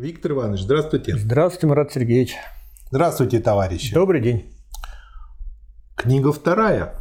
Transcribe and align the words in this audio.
Виктор 0.00 0.32
Иванович, 0.32 0.62
здравствуйте. 0.62 1.14
Здравствуйте, 1.14 1.66
Марат 1.66 1.92
Сергеевич. 1.92 2.34
Здравствуйте, 2.90 3.38
товарищи. 3.38 3.92
Добрый 3.92 4.22
день. 4.22 4.50
Книга 5.94 6.32
вторая. 6.32 6.94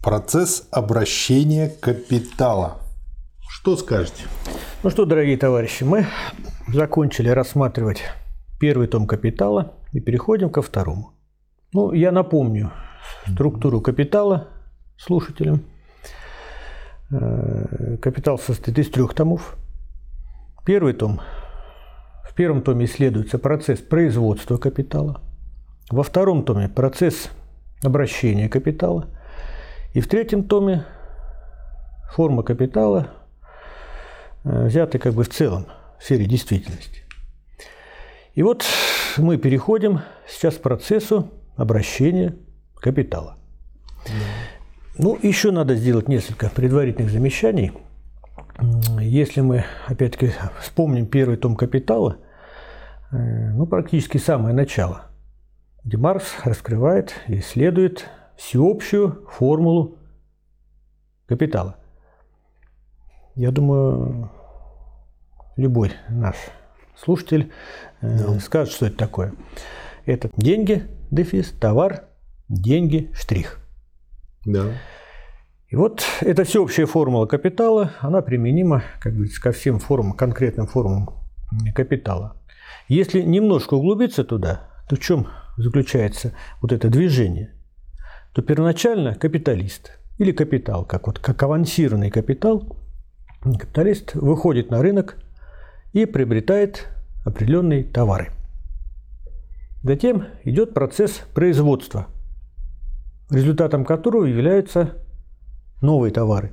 Процесс 0.00 0.68
обращения 0.70 1.68
капитала. 1.68 2.78
Что 3.48 3.76
скажете? 3.76 4.22
Ну 4.84 4.90
что, 4.90 5.06
дорогие 5.06 5.36
товарищи, 5.36 5.82
мы 5.82 6.06
закончили 6.68 7.30
рассматривать 7.30 8.04
первый 8.60 8.86
том 8.86 9.08
капитала 9.08 9.72
и 9.90 9.98
переходим 9.98 10.50
ко 10.50 10.62
второму. 10.62 11.14
Ну, 11.72 11.92
я 11.92 12.12
напомню 12.12 12.70
структуру 13.26 13.80
капитала 13.80 14.50
слушателям. 14.96 15.64
Э, 17.10 17.96
капитал 18.00 18.38
состоит 18.38 18.78
из 18.78 18.88
трех 18.88 19.14
томов. 19.14 19.56
Первый 20.64 20.92
том. 20.92 21.20
В 22.34 22.36
первом 22.36 22.62
томе 22.62 22.86
исследуется 22.86 23.38
процесс 23.38 23.78
производства 23.78 24.56
капитала. 24.56 25.20
Во 25.88 26.02
втором 26.02 26.44
томе 26.44 26.68
процесс 26.68 27.30
обращения 27.80 28.48
капитала. 28.48 29.06
И 29.92 30.00
в 30.00 30.08
третьем 30.08 30.42
томе 30.42 30.84
форма 32.12 32.42
капитала, 32.42 33.06
э, 34.42 34.66
взятый 34.66 35.00
как 35.00 35.14
бы 35.14 35.22
в 35.22 35.28
целом 35.28 35.66
в 36.00 36.02
сфере 36.02 36.26
действительности. 36.26 37.04
И 38.34 38.42
вот 38.42 38.64
мы 39.16 39.36
переходим 39.36 40.00
сейчас 40.26 40.56
к 40.56 40.60
процессу 40.60 41.30
обращения 41.54 42.34
капитала. 42.80 43.36
Да. 44.06 44.12
Ну, 44.98 45.16
еще 45.22 45.52
надо 45.52 45.76
сделать 45.76 46.08
несколько 46.08 46.50
предварительных 46.50 47.12
замечаний. 47.12 47.70
Если 49.00 49.40
мы, 49.40 49.64
опять-таки, 49.86 50.32
вспомним 50.60 51.06
первый 51.06 51.36
том 51.36 51.56
«Капитала», 51.56 52.18
э, 53.12 53.50
ну, 53.52 53.66
практически 53.66 54.18
самое 54.18 54.54
начало, 54.54 55.06
где 55.84 55.96
Маркс 55.96 56.34
раскрывает 56.44 57.14
и 57.28 57.38
исследует 57.38 58.06
всеобщую 58.36 59.26
формулу 59.30 59.98
капитала. 61.26 61.76
Я 63.34 63.50
думаю, 63.50 64.30
любой 65.56 65.92
наш 66.08 66.36
слушатель 66.96 67.52
э, 68.00 68.18
да. 68.18 68.38
скажет, 68.40 68.72
что 68.72 68.86
это 68.86 68.96
такое. 68.96 69.32
Это 70.06 70.30
деньги, 70.36 70.84
дефис, 71.10 71.50
товар, 71.50 72.04
деньги, 72.48 73.10
штрих. 73.14 73.60
Да. 74.44 74.72
И 75.68 75.76
вот 75.76 76.04
эта 76.20 76.44
всеобщая 76.44 76.86
формула 76.86 77.26
капитала, 77.26 77.92
она 78.00 78.20
применима, 78.22 78.82
как 79.00 79.14
говорится, 79.14 79.40
ко 79.40 79.52
всем 79.52 79.78
формам, 79.78 80.12
конкретным 80.12 80.66
формам 80.66 81.10
капитала. 81.74 82.36
Если 82.88 83.22
немножко 83.22 83.74
углубиться 83.74 84.24
туда, 84.24 84.68
то 84.88 84.96
в 84.96 85.00
чем 85.00 85.28
заключается 85.56 86.32
вот 86.60 86.72
это 86.72 86.88
движение? 86.88 87.54
То 88.32 88.42
первоначально 88.42 89.14
капиталист 89.14 89.98
или 90.18 90.32
капитал, 90.32 90.84
как, 90.84 91.06
вот, 91.06 91.18
как 91.18 91.42
авансированный 91.42 92.10
капитал, 92.10 92.76
капиталист 93.42 94.14
выходит 94.14 94.70
на 94.70 94.82
рынок 94.82 95.16
и 95.92 96.06
приобретает 96.06 96.88
определенные 97.24 97.84
товары. 97.84 98.30
Затем 99.82 100.26
идет 100.44 100.74
процесс 100.74 101.22
производства, 101.34 102.08
результатом 103.30 103.84
которого 103.84 104.24
являются 104.24 105.03
новые 105.84 106.12
товары, 106.12 106.52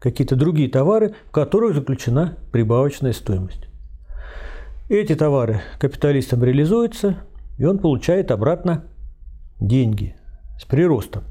какие-то 0.00 0.34
другие 0.34 0.68
товары, 0.68 1.14
в 1.28 1.30
которых 1.30 1.74
заключена 1.74 2.36
прибавочная 2.52 3.12
стоимость. 3.12 3.68
Эти 4.88 5.14
товары 5.14 5.60
капиталистом 5.78 6.42
реализуются, 6.42 7.18
и 7.58 7.64
он 7.64 7.78
получает 7.78 8.30
обратно 8.30 8.84
деньги 9.60 10.16
с 10.58 10.64
приростом. 10.64 11.24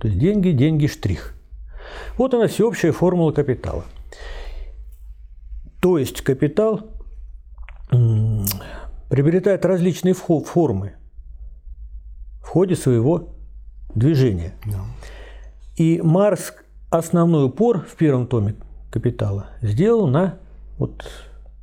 То 0.00 0.08
есть 0.08 0.18
деньги, 0.18 0.50
деньги, 0.50 0.88
штрих. 0.88 1.34
Вот 2.18 2.34
она 2.34 2.48
всеобщая 2.48 2.92
формула 2.92 3.32
капитала. 3.32 3.84
То 5.80 5.98
есть 5.98 6.22
капитал 6.22 6.80
приобретает 9.10 9.64
различные 9.64 10.14
формы 10.14 10.94
в 12.42 12.48
ходе 12.48 12.74
своего 12.74 13.36
движения. 13.94 14.54
И 15.76 16.00
Марс 16.02 16.54
основной 16.90 17.46
упор 17.46 17.80
в 17.80 17.96
первом 17.96 18.26
томе 18.26 18.54
«Капитала» 18.90 19.46
сделал 19.62 20.06
на 20.06 20.38
вот 20.78 21.04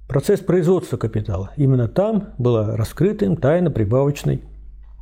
процесс 0.08 0.40
производства 0.40 0.98
капитала. 0.98 1.52
Именно 1.56 1.88
там 1.88 2.30
была 2.38 2.76
раскрыта 2.76 3.26
им 3.26 3.38
тайна 3.38 3.70
прибавочной 3.70 4.44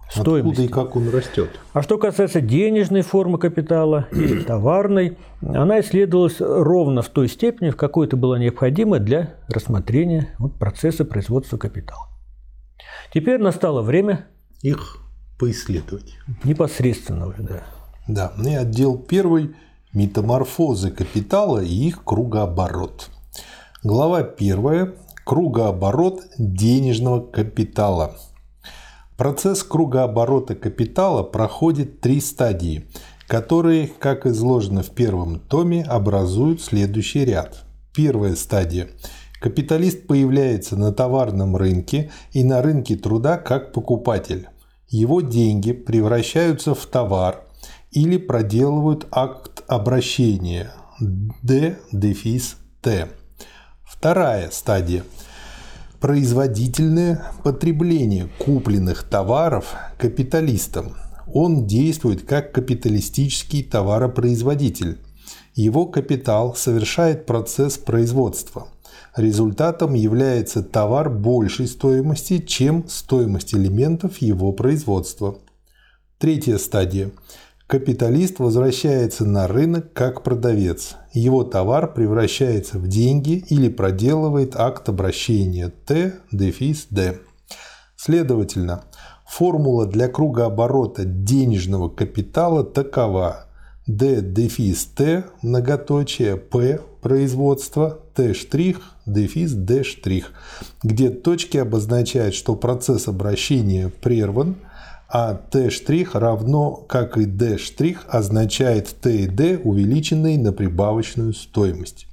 стоимости. 0.10 0.62
Откуда 0.62 0.62
и 0.64 0.68
как 0.68 0.96
он 0.96 1.10
растет? 1.10 1.50
А 1.74 1.82
что 1.82 1.98
касается 1.98 2.42
денежной 2.42 3.02
формы 3.02 3.38
капитала 3.38 4.08
или 4.12 4.44
товарной, 4.44 5.18
она 5.42 5.80
исследовалась 5.80 6.38
ровно 6.40 7.02
в 7.02 7.10
той 7.10 7.30
степени, 7.30 7.70
в 7.70 7.78
какой 7.78 8.08
это 8.08 8.18
было 8.18 8.36
необходимо 8.36 9.00
для 9.00 9.36
рассмотрения 9.48 10.36
вот, 10.40 10.60
процесса 10.60 11.06
производства 11.06 11.58
капитала. 11.58 12.10
Теперь 13.14 13.40
настало 13.40 13.82
время 13.82 14.28
их 14.62 14.98
поисследовать. 15.40 16.18
Непосредственно 16.44 17.28
уже, 17.28 17.44
да. 17.44 17.64
Да, 18.08 18.32
ну 18.38 18.50
и 18.50 18.54
отдел 18.54 18.98
первый– 18.98 19.56
метаморфозы 19.94 20.92
капитала 20.92 21.60
и 21.60 21.74
их 21.74 22.04
кругооборот. 22.04 23.10
Глава 23.84 24.24
первая– 24.24 24.94
кругооборот 25.26 26.22
денежного 26.38 27.20
капитала. 27.20 28.16
Процесс 29.18 29.64
кругооборота 29.64 30.56
капитала 30.56 31.24
проходит 31.24 32.00
три 32.00 32.22
стадии, 32.22 32.86
которые, 33.28 33.88
как 33.88 34.26
изложено 34.26 34.84
в 34.84 34.92
первом 34.92 35.40
томе, 35.40 35.84
образуют 35.84 36.62
следующий 36.62 37.26
ряд. 37.26 37.66
Первая 37.94 38.36
стадия– 38.36 38.88
капиталист 39.42 40.08
появляется 40.08 40.78
на 40.78 40.94
товарном 40.94 41.58
рынке 41.58 42.10
и 42.32 42.44
на 42.46 42.62
рынке 42.62 42.96
труда 42.96 43.38
как 43.38 43.74
покупатель. 43.74 44.48
Его 44.88 45.20
деньги 45.20 45.74
превращаются 45.74 46.74
в 46.74 46.86
товар, 46.86 47.47
или 47.92 48.18
проделывают 48.18 49.08
акт 49.12 49.64
обращения 49.68 50.72
D 51.00 51.78
дефис 51.92 52.58
Т. 52.82 53.10
Вторая 53.84 54.50
стадия– 54.52 55.04
производительное 56.00 57.32
потребление 57.44 58.30
купленных 58.40 59.04
товаров 59.04 59.76
капиталистом. 59.98 60.96
Он 61.34 61.66
действует 61.66 62.24
как 62.24 62.52
капиталистический 62.54 63.64
товаропроизводитель. 63.64 65.00
Его 65.56 65.86
капитал 65.88 66.56
совершает 66.56 67.26
процесс 67.26 67.78
производства. 67.78 68.68
Результатом 69.16 69.96
является 69.96 70.62
товар 70.62 71.10
большей 71.10 71.68
стоимости, 71.68 72.38
чем 72.38 72.88
стоимость 72.88 73.56
элементов 73.56 74.20
его 74.20 74.52
производства. 74.52 75.40
Третья 76.20 76.58
стадия– 76.58 77.10
Капиталист 77.68 78.40
возвращается 78.40 79.26
на 79.26 79.46
рынок 79.46 79.92
как 79.92 80.24
продавец. 80.24 80.96
Его 81.12 81.44
товар 81.44 81.94
превращается 81.94 82.80
в 82.80 82.88
деньги 82.88 83.44
или 83.50 83.68
проделывает 83.68 84.56
акт 84.56 84.88
обращения 84.88 85.70
Т, 85.86 86.14
дефис 86.32 86.88
Д. 86.90 87.20
Следовательно, 87.98 88.86
формула 89.28 89.86
для 89.86 90.08
кругооборота 90.08 91.04
денежного 91.04 91.90
капитала 91.90 92.64
такова. 92.64 93.48
D 93.86 94.22
дефис 94.22 94.86
Т, 94.86 95.26
многоточие, 95.42 96.38
П, 96.38 96.80
производство, 97.02 98.00
Т 98.16 98.34
штрих, 98.34 98.80
дефис 99.06 99.52
Д 99.52 99.84
штрих, 99.84 100.32
где 100.84 101.10
точки 101.10 101.58
обозначают, 101.58 102.34
что 102.34 102.56
процесс 102.56 103.10
обращения 103.10 103.92
прерван– 104.02 104.56
а 105.10 105.34
Т' 105.34 105.70
равно, 106.14 106.72
как 106.72 107.18
и 107.18 107.26
D' 107.26 107.58
означает 108.10 108.96
Т 109.02 109.16
и 109.16 109.28
D, 109.28 109.58
увеличенные 109.64 110.38
на 110.38 110.52
прибавочную 110.52 111.34
стоимость. 111.34 112.08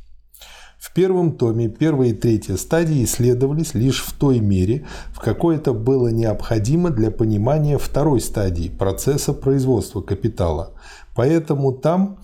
В 0.79 0.93
первом 0.93 1.33
томе 1.33 1.69
первая 1.69 2.11
и 2.11 2.13
третья 2.13 2.57
стадии 2.57 3.05
исследовались 3.05 3.73
лишь 3.73 4.03
в 4.03 4.13
той 4.13 4.39
мере, 4.39 4.85
в 5.15 5.19
какой 5.19 5.57
это 5.57 5.73
было 5.73 6.09
необходимо 6.09 6.91
для 6.91 7.11
понимания 7.11 7.79
второй 7.79 8.21
стадии 8.21 8.69
процесса 8.69 9.33
производства 9.33 10.03
капитала. 10.03 10.75
Поэтому 11.15 11.73
там 11.73 12.19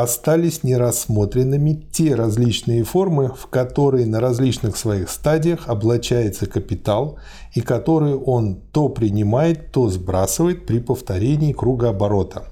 остались 0.00 0.64
нерассмотренными 0.64 1.74
те 1.92 2.14
различные 2.14 2.82
формы, 2.82 3.28
в 3.28 3.48
которые 3.48 4.06
на 4.06 4.20
различных 4.20 4.78
своих 4.78 5.10
стадиях 5.10 5.68
облачается 5.68 6.46
капитал 6.46 7.18
и 7.54 7.60
которые 7.60 8.16
он 8.16 8.56
то 8.72 8.88
принимает, 8.88 9.70
то 9.70 9.90
сбрасывает 9.90 10.64
при 10.64 10.78
повторении 10.78 11.52
круга 11.52 11.90
оборота. 11.90 12.44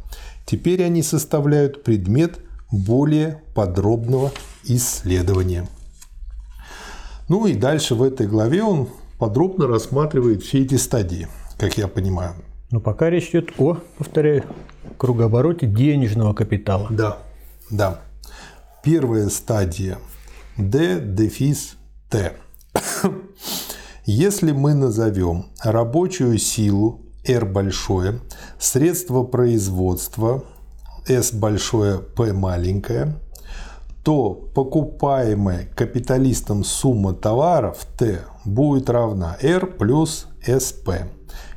Теперь 0.45 0.85
они 0.85 1.03
составляют 1.03 1.83
предмет 1.83 2.41
более 2.71 3.43
подробного 3.55 4.33
исследования. 4.65 5.67
Ну 7.31 7.47
и 7.47 7.55
дальше 7.55 7.95
в 7.95 8.03
этой 8.03 8.27
главе 8.27 8.63
он 8.63 8.89
подробно 9.19 9.67
рассматривает 9.67 10.43
все 10.43 10.63
эти 10.63 10.75
стадии, 10.75 11.27
как 11.59 11.79
я 11.79 11.89
понимаю. 11.89 12.35
Но 12.71 12.81
пока 12.81 13.09
речь 13.09 13.31
идет 13.31 13.51
о, 13.59 13.79
повторяю, 13.97 14.45
кругообороте 14.99 15.67
денежного 15.67 16.35
капитала. 16.35 16.87
Да, 16.91 17.19
да. 17.70 18.00
Первая 18.82 19.28
стадия 19.28 19.99
D 20.56 21.00
дефис 21.00 21.76
T. 22.08 22.32
Если 24.05 24.52
мы 24.52 24.75
назовем 24.75 25.46
рабочую 25.62 26.38
силу 26.38 27.02
R 27.25 27.44
большое, 27.44 28.20
средство 28.58 29.22
производства 29.22 30.44
S 31.06 31.32
большое, 31.32 32.00
P 32.00 32.32
маленькое, 32.32 33.20
то 34.02 34.32
покупаемая 34.32 35.67
капиталистом 35.76 36.64
сумма 36.64 37.12
товаров 37.12 37.87
T 37.99 38.20
будет 38.44 38.90
равна 38.90 39.37
R 39.43 39.67
плюс 39.67 40.26
SP. 40.43 41.06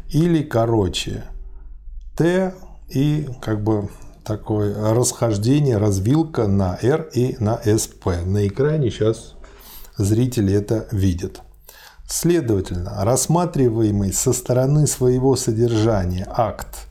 Или, 0.09 0.43
короче, 0.43 1.23
T 2.15 2.53
и 2.89 3.27
как 3.41 3.63
бы 3.63 3.89
такое 4.23 4.93
расхождение, 4.93 5.77
развилка 5.77 6.47
на 6.47 6.77
R 6.81 7.09
и 7.13 7.35
на 7.39 7.59
SP. 7.63 8.25
На 8.25 8.47
экране 8.47 8.89
сейчас 8.89 9.35
зрители 9.97 10.53
это 10.53 10.87
видят. 10.91 11.41
Следовательно, 12.07 13.03
рассматриваемый 13.03 14.13
со 14.13 14.33
стороны 14.33 14.87
своего 14.87 15.35
содержания 15.35 16.27
акт 16.29 16.87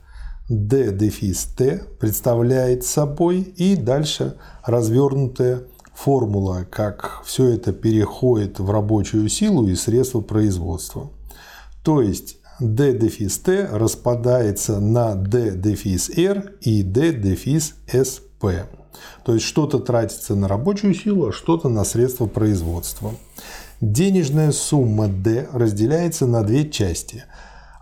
D 0.49 0.91
дефис 0.91 1.45
T 1.45 1.83
представляет 1.99 2.83
собой 2.83 3.41
и 3.41 3.75
дальше 3.75 4.37
развернутая 4.65 5.63
формула, 5.93 6.65
как 6.69 7.21
все 7.23 7.49
это 7.49 7.71
переходит 7.71 8.59
в 8.59 8.69
рабочую 8.69 9.29
силу 9.29 9.67
и 9.67 9.75
средства 9.75 10.21
производства. 10.21 11.11
То 11.83 12.01
есть 12.01 12.37
D 12.59 12.93
дефис 12.93 13.39
T 13.39 13.67
распадается 13.71 14.79
на 14.79 15.15
D 15.15 15.51
дефис 15.55 16.09
R 16.09 16.53
и 16.61 16.83
D 16.83 17.13
дефис 17.13 17.75
SP. 17.89 18.65
То 19.25 19.33
есть 19.33 19.45
что-то 19.45 19.79
тратится 19.79 20.35
на 20.35 20.47
рабочую 20.47 20.93
силу, 20.93 21.27
а 21.27 21.31
что-то 21.31 21.67
на 21.67 21.83
средства 21.83 22.27
производства. 22.27 23.11
Денежная 23.81 24.51
сумма 24.51 25.07
D 25.07 25.47
разделяется 25.51 26.27
на 26.27 26.43
две 26.43 26.69
части, 26.69 27.25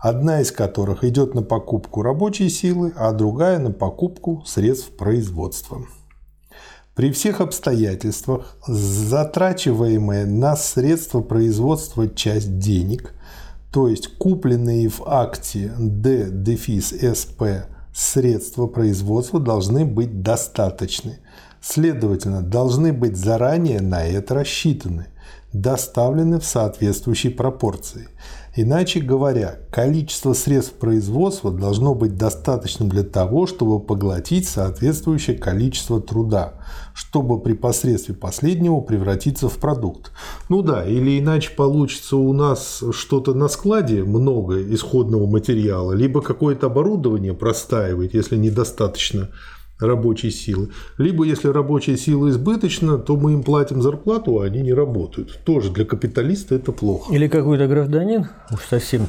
одна 0.00 0.40
из 0.40 0.50
которых 0.50 1.04
идет 1.04 1.34
на 1.34 1.42
покупку 1.42 2.02
рабочей 2.02 2.48
силы, 2.48 2.92
а 2.96 3.12
другая 3.12 3.58
на 3.58 3.70
покупку 3.70 4.42
средств 4.46 4.96
производства. 4.96 5.86
При 6.94 7.10
всех 7.10 7.40
обстоятельствах 7.40 8.56
затрачиваемая 8.66 10.26
на 10.26 10.56
средства 10.56 11.20
производства 11.20 12.08
часть 12.08 12.58
денег, 12.58 13.14
то 13.72 13.88
есть 13.88 14.18
купленные 14.18 14.88
в 14.88 15.02
акте 15.06 15.72
D 15.78 16.28
дефис 16.30 16.92
SP 16.92 17.64
средства 17.94 18.66
производства 18.66 19.40
должны 19.40 19.86
быть 19.86 20.22
достаточны. 20.22 21.18
Следовательно, 21.62 22.42
должны 22.42 22.92
быть 22.92 23.16
заранее 23.16 23.80
на 23.80 24.04
это 24.04 24.34
рассчитаны, 24.34 25.06
доставлены 25.52 26.40
в 26.40 26.44
соответствующей 26.44 27.30
пропорции. 27.30 28.08
Иначе 28.54 29.00
говоря, 29.00 29.60
количество 29.70 30.34
средств 30.34 30.74
производства 30.74 31.50
должно 31.50 31.94
быть 31.94 32.18
достаточным 32.18 32.90
для 32.90 33.02
того, 33.02 33.46
чтобы 33.46 33.80
поглотить 33.80 34.46
соответствующее 34.46 35.38
количество 35.38 36.02
труда, 36.02 36.54
чтобы 36.94 37.40
при 37.40 37.54
посредстве 37.54 38.14
последнего 38.14 38.80
превратиться 38.80 39.48
в 39.48 39.56
продукт. 39.56 40.12
Ну 40.50 40.60
да, 40.60 40.84
или 40.84 41.18
иначе 41.18 41.52
получится 41.52 42.16
у 42.16 42.32
нас 42.34 42.84
что-то 42.92 43.32
на 43.32 43.48
складе, 43.48 44.04
много 44.04 44.62
исходного 44.74 45.26
материала, 45.26 45.92
либо 45.92 46.20
какое-то 46.20 46.66
оборудование 46.66 47.32
простаивает, 47.32 48.12
если 48.12 48.36
недостаточно 48.36 49.30
рабочей 49.82 50.30
силы. 50.30 50.70
Либо, 50.98 51.24
если 51.24 51.48
рабочая 51.48 51.96
сила 51.96 52.30
избыточна, 52.30 52.98
то 52.98 53.16
мы 53.16 53.32
им 53.32 53.42
платим 53.42 53.82
зарплату, 53.82 54.40
а 54.40 54.44
они 54.44 54.62
не 54.62 54.72
работают. 54.72 55.40
Тоже 55.44 55.70
для 55.72 55.84
капиталиста 55.84 56.54
это 56.54 56.72
плохо. 56.72 57.12
Или 57.12 57.28
какой-то 57.28 57.66
гражданин, 57.66 58.26
уж 58.50 58.60
совсем, 58.62 59.08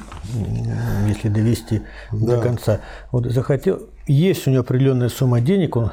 если 1.08 1.30
довести 1.30 1.82
да. 2.12 2.36
до 2.36 2.42
конца, 2.42 2.82
вот 3.12 3.26
захотел, 3.26 3.82
есть 4.08 4.48
у 4.48 4.52
него 4.52 4.62
определенная 4.62 5.10
сумма 5.10 5.42
денег, 5.42 5.76
он 5.76 5.92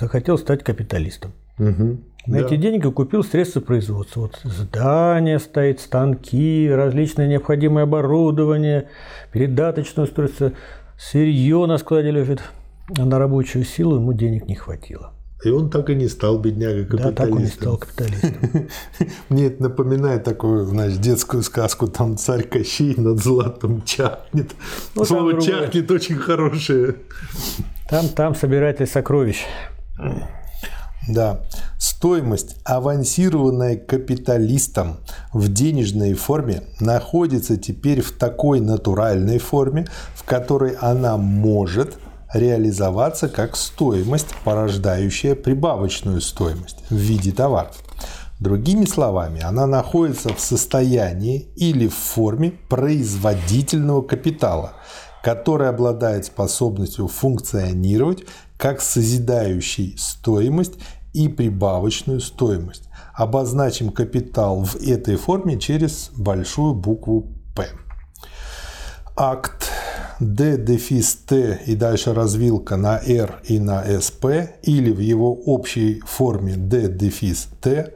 захотел 0.00 0.38
стать 0.38 0.62
капиталистом. 0.62 1.32
Угу. 1.58 1.98
На 2.26 2.40
да. 2.40 2.46
эти 2.46 2.56
деньги 2.56 2.88
купил 2.88 3.22
средства 3.22 3.60
производства. 3.60 4.22
Вот 4.22 4.40
здание 4.42 5.38
стоит, 5.38 5.80
станки, 5.80 6.68
различное 6.68 7.28
необходимое 7.28 7.84
оборудование, 7.84 8.88
передаточное 9.32 10.04
устройство, 10.04 10.52
сырье 10.98 11.66
на 11.66 11.78
складе 11.78 12.10
лежит 12.10 12.42
а 12.96 13.04
на 13.04 13.18
рабочую 13.18 13.64
силу 13.64 13.96
ему 13.96 14.12
денег 14.12 14.46
не 14.46 14.54
хватило. 14.54 15.12
И 15.44 15.50
он 15.50 15.68
так 15.68 15.90
и 15.90 15.94
не 15.94 16.08
стал 16.08 16.38
бедняга-капиталистом. 16.38 17.14
Да, 17.14 17.22
так 17.24 17.30
он 17.30 17.42
не 17.42 17.48
стал 17.48 17.76
капиталистом. 17.76 18.68
Мне 19.28 19.46
это 19.46 19.62
напоминает 19.64 20.24
такую, 20.24 20.64
знаешь, 20.64 20.94
детскую 20.94 21.42
сказку, 21.42 21.88
там 21.88 22.16
царь 22.16 22.44
Кощей 22.44 22.94
над 22.96 23.22
златом 23.22 23.82
чахнет. 23.82 24.52
Ну, 24.94 25.04
Слово 25.04 25.40
чахнет 25.40 25.90
очень 25.90 26.16
хорошее. 26.16 26.96
Там, 27.90 28.08
там 28.08 28.34
собиратель 28.34 28.86
сокровищ. 28.86 29.44
Да. 31.06 31.42
Стоимость, 31.78 32.56
авансированная 32.64 33.76
капиталистом 33.76 34.96
в 35.32 35.52
денежной 35.52 36.14
форме, 36.14 36.62
находится 36.80 37.56
теперь 37.56 38.00
в 38.00 38.12
такой 38.12 38.60
натуральной 38.60 39.38
форме, 39.38 39.86
в 40.14 40.24
которой 40.24 40.72
она 40.80 41.16
может 41.16 41.98
реализоваться 42.32 43.28
как 43.28 43.56
стоимость, 43.56 44.34
порождающая 44.44 45.34
прибавочную 45.34 46.20
стоимость 46.20 46.78
в 46.90 46.96
виде 46.96 47.32
товаров. 47.32 47.76
Другими 48.38 48.84
словами, 48.84 49.40
она 49.40 49.66
находится 49.66 50.34
в 50.34 50.40
состоянии 50.40 51.48
или 51.56 51.88
в 51.88 51.94
форме 51.94 52.52
производительного 52.68 54.02
капитала, 54.02 54.74
который 55.22 55.68
обладает 55.68 56.26
способностью 56.26 57.08
функционировать 57.08 58.24
как 58.58 58.82
созидающий 58.82 59.96
стоимость 59.98 60.74
и 61.14 61.28
прибавочную 61.28 62.20
стоимость. 62.20 62.90
Обозначим 63.14 63.90
капитал 63.90 64.62
в 64.62 64.76
этой 64.76 65.16
форме 65.16 65.58
через 65.58 66.10
большую 66.14 66.74
букву 66.74 67.32
П. 67.54 67.68
Акт 69.16 69.70
D 70.20 70.56
дефис 70.56 71.14
T 71.14 71.60
и 71.66 71.74
дальше 71.74 72.14
развилка 72.14 72.76
на 72.76 72.98
R 72.98 73.40
и 73.44 73.58
на 73.58 73.84
SP 73.84 74.48
или 74.62 74.90
в 74.90 74.98
его 74.98 75.34
общей 75.34 76.00
форме 76.06 76.54
D 76.56 76.88
дефис 76.88 77.48
T, 77.60 77.92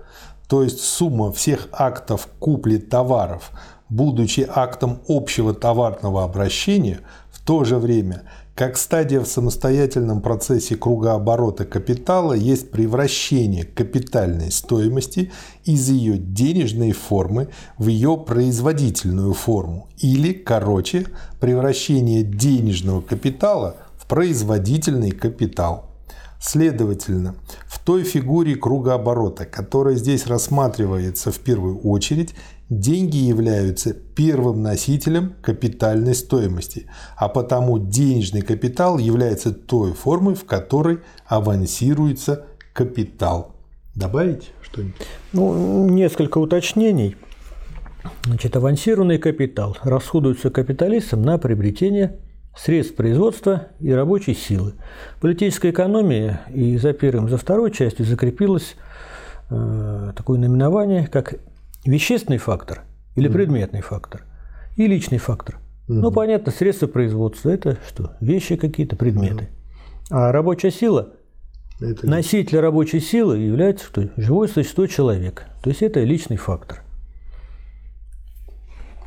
то 0.47 0.63
есть 0.63 0.81
сумма 0.81 1.33
всех 1.33 1.69
актов 1.73 2.29
купли 2.39 2.77
товаров, 2.77 3.51
будучи 3.89 4.47
актом 4.47 5.01
общего 5.09 5.55
товарного 5.55 6.25
обращения, 6.25 7.01
в 7.31 7.41
то 7.45 7.65
же 7.65 7.79
время– 7.79 8.25
как 8.61 8.77
стадия 8.77 9.21
в 9.21 9.27
самостоятельном 9.27 10.21
процессе 10.21 10.77
кругооборота 10.77 11.65
капитала 11.65 12.35
есть 12.35 12.71
превращение 12.71 13.65
капитальной 13.65 14.53
стоимости 14.53 15.33
из 15.65 15.89
ее 15.89 16.19
денежной 16.19 16.93
формы 16.93 17.49
в 17.79 17.87
ее 17.87 18.19
производительную 18.19 19.33
форму 19.33 19.89
или, 19.97 20.35
короче, 20.35 21.07
превращение 21.41 22.23
денежного 22.23 23.01
капитала 23.01 23.77
в 23.97 24.07
производительный 24.07 25.13
капитал. 25.13 25.87
Следовательно, 26.39 27.37
в 27.67 27.79
той 27.79 28.05
фигуре 28.05 28.57
кругооборота, 28.57 29.47
которая 29.47 29.95
здесь 29.95 30.27
рассматривается 30.27 31.33
в 31.33 31.39
первую 31.39 31.79
очередь, 31.79 32.35
деньги 32.71 33.17
являются 33.17 33.93
первым 33.93 34.63
носителем 34.63 35.35
капитальной 35.43 36.15
стоимости, 36.15 36.87
а 37.17 37.29
потому 37.29 37.79
денежный 37.79 38.43
капитал 38.43 38.99
является 38.99 39.53
той 39.53 39.93
формой, 39.93 40.37
в 40.37 40.45
которой 40.45 41.01
авансируется 41.27 42.47
капитал. 42.73 43.57
Добавить 43.97 44.53
что-нибудь? 44.63 44.95
Ну, 45.33 45.89
несколько 45.91 46.39
уточнений. 46.39 47.17
Значит, 48.25 48.57
авансированный 48.57 49.19
капитал 49.19 49.77
расходуется 49.83 50.51
капиталистом 50.51 51.23
на 51.23 51.39
приобретение 51.39 52.19
средств 52.57 52.95
производства 52.95 53.69
и 53.81 53.93
рабочей 53.93 54.35
силы. 54.35 54.75
Политическая 55.21 55.71
экономия 55.71 56.43
и 56.55 56.77
за 56.79 56.93
первым, 56.93 57.29
за 57.29 57.37
второй 57.37 57.73
частью 57.73 58.07
закрепилось 58.07 58.77
э, 59.51 60.13
такое 60.17 60.39
наименование, 60.39 61.07
как 61.09 61.35
вещественный 61.85 62.39
фактор 62.39 62.85
или 63.17 63.29
предметный 63.29 63.81
фактор 63.81 64.25
и 64.77 64.87
личный 64.87 65.19
фактор. 65.19 65.59
Ну, 65.89 66.13
понятно, 66.13 66.53
средства 66.53 66.87
производства– 66.87 67.51
это 67.51 67.79
что? 67.89 68.17
Вещи 68.21 68.57
какие-то, 68.57 68.97
предметы. 68.97 69.49
А 70.11 70.31
рабочая 70.31 70.71
сила 70.71 71.15
это... 71.81 72.07
Носитель 72.07 72.61
рабочей 72.61 73.01
силы 73.01 73.39
является 73.39 73.87
что? 73.87 74.11
живое 74.17 74.49
существо 74.49 74.87
человек. 74.87 75.47
То 75.63 75.71
есть 75.71 75.83
это 75.83 76.01
личный 76.01 76.37
фактор. 76.37 76.83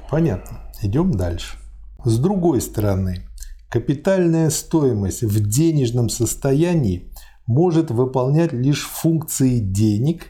Понятно. 0.10 0.60
Идем 0.82 1.12
дальше. 1.12 1.58
С 2.04 2.20
другой 2.20 2.62
стороны, 2.62 3.28
капитальная 3.70 4.50
стоимость 4.50 5.24
в 5.24 5.48
денежном 5.48 6.10
состоянии 6.10 7.12
может 7.46 7.92
выполнять 7.92 8.54
лишь 8.54 8.86
функции 8.86 9.60
денег 9.60 10.26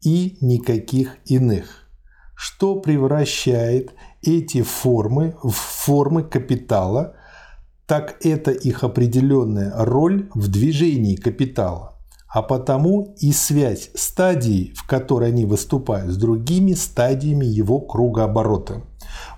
и 0.00 0.38
никаких 0.40 1.16
иных, 1.24 1.87
что 2.38 2.76
превращает 2.76 3.94
эти 4.22 4.62
формы 4.62 5.34
в 5.42 5.50
формы 5.50 6.22
капитала, 6.22 7.16
так 7.86 8.24
это 8.24 8.52
их 8.52 8.84
определенная 8.84 9.72
роль 9.76 10.28
в 10.34 10.46
движении 10.48 11.16
капитала 11.16 11.98
а 12.28 12.42
потому 12.42 13.14
и 13.18 13.32
связь 13.32 13.90
стадии, 13.94 14.74
в 14.76 14.86
которой 14.86 15.30
они 15.30 15.46
выступают, 15.46 16.12
с 16.12 16.16
другими 16.18 16.74
стадиями 16.74 17.46
его 17.46 17.80
кругооборота. 17.80 18.82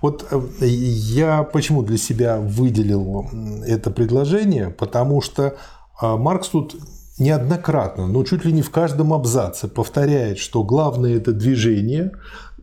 Вот 0.01 0.27
э, 0.29 0.65
я 0.67 1.43
почему 1.43 1.83
для 1.83 1.97
себя 1.97 2.37
выделил 2.37 3.29
это 3.65 3.91
предложение, 3.91 4.71
потому 4.71 5.21
что 5.21 5.55
а, 6.01 6.17
Маркс 6.17 6.49
тут 6.49 6.75
неоднократно, 7.17 8.07
но 8.07 8.23
чуть 8.23 8.43
ли 8.45 8.51
не 8.51 8.61
в 8.61 8.71
каждом 8.71 9.13
абзаце 9.13 9.67
повторяет, 9.67 10.39
что 10.39 10.63
главное 10.63 11.15
это 11.15 11.31
движение, 11.31 12.11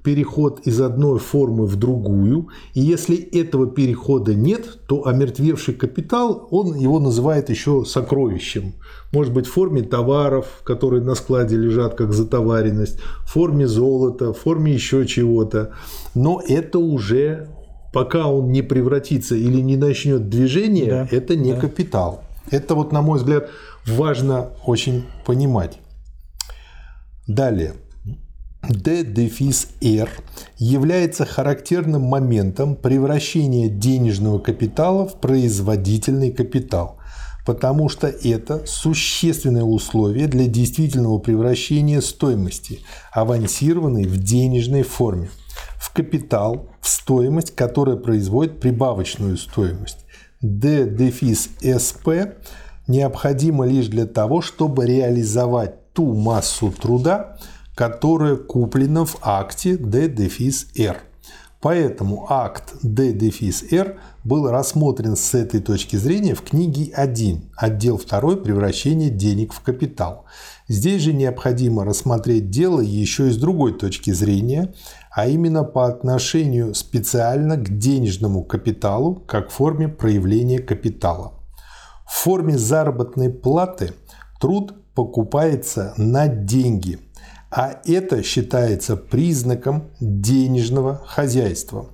переход 0.03 0.61
из 0.67 0.81
одной 0.81 1.19
формы 1.19 1.67
в 1.67 1.77
другую. 1.77 2.49
И 2.75 2.81
если 2.81 3.17
этого 3.17 3.67
перехода 3.67 4.35
нет, 4.35 4.79
то 4.87 5.07
омертвевший 5.07 5.75
капитал, 5.75 6.49
он 6.51 6.75
его 6.75 7.01
называет 7.01 7.51
еще 7.51 7.85
сокровищем. 7.85 8.75
Может 9.13 9.33
быть, 9.33 9.47
в 9.47 9.53
форме 9.53 9.83
товаров, 9.83 10.63
которые 10.65 11.03
на 11.03 11.15
складе 11.15 11.57
лежат 11.57 11.95
как 11.95 12.13
затоваренность, 12.13 12.99
в 13.21 13.33
форме 13.33 13.67
золота, 13.67 14.33
в 14.33 14.39
форме 14.39 14.73
еще 14.73 15.07
чего-то. 15.07 15.73
Но 16.15 16.43
это 16.47 16.79
уже, 16.79 17.49
пока 17.93 18.27
он 18.27 18.53
не 18.53 18.63
превратится 18.63 19.35
или 19.35 19.61
не 19.61 19.77
начнет 19.77 20.29
движение, 20.29 21.09
да, 21.11 21.17
это 21.17 21.37
не 21.37 21.55
да. 21.55 21.61
капитал. 21.61 22.23
Это 22.51 22.75
вот, 22.75 22.93
на 22.93 23.03
мой 23.03 23.19
взгляд, 23.19 23.51
важно 23.87 24.51
очень 24.67 25.05
понимать. 25.27 25.79
Далее. 27.27 27.75
D-R 28.69 30.11
является 30.59 31.25
характерным 31.25 32.03
моментом 32.03 32.77
превращения 32.77 33.69
денежного 33.69 34.39
капитала 34.39 35.09
в 35.09 35.21
производительный 35.21 36.31
капитал, 36.31 36.99
потому 37.47 37.89
что 37.89 38.09
это 38.09 38.67
существенное 38.67 39.65
условие 39.65 40.27
для 40.27 40.47
действительного 40.47 41.19
превращения 41.19 42.03
стоимости, 42.03 42.81
авансированной 43.13 44.05
в 44.05 44.19
денежной 44.19 44.83
форме, 44.83 45.31
в 45.77 45.93
капитал, 45.93 46.69
в 46.81 46.89
стоимость, 46.89 47.55
которая 47.55 47.97
производит 47.97 48.61
прибавочную 48.61 49.39
стоимость. 49.39 49.99
D-SP 50.43 52.35
необходимо 52.87 53.67
лишь 53.67 53.87
для 53.87 54.07
того, 54.07 54.41
чтобы 54.41 54.87
реализовать 54.87 55.93
ту 55.95 56.13
массу 56.15 56.71
труда, 56.71 57.39
которое 57.79 58.35
куплено 58.35 59.05
в 59.05 59.19
акте 59.23 59.77
D-R. 59.77 60.97
Поэтому 61.61 62.27
акт 62.29 62.75
D-R 62.83 64.01
был 64.25 64.51
рассмотрен 64.51 65.15
с 65.15 65.33
этой 65.33 65.61
точки 65.61 65.95
зрения 65.95 66.35
в 66.35 66.43
книге 66.43 66.93
1, 66.93 67.53
отдел 67.57 68.01
2 68.05 68.21
«Превращение 68.39 69.11
денег 69.11 69.53
в 69.53 69.61
капитал». 69.61 70.25
Здесь 70.67 71.03
же 71.03 71.13
необходимо 71.13 71.85
рассмотреть 71.85 72.51
дело 72.51 72.81
еще 72.81 73.29
и 73.29 73.31
с 73.31 73.37
другой 73.37 73.79
точки 73.79 74.11
зрения, 74.11 74.75
а 75.13 75.29
именно 75.29 75.63
по 75.63 75.87
отношению 75.87 76.75
специально 76.75 77.57
к 77.57 77.79
денежному 77.79 78.43
капиталу 78.43 79.23
как 79.29 79.51
форме 79.51 79.87
проявления 79.87 80.59
капитала. 80.59 81.35
В 82.05 82.25
форме 82.25 82.59
заработной 82.59 83.31
платы 83.31 83.93
труд 84.41 84.75
покупается 84.97 85.95
на 85.97 86.27
деньги– 86.27 86.99
а 87.51 87.81
это 87.85 88.23
считается 88.23 88.97
признаком 88.97 89.91
денежного 90.01 91.03
хозяйства. 91.07 91.87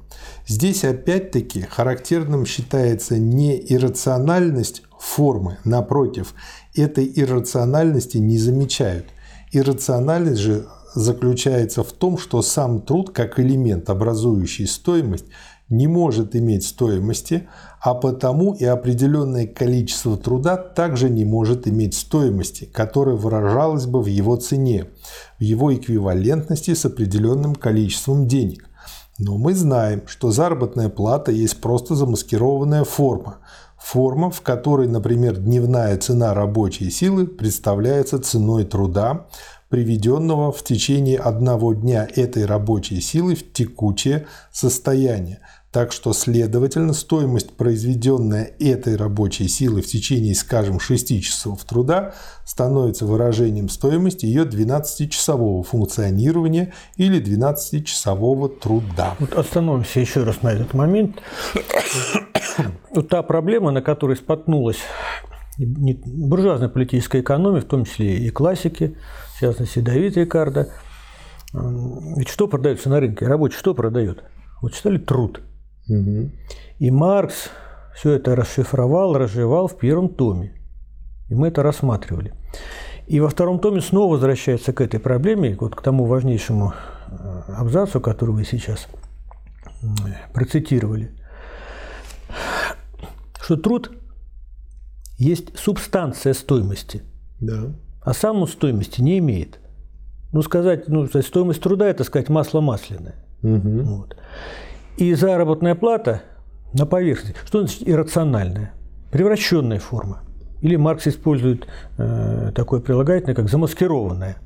Здесь 0.46 0.84
опять-таки 0.84 1.62
характерным 1.62 2.44
считается 2.44 3.18
не 3.18 3.56
иррациональность 3.72 4.82
формы, 4.98 5.58
напротив, 5.64 6.34
этой 6.74 7.10
иррациональности 7.14 8.18
не 8.18 8.38
замечают. 8.38 9.06
Иррациональность 9.52 10.40
же 10.40 10.66
заключается 10.94 11.82
в 11.82 11.92
том, 11.92 12.18
что 12.18 12.42
сам 12.42 12.80
труд 12.80 13.10
как 13.10 13.38
элемент, 13.38 13.90
образующий 13.90 14.66
стоимость, 14.66 15.26
не 15.68 15.86
может 15.86 16.36
иметь 16.36 16.64
стоимости, 16.66 17.48
а 17.80 17.94
потому 17.94 18.54
и 18.54 18.64
определенное 18.64 19.46
количество 19.46 20.16
труда 20.16 20.56
также 20.56 21.08
не 21.08 21.24
может 21.24 21.66
иметь 21.66 21.94
стоимости, 21.94 22.64
которая 22.64 23.16
выражалась 23.16 23.86
бы 23.86 24.02
в 24.02 24.06
его 24.06 24.36
цене, 24.36 24.86
в 25.38 25.42
его 25.42 25.74
эквивалентности 25.74 26.74
с 26.74 26.84
определенным 26.84 27.54
количеством 27.54 28.26
денег. 28.26 28.68
Но 29.18 29.38
мы 29.38 29.54
знаем, 29.54 30.02
что 30.06 30.30
заработная 30.30 30.88
плата 30.88 31.30
есть 31.30 31.60
просто 31.60 31.94
замаскированная 31.94 32.84
форма. 32.84 33.38
Форма, 33.78 34.30
в 34.30 34.40
которой, 34.40 34.88
например, 34.88 35.36
дневная 35.36 35.96
цена 35.98 36.34
рабочей 36.34 36.90
силы 36.90 37.26
представляется 37.26 38.18
ценой 38.18 38.64
труда, 38.64 39.26
приведенного 39.68 40.52
в 40.52 40.62
течение 40.62 41.18
одного 41.18 41.74
дня 41.74 42.08
этой 42.14 42.46
рабочей 42.46 43.00
силы 43.00 43.34
в 43.34 43.52
текучее 43.52 44.26
состояние. 44.52 45.40
Так 45.74 45.90
что, 45.90 46.12
следовательно, 46.12 46.92
стоимость, 46.92 47.56
произведенная 47.56 48.52
этой 48.60 48.94
рабочей 48.94 49.48
силы 49.48 49.82
в 49.82 49.86
течение, 49.86 50.36
скажем, 50.36 50.78
6 50.78 51.20
часов 51.20 51.64
труда, 51.64 52.14
становится 52.44 53.06
выражением 53.06 53.68
стоимости 53.68 54.24
ее 54.24 54.44
12-часового 54.44 55.64
функционирования 55.64 56.72
или 56.94 57.20
12-часового 57.20 58.50
труда. 58.50 59.16
Вот 59.18 59.34
остановимся 59.34 59.98
еще 59.98 60.22
раз 60.22 60.42
на 60.42 60.52
этот 60.52 60.74
момент. 60.74 61.16
Вот 62.94 63.08
та 63.08 63.24
проблема, 63.24 63.72
на 63.72 63.82
которой 63.82 64.16
споткнулась 64.16 64.78
буржуазная 65.58 66.68
политическая 66.68 67.20
экономия, 67.20 67.62
в 67.62 67.64
том 67.64 67.84
числе 67.84 68.18
и 68.18 68.30
классики, 68.30 68.96
в 69.34 69.40
частности 69.40 69.80
Давид 69.80 70.16
Рикардо. 70.16 70.68
Ведь 71.52 72.28
что 72.28 72.46
продается 72.46 72.90
на 72.90 73.00
рынке? 73.00 73.26
Рабочий 73.26 73.58
что 73.58 73.74
продает? 73.74 74.22
Вот 74.62 74.72
читали 74.72 74.98
труд. 74.98 75.40
Угу. 75.88 76.30
И 76.78 76.90
Маркс 76.90 77.50
все 77.94 78.12
это 78.12 78.34
расшифровал, 78.34 79.16
разжевал 79.16 79.68
в 79.68 79.78
первом 79.78 80.08
томе. 80.08 80.52
И 81.28 81.34
мы 81.34 81.48
это 81.48 81.62
рассматривали. 81.62 82.32
И 83.06 83.20
во 83.20 83.28
втором 83.28 83.58
томе 83.58 83.80
снова 83.80 84.12
возвращается 84.12 84.72
к 84.72 84.80
этой 84.80 84.98
проблеме, 84.98 85.56
вот 85.60 85.74
к 85.74 85.82
тому 85.82 86.06
важнейшему 86.06 86.72
э, 87.08 87.42
абзацу, 87.48 88.00
который 88.00 88.34
вы 88.34 88.44
сейчас 88.44 88.88
процитировали, 90.32 91.10
что 93.40 93.56
труд 93.56 93.92
есть 95.18 95.58
субстанция 95.58 96.32
стоимости, 96.32 97.02
да. 97.40 97.74
а 98.00 98.14
саму 98.14 98.46
стоимости 98.46 99.02
не 99.02 99.18
имеет. 99.18 99.60
Ну, 100.32 100.42
сказать, 100.42 100.88
ну, 100.88 101.06
стоимость 101.06 101.60
труда– 101.60 101.86
это 101.88 102.02
сказать 102.04 102.28
масло 102.28 102.60
масляное. 102.60 103.14
Угу. 103.42 103.82
Вот. 103.82 104.16
И 104.96 105.14
заработная 105.14 105.74
плата 105.74 106.22
на 106.72 106.86
поверхности, 106.86 107.36
что 107.44 107.60
значит 107.60 107.88
иррациональная? 107.88 108.72
Превращенная 109.10 109.78
форма. 109.78 110.22
Или 110.60 110.76
Маркс 110.76 111.06
использует 111.06 111.66
э, 111.98 112.52
такое 112.54 112.80
прилагательное, 112.80 113.34
как 113.34 113.48
замаскированная. 113.48 114.36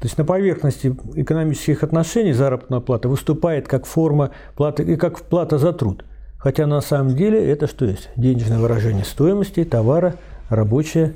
То 0.00 0.06
есть 0.06 0.16
на 0.16 0.24
поверхности 0.24 0.96
экономических 1.14 1.82
отношений 1.82 2.32
заработная 2.32 2.80
плата 2.80 3.08
выступает 3.08 3.66
как 3.66 3.84
форма 3.84 4.30
платы 4.56 4.84
и 4.84 4.96
как 4.96 5.20
плата 5.22 5.58
за 5.58 5.72
труд. 5.72 6.04
Хотя 6.38 6.66
на 6.66 6.80
самом 6.80 7.16
деле 7.16 7.44
это 7.50 7.66
что 7.66 7.84
есть? 7.84 8.10
Денежное 8.16 8.58
выражение 8.58 9.04
стоимости 9.04 9.64
товара, 9.64 10.14
рабочая 10.48 11.14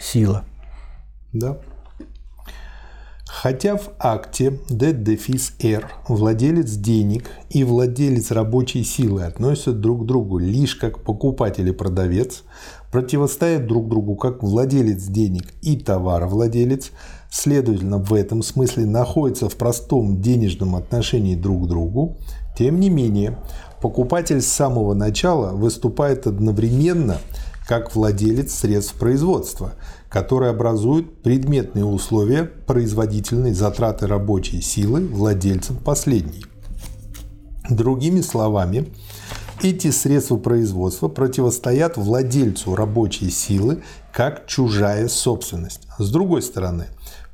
сила. 0.00 0.42
Да. 1.32 1.58
Хотя 3.42 3.76
в 3.76 3.90
акте 3.98 4.60
D-R 4.70 5.90
владелец 6.06 6.70
денег 6.70 7.28
и 7.50 7.64
владелец 7.64 8.30
рабочей 8.30 8.84
силы 8.84 9.24
относятся 9.24 9.72
друг 9.72 10.02
к 10.02 10.06
другу 10.06 10.38
лишь 10.38 10.76
как 10.76 11.02
покупатель 11.02 11.68
и 11.68 11.72
продавец, 11.72 12.44
противостоят 12.92 13.66
друг 13.66 13.88
другу 13.88 14.14
как 14.14 14.44
владелец 14.44 15.02
денег 15.02 15.52
и 15.62 15.76
товаровладелец, 15.76 16.92
следовательно, 17.28 17.98
в 17.98 18.14
этом 18.14 18.40
смысле 18.44 18.86
находятся 18.86 19.48
в 19.48 19.56
простом 19.56 20.22
денежном 20.22 20.76
отношении 20.76 21.34
друг 21.34 21.64
к 21.64 21.68
другу, 21.68 22.16
тем 22.56 22.78
не 22.78 22.88
менее, 22.88 23.36
покупатель 23.82 24.42
с 24.42 24.46
самого 24.46 24.94
начала 24.94 25.50
выступает 25.50 26.28
одновременно 26.28 27.18
как 27.66 27.96
владелец 27.96 28.54
средств 28.54 28.94
производства– 28.94 29.72
которые 30.14 30.52
образуют 30.52 31.22
предметные 31.24 31.84
условия 31.84 32.44
производительной 32.44 33.52
затраты 33.52 34.06
рабочей 34.06 34.60
силы 34.60 35.04
владельцам 35.04 35.76
последней. 35.76 36.44
Другими 37.68 38.20
словами, 38.20 38.92
эти 39.60 39.90
средства 39.90 40.36
производства 40.36 41.08
противостоят 41.08 41.96
владельцу 41.96 42.76
рабочей 42.76 43.28
силы 43.28 43.82
как 44.12 44.46
чужая 44.46 45.08
собственность. 45.08 45.88
С 45.98 46.08
другой 46.12 46.42
стороны, 46.42 46.86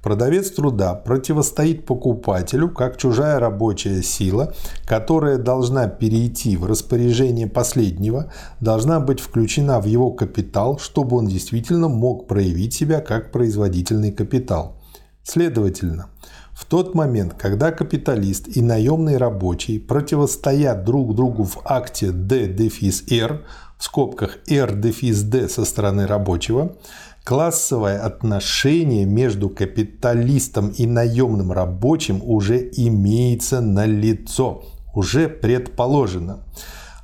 продавец 0.02 0.50
труда 0.50 0.94
противостоит 0.94 1.86
покупателю 1.86 2.70
как 2.70 2.96
чужая 2.96 3.38
рабочая 3.38 4.02
сила, 4.02 4.54
которая 4.86 5.38
должна 5.38 5.88
перейти 5.88 6.56
в 6.56 6.66
распоряжение 6.66 7.46
последнего, 7.46 8.32
должна 8.60 9.00
быть 9.00 9.20
включена 9.20 9.80
в 9.80 9.86
его 9.86 10.10
капитал, 10.10 10.78
чтобы 10.78 11.16
он 11.16 11.26
действительно 11.26 11.88
мог 11.88 12.26
проявить 12.26 12.74
себя 12.74 13.00
как 13.00 13.32
производительный 13.32 14.12
капитал. 14.12 14.76
Следовательно, 15.22 16.08
в 16.52 16.64
тот 16.64 16.94
момент, 16.94 17.34
когда 17.38 17.72
капиталист 17.72 18.56
и 18.56 18.62
наемный 18.62 19.16
рабочий 19.16 19.78
противостоят 19.78 20.84
друг 20.84 21.14
другу 21.14 21.44
в 21.44 21.58
акте 21.64 22.10
D-R, 22.10 23.44
в 23.78 23.84
скобках 23.84 24.38
R-D 24.46 25.48
со 25.48 25.64
стороны 25.64 26.06
рабочего, 26.06 26.76
классовое 27.30 28.00
отношение 28.00 29.04
между 29.04 29.50
капиталистом 29.50 30.70
и 30.70 30.84
наемным 30.84 31.52
рабочим 31.52 32.20
уже 32.24 32.58
имеется 32.72 33.60
на 33.60 33.86
лицо, 33.86 34.64
уже 34.96 35.28
предположено. 35.28 36.40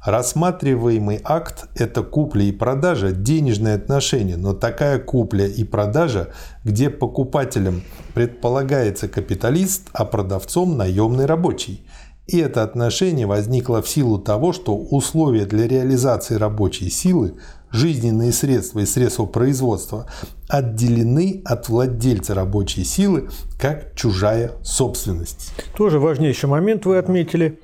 Рассматриваемый 0.05 1.21
акт– 1.23 1.69
это 1.77 2.03
купля 2.03 2.43
и 2.43 2.51
продажа, 2.51 3.13
денежные 3.13 3.77
отношения, 3.77 4.37
но 4.37 4.53
такая 4.53 4.99
купля 4.99 5.47
и 5.47 5.63
продажа, 5.63 6.33
где 6.65 6.91
покупателем 6.91 7.85
предполагается 8.13 9.07
капиталист, 9.07 9.91
а 9.93 10.05
продавцом– 10.05 10.77
наемный 10.77 11.27
рабочий. 11.27 11.87
И 12.27 12.39
это 12.39 12.65
отношение 12.65 13.27
возникло 13.27 13.81
в 13.81 13.89
силу 13.89 14.19
того, 14.19 14.53
что 14.53 14.77
условия 14.77 15.45
для 15.45 15.69
реализации 15.69 16.35
рабочей 16.35 16.91
силы, 16.91 17.35
жизненные 17.71 18.33
средства 18.33 18.81
и 18.81 18.87
средства 18.87 19.27
производства 19.27 20.07
отделены 20.49 21.43
от 21.45 21.69
владельца 21.69 22.35
рабочей 22.35 22.85
силы 22.85 23.29
как 23.61 23.95
чужая 23.95 24.53
собственность. 24.63 25.53
Тоже 25.77 25.99
важнейший 25.99 26.49
момент 26.49 26.87
вы 26.87 26.99
отметили. 26.99 27.61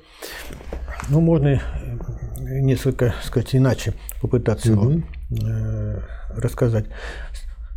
Ну, 1.09 1.21
можно 1.21 1.61
несколько, 2.39 3.13
сказать, 3.23 3.55
иначе 3.55 3.93
попытаться 4.21 4.73
угу. 4.73 4.89
его 4.89 5.01
э, 5.41 5.99
рассказать. 6.35 6.85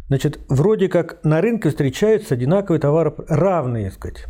Значит, 0.09 0.38
вроде 0.49 0.88
как 0.88 1.23
на 1.25 1.40
рынке 1.40 1.71
встречаются 1.71 2.35
одинаковые 2.35 2.80
товары, 2.80 3.12
равные, 3.28 3.90
сказать, 3.90 4.26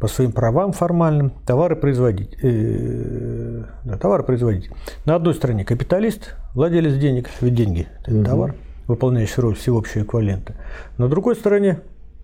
по 0.00 0.06
своим 0.06 0.32
правам 0.32 0.72
формальным, 0.72 1.30
товары 1.44 1.74
производить. 1.74 2.36
Э, 2.42 3.64
да, 3.84 3.96
товары 3.98 4.22
производить. 4.22 4.70
На 5.04 5.16
одной 5.16 5.34
стороне 5.34 5.64
капиталист, 5.64 6.36
владелец 6.54 6.94
денег, 6.94 7.28
ведь 7.40 7.54
деньги– 7.54 7.88
это 8.06 8.14
угу. 8.14 8.24
товар, 8.24 8.54
выполняющий 8.86 9.42
роль 9.42 9.56
всеобщего 9.56 10.04
эквивалента. 10.04 10.54
На 10.98 11.08
другой 11.08 11.34
стороне 11.34 11.80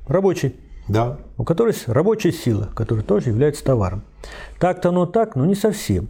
рабочий, 0.07 0.55
да. 0.89 1.19
у 1.37 1.45
которого 1.45 1.73
есть 1.73 1.89
рабочая 1.89 2.33
сила, 2.33 2.71
которая 2.75 3.05
тоже 3.05 3.31
является 3.31 3.65
товаром. 3.65 4.05
Так-то 4.61 4.91
оно 4.91 5.07
так, 5.07 5.35
но 5.35 5.45
не 5.45 5.57
совсем. 5.57 6.09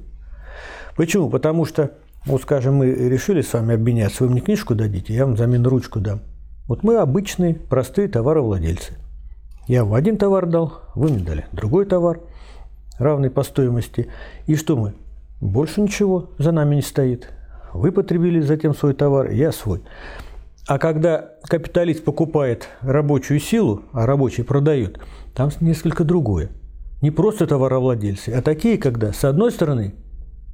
Почему? 0.97 1.31
Потому 1.31 1.65
что, 1.65 1.93
вот 2.27 2.43
скажем, 2.43 2.77
мы 2.77 2.93
решили 2.93 3.41
с 3.41 3.53
вами 3.55 3.75
обменяться, 3.75 4.25
вы 4.25 4.31
мне 4.31 4.43
книжку 4.43 4.75
дадите, 4.75 5.15
я 5.15 5.25
вам 5.25 5.35
взамен 5.35 5.67
ручку 5.67 5.99
дам. 5.99 6.21
Вот 6.69 6.83
мы 6.83 6.97
обычные, 6.97 7.55
простые 7.55 8.09
товаровладельцы. 8.09 8.95
Я 9.67 9.85
вам 9.85 9.95
один 9.95 10.19
товар 10.19 10.47
дал, 10.47 10.81
вы 10.95 11.09
мне 11.09 11.25
дали 11.25 11.47
другой 11.53 11.87
товар, 11.87 12.21
равный 12.99 13.31
по 13.31 13.43
стоимости. 13.43 14.09
И 14.47 14.57
что 14.57 14.77
мы? 14.77 14.95
Больше 15.41 15.81
ничего 15.81 16.31
за 16.39 16.53
нами 16.53 16.77
не 16.77 16.83
стоит. 16.83 17.29
Вы 17.73 17.91
потребили 17.93 18.41
затем 18.41 18.75
свой 18.75 18.95
товар, 18.95 19.31
я 19.31 19.53
свой. 19.53 19.83
А 20.67 20.79
когда 20.79 21.33
капиталист 21.43 22.05
покупает 22.05 22.69
рабочую 22.81 23.41
силу, 23.41 23.83
а 23.93 24.07
рабочий 24.07 24.45
продает, 24.45 24.99
там 25.35 25.51
несколько 25.61 26.05
другое. 26.05 26.51
Не 27.03 27.11
просто 27.11 27.47
товаровладельцы, 27.47 28.31
а 28.31 28.41
такие, 28.41 28.79
когда 28.79 29.13
с 29.13 29.25
одной 29.25 29.51
стороны 29.51 29.95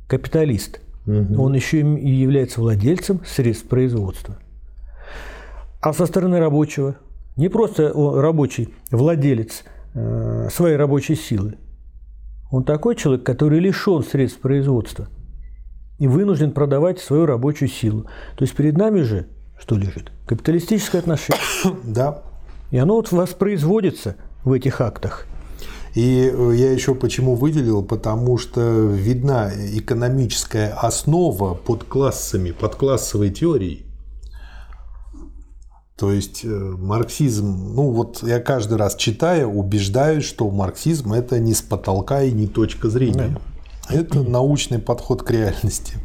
капиталист. 0.09 0.81
Угу. 1.07 1.41
Он 1.41 1.55
еще 1.55 1.81
и 1.81 2.11
является 2.11 2.61
владельцем 2.61 3.21
средств 3.25 3.69
производства. 3.69 4.37
А 5.81 5.93
со 5.93 6.07
стороны 6.07 6.39
рабочего 6.39 6.97
не 7.41 7.49
просто 7.49 7.93
рабочий 7.95 8.73
владелец 8.91 9.65
э, 9.95 10.49
своей 10.53 10.77
рабочей 10.77 11.17
силы. 11.17 11.57
Он 12.51 12.65
такой 12.65 12.95
человек, 12.97 13.25
который 13.25 13.59
лишен 13.59 14.03
средств 14.05 14.41
производства 14.41 15.09
и 15.99 16.07
вынужден 16.07 16.53
продавать 16.53 17.01
свою 17.01 17.27
рабочую 17.27 17.69
силу. 17.69 18.03
То 18.37 18.45
есть 18.45 18.55
перед 18.55 18.77
нами 18.77 19.01
же 19.01 19.27
что 19.61 19.77
лежит? 19.77 20.11
Капиталистическое 20.27 21.01
отношение. 21.01 21.43
Да. 21.85 22.23
И 22.71 22.79
оно 22.79 22.95
вот 22.95 23.13
воспроизводится 23.13 24.17
в 24.45 24.53
этих 24.53 24.81
актах. 24.81 25.27
И 25.95 26.31
э, 26.33 26.53
я 26.55 26.73
еще 26.73 26.95
почему 26.95 27.35
выделил, 27.35 27.83
потому 27.83 28.39
что 28.39 28.61
видна 28.61 29.51
экономическая 29.55 30.69
основа 30.69 31.55
под 31.55 31.85
классами, 31.85 32.53
под 32.53 32.77
классовой 32.77 33.31
теорией. 33.31 33.90
То 36.01 36.11
есть 36.11 36.47
э, 36.47 36.49
марксизм, 36.49 37.75
ну 37.75 37.91
вот 37.91 38.23
я 38.23 38.41
каждый 38.41 38.79
раз 38.79 38.97
читая, 38.97 39.47
убеждаюсь, 39.47 40.25
что 40.25 40.51
марксизм 40.51 41.13
это 41.13 41.39
не 41.39 41.53
с 41.53 41.61
потолка 41.61 42.23
и 42.23 42.33
не 42.33 42.47
точка 42.47 42.89
зрения. 42.89 43.39
Да. 43.91 43.95
Это 43.95 44.23
научный 44.27 44.79
подход 44.79 45.23
к 45.23 45.31
реальности. 45.31 45.99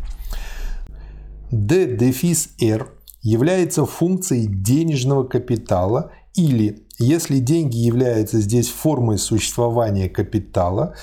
D 1.49 1.95
дефис 1.95 2.49
R 2.59 2.89
является 3.21 3.85
функцией 3.85 4.47
денежного 4.47 5.23
капитала 5.23 6.11
или 6.33 6.85
если 6.99 7.39
деньги 7.39 7.77
являются 7.77 8.41
здесь 8.41 8.67
формой 8.67 9.17
существования 9.17 10.09
капитала, 10.09 10.95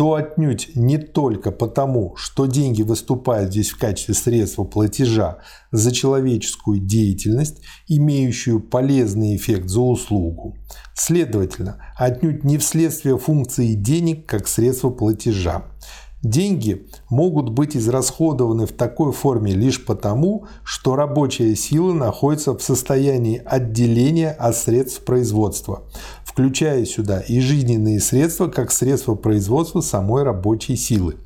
то 0.00 0.14
отнюдь 0.14 0.70
не 0.76 0.96
только 0.96 1.50
потому, 1.50 2.16
что 2.16 2.46
деньги 2.46 2.80
выступают 2.80 3.50
здесь 3.50 3.68
в 3.68 3.76
качестве 3.76 4.14
средства 4.14 4.64
платежа 4.64 5.40
за 5.72 5.92
человеческую 5.92 6.80
деятельность, 6.80 7.58
имеющую 7.86 8.60
полезный 8.60 9.36
эффект 9.36 9.68
за 9.68 9.82
услугу. 9.82 10.56
Следовательно, 10.94 11.84
отнюдь 11.98 12.44
не 12.44 12.56
вследствие 12.56 13.18
функции 13.18 13.74
денег 13.74 14.24
как 14.24 14.48
средства 14.48 14.88
платежа. 14.88 15.66
Деньги 16.22 16.86
могут 17.08 17.48
быть 17.48 17.74
израсходованы 17.74 18.66
в 18.66 18.72
такой 18.72 19.10
форме 19.10 19.52
лишь 19.52 19.82
потому, 19.82 20.44
что 20.62 20.94
рабочая 20.94 21.56
сила 21.56 21.94
находится 21.94 22.52
в 22.52 22.62
состоянии 22.62 23.42
отделения 23.42 24.30
от 24.30 24.54
средств 24.54 25.02
производства, 25.04 25.84
включая 26.22 26.84
сюда 26.84 27.20
и 27.20 27.40
жизненные 27.40 28.00
средства 28.00 28.48
как 28.48 28.70
средства 28.70 29.14
производства 29.14 29.80
самой 29.80 30.22
рабочей 30.22 30.76
силы. 30.76 31.16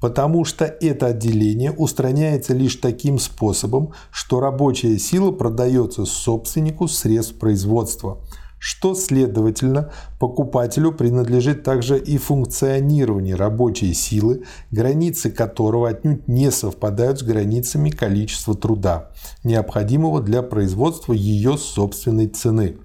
Потому 0.00 0.46
что 0.46 0.64
это 0.64 1.08
отделение 1.08 1.72
устраняется 1.72 2.54
лишь 2.54 2.76
таким 2.76 3.18
способом, 3.18 3.92
что 4.10 4.40
рабочая 4.40 4.98
сила 4.98 5.32
продается 5.32 6.06
собственнику 6.06 6.88
средств 6.88 7.34
производства– 7.38 8.24
что, 8.60 8.94
следовательно, 8.94 9.90
покупателю 10.18 10.92
принадлежит 10.92 11.62
также 11.62 11.98
и 11.98 12.18
функционирование 12.18 13.34
рабочей 13.34 13.94
силы, 13.94 14.44
границы 14.70 15.30
которого 15.30 15.88
отнюдь 15.88 16.28
не 16.28 16.50
совпадают 16.50 17.18
с 17.18 17.22
границами 17.22 17.88
количества 17.88 18.54
труда, 18.54 19.12
необходимого 19.44 20.20
для 20.20 20.42
производства 20.42 21.14
ее 21.14 21.56
собственной 21.56 22.26
цены. 22.26 22.76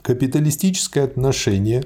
Капиталистическое 0.00 1.04
отношение 1.04 1.84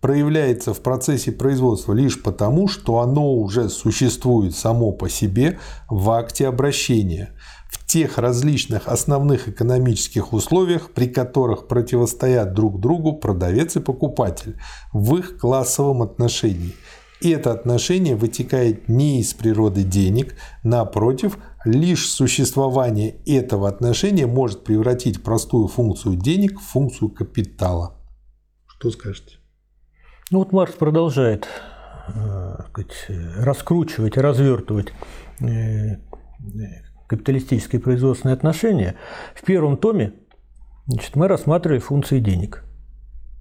проявляется 0.00 0.72
в 0.72 0.80
процессе 0.80 1.32
производства 1.32 1.92
лишь 1.94 2.22
потому, 2.22 2.68
что 2.68 3.00
оно 3.00 3.34
уже 3.34 3.68
существует 3.68 4.54
само 4.54 4.92
по 4.92 5.08
себе 5.08 5.58
в 5.88 6.08
акте 6.10 6.46
обращения– 6.46 7.34
тех 7.90 8.18
различных 8.18 8.86
основных 8.86 9.48
экономических 9.48 10.32
условиях, 10.32 10.92
при 10.92 11.08
которых 11.08 11.66
противостоят 11.66 12.54
друг 12.54 12.78
другу 12.78 13.14
продавец 13.14 13.74
и 13.74 13.80
покупатель 13.80 14.60
в 14.92 15.16
их 15.16 15.38
классовом 15.38 16.02
отношении. 16.02 16.72
И 17.20 17.30
это 17.30 17.50
отношение 17.50 18.14
вытекает 18.14 18.88
не 18.88 19.20
из 19.20 19.34
природы 19.34 19.82
денег, 19.82 20.36
напротив, 20.62 21.36
лишь 21.64 22.08
существование 22.08 23.16
этого 23.26 23.68
отношения 23.68 24.28
может 24.28 24.62
превратить 24.62 25.24
простую 25.24 25.66
функцию 25.66 26.14
денег 26.14 26.60
в 26.60 26.62
функцию 26.62 27.10
капитала. 27.10 27.96
Что 28.68 28.92
скажете? 28.92 29.38
Ну 30.30 30.38
вот 30.38 30.52
Маркс 30.52 30.74
продолжает 30.74 31.48
э, 32.06 32.54
сказать, 32.70 33.06
раскручивать 33.36 34.16
развертывать 34.16 34.92
э, 35.40 35.96
капиталистические 37.10 37.80
производственные 37.80 38.34
отношения, 38.34 38.94
в 39.34 39.44
первом 39.44 39.76
томе 39.76 40.12
значит, 40.86 41.16
мы 41.16 41.26
рассматривали 41.26 41.80
функции 41.80 42.20
денег. 42.20 42.62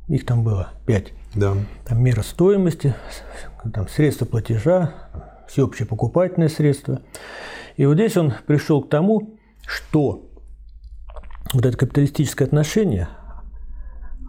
их 0.08 0.26
там 0.26 0.44
было 0.44 0.70
пять. 0.88 1.14
Да. 1.36 1.54
Там 1.86 2.04
мера 2.04 2.24
стоимости, 2.24 2.96
там 3.72 3.88
средства 3.88 4.26
платежа, 4.26 4.92
всеобщее 5.48 5.88
покупательное 5.88 6.50
средство. 6.50 7.04
И 7.78 7.86
вот 7.86 7.94
здесь 7.94 8.18
он 8.18 8.34
пришел 8.48 8.82
к 8.82 8.90
тому, 8.90 9.38
что 9.68 10.32
вот 11.54 11.64
это 11.64 11.78
капиталистическое 11.78 12.48
отношение, 12.48 13.08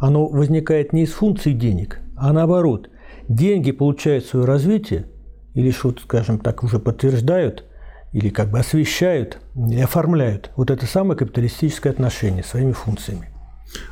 оно 0.02 0.28
возникает 0.28 0.92
не 0.92 1.04
из 1.04 1.12
функций 1.12 1.54
денег, 1.54 2.00
а 2.14 2.34
наоборот. 2.34 2.90
Деньги 3.26 3.70
получают 3.70 4.26
свое 4.26 4.44
развитие, 4.44 5.06
или 5.54 5.70
что, 5.70 5.94
скажем 5.98 6.38
так, 6.38 6.62
уже 6.62 6.78
подтверждают, 6.78 7.64
или 8.12 8.28
как 8.28 8.50
бы 8.50 8.58
освещают 8.58 9.38
и 9.70 9.80
оформляют 9.80 10.50
вот 10.56 10.70
это 10.70 10.86
самое 10.86 11.16
капиталистическое 11.16 11.92
отношение 11.92 12.42
своими 12.42 12.72
функциями. 12.72 13.28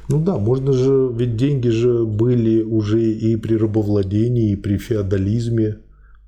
Ну 0.09 0.21
да, 0.21 0.39
можно 0.39 0.73
же, 0.73 1.11
ведь 1.13 1.37
деньги 1.37 1.69
же 1.69 2.05
были 2.05 2.63
уже 2.63 3.01
и 3.01 3.37
при 3.37 3.55
рабовладении, 3.55 4.51
и 4.51 4.57
при 4.57 4.77
феодализме, 4.77 5.79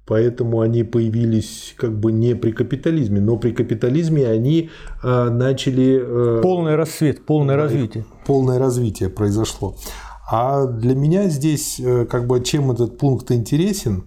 поэтому 0.07 0.61
они 0.61 0.85
появились 0.85 1.74
как 1.76 1.98
бы 1.98 2.12
не 2.12 2.37
при 2.37 2.53
капитализме, 2.53 3.20
но 3.20 3.37
при 3.38 3.50
капитализме 3.50 4.29
они 4.29 4.70
э, 5.03 5.31
начали... 5.31 6.00
Э, 6.00 6.40
полный 6.42 6.76
рассвет, 6.76 7.26
полное 7.26 7.57
да, 7.57 7.64
развитие. 7.64 8.05
Полное 8.24 8.59
развитие 8.61 9.09
произошло. 9.09 9.76
А 10.31 10.66
для 10.66 10.94
меня 10.94 11.29
здесь 11.29 11.81
э, 11.81 12.07
как 12.07 12.29
бы 12.29 12.40
чем 12.44 12.70
этот 12.70 12.98
пункт 12.98 13.33
интересен? 13.33 14.05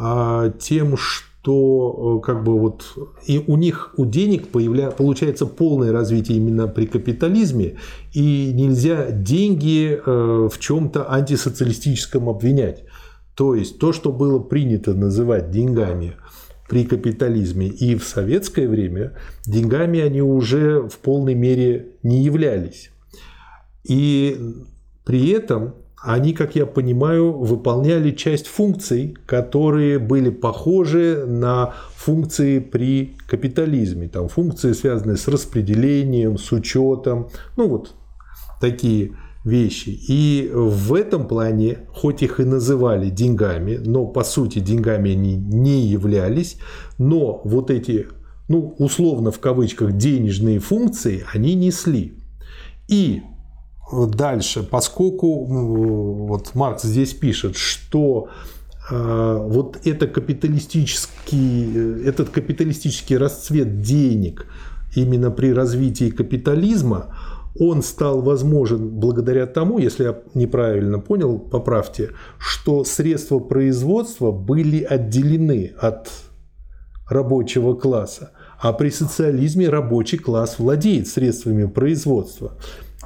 Э, 0.00 0.50
тем, 0.58 0.96
что 0.96 1.27
что 1.48 2.20
э, 2.20 2.26
как 2.26 2.44
бы 2.44 2.58
вот 2.58 2.84
и 3.26 3.42
у 3.46 3.56
них 3.56 3.94
у 3.96 4.04
денег 4.04 4.48
появля, 4.48 4.90
получается 4.90 5.46
полное 5.46 5.92
развитие 5.92 6.36
именно 6.36 6.68
при 6.68 6.84
капитализме, 6.84 7.78
и 8.12 8.52
нельзя 8.52 9.10
деньги 9.10 9.98
э, 9.98 10.48
в 10.52 10.58
чем-то 10.58 11.10
антисоциалистическом 11.10 12.28
обвинять. 12.28 12.84
То 13.34 13.54
есть 13.54 13.78
то, 13.78 13.94
что 13.94 14.12
было 14.12 14.40
принято 14.40 14.92
называть 14.92 15.50
деньгами 15.50 16.16
при 16.68 16.84
капитализме 16.84 17.68
и 17.68 17.94
в 17.94 18.04
советское 18.04 18.68
время, 18.68 19.14
деньгами 19.46 20.00
они 20.00 20.20
уже 20.20 20.82
в 20.82 20.98
полной 20.98 21.34
мере 21.34 21.92
не 22.02 22.22
являлись. 22.22 22.90
И 23.84 24.38
при 25.04 25.30
этом 25.30 25.76
они, 26.02 26.32
как 26.32 26.54
я 26.54 26.64
понимаю, 26.64 27.32
выполняли 27.32 28.12
часть 28.12 28.46
функций, 28.46 29.16
которые 29.26 29.98
были 29.98 30.30
похожи 30.30 31.24
на 31.26 31.74
функции 31.94 32.60
при 32.60 33.16
капитализме. 33.26 34.08
Там 34.08 34.28
функции, 34.28 34.72
связанные 34.72 35.16
с 35.16 35.26
распределением, 35.26 36.38
с 36.38 36.52
учетом, 36.52 37.28
ну 37.56 37.68
вот 37.68 37.94
такие 38.60 39.16
вещи. 39.44 39.98
И 40.08 40.50
в 40.52 40.94
этом 40.94 41.26
плане, 41.26 41.78
хоть 41.92 42.22
их 42.22 42.38
и 42.38 42.44
называли 42.44 43.10
деньгами, 43.10 43.76
но 43.76 44.06
по 44.06 44.22
сути 44.22 44.60
деньгами 44.60 45.12
они 45.12 45.36
не 45.36 45.86
являлись, 45.86 46.58
но 46.98 47.40
вот 47.44 47.70
эти, 47.70 48.06
ну 48.48 48.74
условно 48.78 49.32
в 49.32 49.40
кавычках, 49.40 49.96
денежные 49.96 50.60
функции 50.60 51.24
они 51.32 51.54
несли. 51.54 52.14
И 52.88 53.22
дальше, 53.92 54.62
поскольку 54.62 55.44
вот 55.44 56.54
Маркс 56.54 56.82
здесь 56.82 57.14
пишет, 57.14 57.56
что 57.56 58.28
э, 58.90 59.38
вот 59.40 59.78
это 59.84 60.06
капиталистический, 60.06 61.72
э, 61.74 62.08
этот 62.08 62.30
капиталистический 62.30 63.16
расцвет 63.16 63.80
денег 63.80 64.46
именно 64.94 65.30
при 65.30 65.52
развитии 65.52 66.10
капитализма, 66.10 67.14
он 67.58 67.82
стал 67.82 68.20
возможен 68.22 68.88
благодаря 68.88 69.46
тому, 69.46 69.78
если 69.78 70.04
я 70.04 70.18
неправильно 70.34 70.98
понял, 70.98 71.38
поправьте, 71.38 72.10
что 72.38 72.84
средства 72.84 73.40
производства 73.40 74.30
были 74.30 74.82
отделены 74.82 75.72
от 75.80 76.08
рабочего 77.08 77.74
класса, 77.74 78.30
а 78.60 78.72
при 78.72 78.90
социализме 78.90 79.68
рабочий 79.68 80.18
класс 80.18 80.58
владеет 80.58 81.08
средствами 81.08 81.66
производства. 81.66 82.52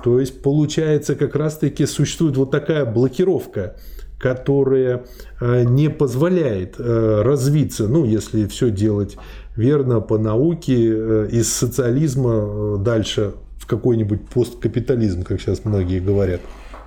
То 0.02 0.18
есть 0.18 0.42
получается 0.42 1.14
как 1.14 1.36
раз-таки 1.36 1.86
существует 1.86 2.36
вот 2.36 2.50
такая 2.50 2.84
блокировка, 2.84 3.76
которая 4.18 5.04
э, 5.40 5.64
не 5.64 5.88
позволяет 5.88 6.76
э, 6.78 7.22
развиться, 7.22 7.88
ну 7.88 8.04
если 8.04 8.46
все 8.46 8.70
делать 8.70 9.16
верно 9.56 10.00
по 10.00 10.18
науке, 10.18 10.76
э, 10.76 11.28
из 11.30 11.52
социализма 11.52 12.78
дальше 12.78 13.34
в 13.58 13.66
какой-нибудь 13.66 14.28
посткапитализм, 14.28 15.24
как 15.24 15.40
сейчас 15.40 15.64
многие 15.64 16.00
говорят. 16.00 16.40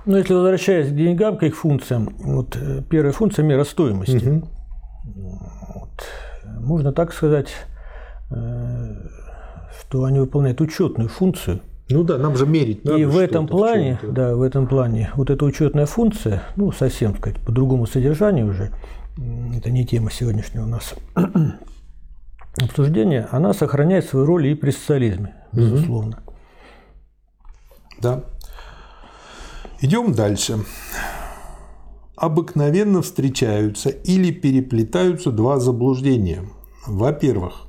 Ну, 0.04 0.16
если 0.16 0.34
возвращаясь 0.34 0.88
к 0.88 0.94
деньгам, 0.94 1.36
к 1.36 1.42
их 1.42 1.56
функциям, 1.56 2.10
вот 2.18 2.56
первая 2.88 3.12
функция– 3.12 3.42
мера 3.44 3.64
стоимости. 3.64 4.28
Угу. 4.28 4.48
Вот. 5.74 5.90
Можно 6.60 6.92
так 6.92 7.12
сказать, 7.12 7.48
что 8.28 10.04
они 10.04 10.20
выполняют 10.20 10.60
учетную 10.60 11.08
функцию– 11.08 11.60
ну 11.88 12.02
да, 12.02 12.18
нам 12.18 12.36
же 12.36 12.46
мерить 12.46 12.84
надо. 12.84 12.98
И 12.98 13.04
в 13.04 13.16
этом 13.16 13.46
плане, 13.46 13.98
в 14.02 14.12
да, 14.12 14.34
в 14.34 14.42
этом 14.42 14.66
плане, 14.66 15.10
вот 15.14 15.30
эта 15.30 15.44
учетная 15.44 15.86
функция, 15.86 16.42
ну 16.56 16.72
совсем, 16.72 17.16
сказать, 17.16 17.40
по 17.40 17.52
другому 17.52 17.86
содержанию 17.86 18.48
уже, 18.48 18.72
это 19.56 19.70
не 19.70 19.86
тема 19.86 20.10
сегодняшнего 20.10 20.64
у 20.64 20.68
нас 20.68 20.94
обсуждения, 22.60 23.28
она 23.30 23.52
сохраняет 23.52 24.04
свою 24.06 24.26
роль 24.26 24.48
и 24.48 24.54
при 24.54 24.70
социализме, 24.70 25.36
безусловно. 25.52 26.22
Да. 28.00 28.24
Идем 29.80 30.12
дальше. 30.12 30.58
Обыкновенно 32.16 33.02
встречаются 33.02 33.90
или 33.90 34.32
переплетаются 34.32 35.30
два 35.30 35.58
заблуждения. 35.58 36.44
Во-первых, 36.86 37.65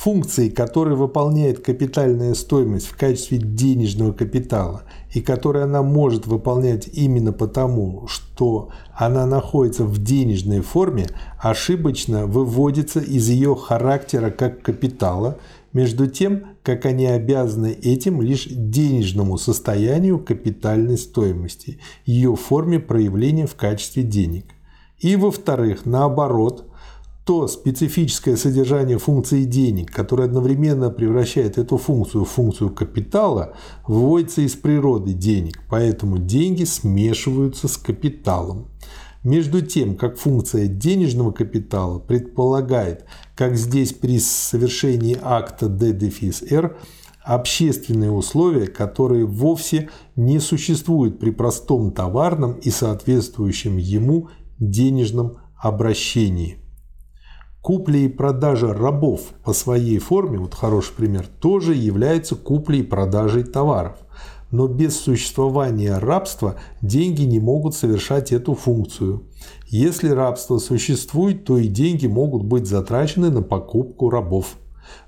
функции, 0.00 0.48
которые 0.48 0.96
выполняет 0.96 1.60
капитальная 1.60 2.32
стоимость 2.32 2.86
в 2.86 2.96
качестве 2.96 3.36
денежного 3.36 4.12
капитала 4.12 4.84
и 5.12 5.20
которые 5.20 5.64
она 5.64 5.82
может 5.82 6.26
выполнять 6.26 6.88
именно 6.90 7.34
потому, 7.34 8.06
что 8.06 8.70
она 8.94 9.26
находится 9.26 9.84
в 9.84 10.02
денежной 10.02 10.62
форме, 10.62 11.06
ошибочно 11.38 12.24
выводится 12.24 13.00
из 13.00 13.28
ее 13.28 13.54
характера 13.54 14.30
как 14.30 14.62
капитала, 14.62 15.36
между 15.74 16.06
тем, 16.06 16.46
как 16.62 16.86
они 16.86 17.04
обязаны 17.04 17.72
этим 17.72 18.22
лишь 18.22 18.46
денежному 18.46 19.36
состоянию 19.36 20.18
капитальной 20.18 20.96
стоимости, 20.96 21.78
ее 22.06 22.36
форме 22.36 22.80
проявления 22.80 23.46
в 23.46 23.54
качестве 23.54 24.02
денег. 24.02 24.46
И 24.98 25.14
во-вторых, 25.16 25.84
наоборот– 25.84 26.64
то 27.30 27.46
специфическое 27.46 28.34
содержание 28.34 28.98
функции 28.98 29.44
денег, 29.44 29.92
которое 29.92 30.24
одновременно 30.24 30.90
превращает 30.90 31.58
эту 31.58 31.76
функцию 31.76 32.24
в 32.24 32.28
функцию 32.28 32.70
капитала, 32.70 33.54
выводится 33.86 34.40
из 34.40 34.56
природы 34.56 35.12
денег, 35.12 35.62
поэтому 35.70 36.18
деньги 36.18 36.64
смешиваются 36.64 37.68
с 37.68 37.76
капиталом. 37.76 38.66
Между 39.22 39.62
тем, 39.62 39.94
как 39.94 40.18
функция 40.18 40.66
денежного 40.66 41.30
капитала 41.30 42.00
предполагает, 42.00 43.04
как 43.36 43.56
здесь 43.56 43.92
при 43.92 44.18
совершении 44.18 45.16
акта 45.22 45.68
D-R, 45.68 46.78
общественные 47.22 48.10
условия, 48.10 48.66
которые 48.66 49.24
вовсе 49.24 49.88
не 50.16 50.40
существуют 50.40 51.20
при 51.20 51.30
простом 51.30 51.92
товарном 51.92 52.54
и 52.54 52.70
соответствующем 52.70 53.76
ему 53.76 54.30
денежном 54.58 55.36
обращении. 55.56 56.59
Купля 57.62 57.98
и 57.98 58.08
продажа 58.08 58.72
рабов 58.72 59.20
по 59.44 59.52
своей 59.52 59.98
форме, 59.98 60.38
вот 60.38 60.54
хороший 60.54 60.94
пример, 60.94 61.26
тоже 61.26 61.74
является 61.74 62.34
куплей 62.34 62.80
и 62.80 62.84
продажей 62.84 63.44
товаров. 63.44 63.96
Но 64.50 64.66
без 64.66 64.98
существования 64.98 65.98
рабства 65.98 66.56
деньги 66.80 67.22
не 67.22 67.38
могут 67.38 67.74
совершать 67.74 68.32
эту 68.32 68.54
функцию. 68.54 69.24
Если 69.68 70.08
рабство 70.08 70.58
существует, 70.58 71.44
то 71.44 71.58
и 71.58 71.68
деньги 71.68 72.06
могут 72.06 72.44
быть 72.44 72.66
затрачены 72.66 73.30
на 73.30 73.42
покупку 73.42 74.10
рабов. 74.10 74.56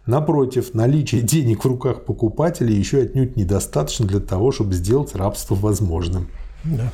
Напротив, 0.07 0.75
наличие 0.75 1.23
денег 1.23 1.65
в 1.65 1.69
руках 1.69 2.05
покупателя 2.05 2.73
еще 2.73 3.01
отнюдь 3.01 3.37
недостаточно 3.37 4.07
для 4.07 4.21
того, 4.21 4.53
чтобы 4.53 4.75
сделать 4.75 5.15
рабство 5.15 5.55
возможным. 5.55 6.29
Да. 6.65 6.93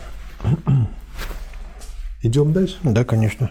Идем 2.22 2.52
дальше? 2.52 2.76
Да, 2.82 3.04
конечно. 3.04 3.50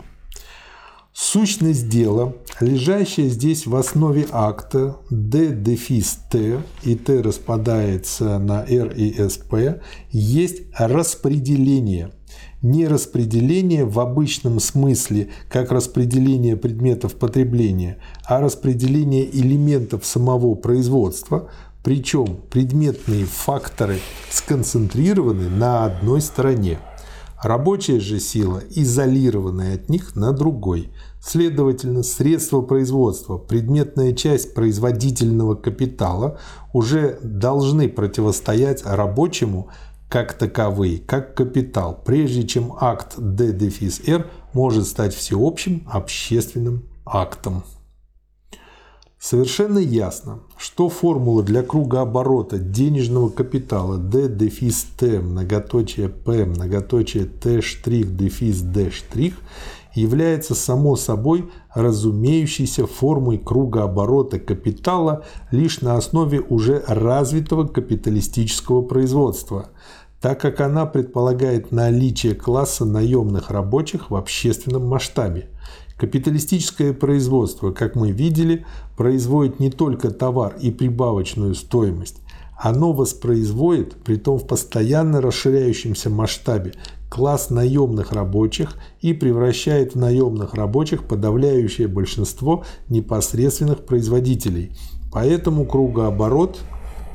Сущность 1.19 1.89
дела, 1.89 2.35
лежащая 2.59 3.29
здесь 3.29 3.65
в 3.65 3.75
основе 3.75 4.27
акта 4.31 4.97
D 5.09 5.47
дефис 5.51 6.19
T, 6.29 6.61
и 6.83 6.93
T 6.93 7.21
распадается 7.23 8.37
на 8.37 8.63
R 8.63 8.93
и 8.93 9.17
SP, 9.17 9.81
есть 10.11 10.61
распределение. 10.77 12.11
Не 12.61 12.87
распределение 12.87 13.83
в 13.83 13.99
обычном 13.99 14.59
смысле, 14.59 15.29
как 15.49 15.71
распределение 15.71 16.55
предметов 16.55 17.15
потребления, 17.15 17.97
а 18.23 18.39
распределение 18.39 19.27
элементов 19.27 20.05
самого 20.05 20.53
производства, 20.53 21.49
причем 21.83 22.37
предметные 22.51 23.25
факторы 23.25 24.01
сконцентрированы 24.29 25.49
на 25.49 25.85
одной 25.85 26.21
стороне– 26.21 26.77
Рабочая 27.41 27.99
же 27.99 28.19
сила, 28.19 28.63
изолированная 28.69 29.75
от 29.75 29.89
них, 29.89 30.15
на 30.15 30.31
другой. 30.31 30.89
Следовательно, 31.21 32.01
средства 32.01 32.61
производства, 32.61 33.37
предметная 33.37 34.13
часть 34.13 34.55
производительного 34.55 35.55
капитала 35.55 36.39
уже 36.73 37.19
должны 37.21 37.89
противостоять 37.89 38.83
рабочему 38.85 39.69
как 40.09 40.33
таковые, 40.33 40.99
как 40.99 41.35
капитал, 41.35 42.01
прежде 42.03 42.47
чем 42.47 42.73
акт 42.79 43.15
D-R 43.17 44.25
может 44.53 44.87
стать 44.87 45.13
всеобщим 45.13 45.83
общественным 45.91 46.85
актом. 47.05 47.63
Совершенно 49.19 49.79
ясно, 49.79 50.41
что 50.57 50.89
формула 50.89 51.41
для 51.41 51.63
круга 51.63 52.01
оборота 52.01 52.59
денежного 52.59 53.29
капитала 53.29 53.97
D 53.97 54.29
дефис 54.29 54.85
T 54.95 55.19
многоточие 55.21 56.07
P 56.07 56.45
многоточие 56.45 57.25
T 57.25 57.61
штрих 57.61 58.15
дефис 58.15 58.61
D 58.61 58.91
штрих 58.91 59.33
является 59.95 60.53
само 60.53 60.95
собой 60.95 61.49
разумеющейся 61.73 62.85
формой 62.85 63.39
круга 63.39 63.85
оборота 63.85 64.39
капитала 64.39 65.25
лишь 65.49 65.81
на 65.81 65.95
основе 65.95 66.39
уже 66.39 66.83
развитого 66.87 67.65
капиталистического 67.65 68.83
производства, 68.83 69.69
так 70.21 70.39
как 70.39 70.61
она 70.61 70.85
предполагает 70.85 71.71
наличие 71.71 72.35
класса 72.35 72.85
наемных 72.85 73.49
рабочих 73.49 74.11
в 74.11 74.15
общественном 74.15 74.85
масштабе– 74.85 75.49
Капиталистическое 75.97 76.93
производство, 76.93 77.71
как 77.71 77.95
мы 77.95 78.11
видели, 78.11 78.65
производит 78.95 79.59
не 79.59 79.71
только 79.71 80.11
товар 80.11 80.55
и 80.61 80.69
прибавочную 80.69 81.55
стоимость, 81.55 82.21
оно 82.55 82.93
воспроизводит, 82.93 83.95
притом 84.03 84.37
в 84.37 84.45
постоянно 84.47 85.21
расширяющемся 85.21 86.09
масштабе, 86.09 86.73
класс 87.09 87.49
наемных 87.49 88.11
рабочих 88.11 88.75
и 89.01 89.13
превращает 89.13 89.93
в 89.93 89.97
наемных 89.97 90.53
рабочих 90.53 91.03
подавляющее 91.03 91.87
большинство 91.87 92.63
непосредственных 92.89 93.85
производителей. 93.85 94.71
Поэтому 95.11 95.65
кругооборот 95.65 96.59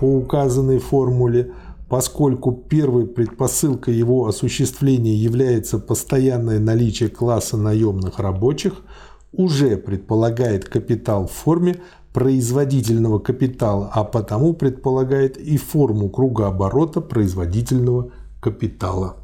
по 0.01 0.07
указанной 0.07 0.79
формуле 0.79 1.53
поскольку 1.93 2.53
первой 2.53 3.07
предпосылкой 3.07 3.93
его 3.93 4.27
осуществления 4.27 5.15
является 5.15 5.79
постоянное 5.79 6.59
наличие 6.59 7.11
класса 7.11 7.59
наемных 7.59 8.19
рабочих, 8.19 8.81
уже 9.31 9.77
предполагает 9.77 10.67
капитал 10.67 11.27
в 11.27 11.33
форме 11.33 11.81
производительного 12.15 13.19
капитала, 13.19 13.91
а 13.93 14.05
потому 14.05 14.55
предполагает 14.55 15.37
и 15.37 15.59
форму 15.59 16.09
круга 16.09 16.47
оборота 16.47 17.03
производительного 17.03 18.13
капитала. 18.41 19.17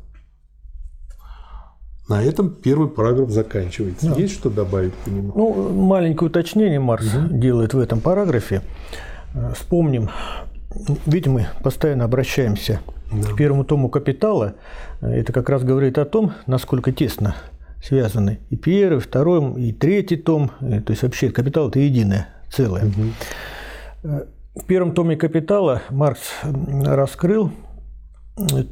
На 2.07 2.23
этом 2.23 2.51
первый 2.51 2.91
параграф 2.91 3.31
заканчивается. 3.31 4.11
Да. 4.11 4.21
Есть 4.21 4.35
что 4.35 4.51
добавить 4.51 4.93
по 4.93 5.09
нему? 5.09 5.33
Ну, 5.35 5.71
маленькое 5.71 6.29
уточнение 6.29 6.81
Марс 6.81 7.15
угу. 7.15 7.35
делает 7.35 7.73
в 7.73 7.79
этом 7.79 8.03
параграфе. 8.03 8.61
Вспомним 9.55 10.11
ведь 11.07 11.27
мы 11.27 11.49
постоянно 11.63 12.05
обращаемся 12.05 12.81
да. 13.11 13.33
к 13.33 13.37
первому 13.37 13.65
тому 13.65 13.89
капитала. 13.89 14.55
Это 15.01 15.33
как 15.33 15.49
раз 15.49 15.63
говорит 15.65 15.99
о 15.99 16.05
том, 16.05 16.33
насколько 16.47 16.93
тесно 16.93 17.35
связаны 17.83 18.41
и 18.51 18.57
первый, 18.57 18.99
и 18.99 19.01
второй, 19.01 19.63
и 19.63 19.73
третий 19.73 20.17
том. 20.17 20.51
То 20.61 20.91
есть 20.91 21.03
вообще 21.03 21.31
капитал– 21.31 21.69
это 21.71 21.79
единое 21.79 22.29
целое. 22.51 22.87
Угу. 22.87 24.27
В 24.57 24.65
первом 24.67 24.93
томе 24.93 25.17
«Капитала» 25.17 25.83
Маркс 25.91 26.33
раскрыл 26.43 27.53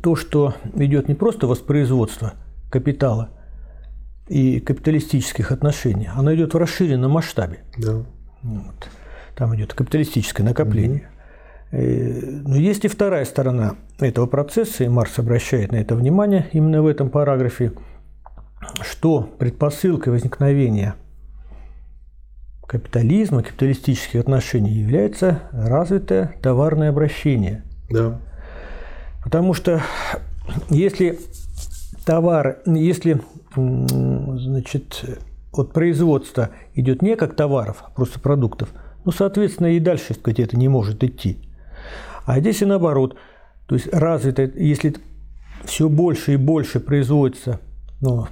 то, 0.03 0.17
что 0.17 0.55
идет 0.75 1.09
не 1.09 1.15
просто 1.15 1.47
воспроизводство 1.47 2.35
капитала 2.71 3.31
и 4.29 4.59
капиталистических 4.59 5.53
отношений, 5.53 6.09
оно 6.13 6.35
идет 6.35 6.55
в 6.55 6.57
расширенном 6.57 7.13
масштабе. 7.13 7.61
Да. 7.79 8.03
Вот. 8.43 8.89
Там 9.37 9.55
идет 9.55 9.75
капиталистическое 9.75 10.45
накопление. 10.45 11.09
Э, 11.73 12.41
но 12.45 12.57
есть 12.57 12.85
и 12.85 12.89
вторая 12.89 13.25
сторона 13.25 13.77
этого 13.99 14.27
процесса, 14.27 14.85
и 14.85 14.89
Марс 14.89 15.19
обращает 15.19 15.73
на 15.73 15.77
это 15.77 15.95
внимание 15.95 16.49
именно 16.53 16.83
в 16.83 16.87
этом 16.87 17.11
параграфе, 17.11 17.73
что 18.83 19.23
предпосылкой 19.23 20.13
возникновения 20.13 20.95
капитализма, 22.67 23.43
капиталистических 23.43 24.21
отношений 24.21 24.73
является 24.73 25.43
развитое 25.53 26.35
товарное 26.43 26.91
обращение. 26.91 27.63
Да. 27.91 28.21
Потому 29.23 29.55
что 29.55 29.83
если 30.69 31.19
товар, 32.05 32.59
если 32.67 33.21
значит, 33.55 35.05
от 35.53 35.73
производства 35.73 36.51
идет 36.75 37.03
не 37.03 37.17
как 37.17 37.35
товаров, 37.35 37.79
а 37.83 37.91
просто 37.91 38.21
продуктов, 38.21 38.69
ну, 39.05 39.13
соответственно, 39.13 39.69
и 39.69 39.81
дальше 39.81 40.15
сказать, 40.15 40.41
это 40.41 40.57
не 40.57 40.69
может 40.69 41.03
идти. 41.05 41.39
А 42.27 42.41
здесь 42.41 42.61
и 42.61 42.67
наоборот. 42.67 43.17
То 43.67 43.77
есть 43.77 43.89
развито, 43.93 44.43
если 44.43 44.95
все 45.65 45.89
больше 45.89 46.35
и 46.35 46.37
больше 46.37 46.81
производится 46.81 47.61
ну, 48.01 48.27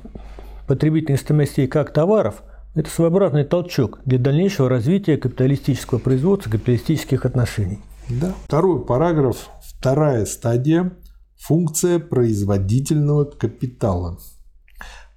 потребительных 0.66 1.20
стоимостей 1.20 1.66
как 1.66 1.92
товаров, 1.92 2.42
это 2.74 2.90
своеобразный 2.90 3.44
толчок 3.44 4.00
для 4.04 4.18
дальнейшего 4.18 4.68
развития 4.68 5.16
капиталистического 5.16 5.98
производства, 5.98 6.50
капиталистических 6.50 7.24
отношений. 7.24 7.78
Да. 8.08 8.34
Второй 8.44 8.84
параграф, 8.84 9.48
вторая 9.62 10.26
стадия– 10.26 10.92
функция 11.36 11.98
производительного 11.98 13.24
капитала. 13.24 14.18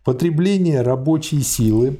Потребление 0.03 0.83
рабочей 0.83 1.41
силы, 1.41 1.99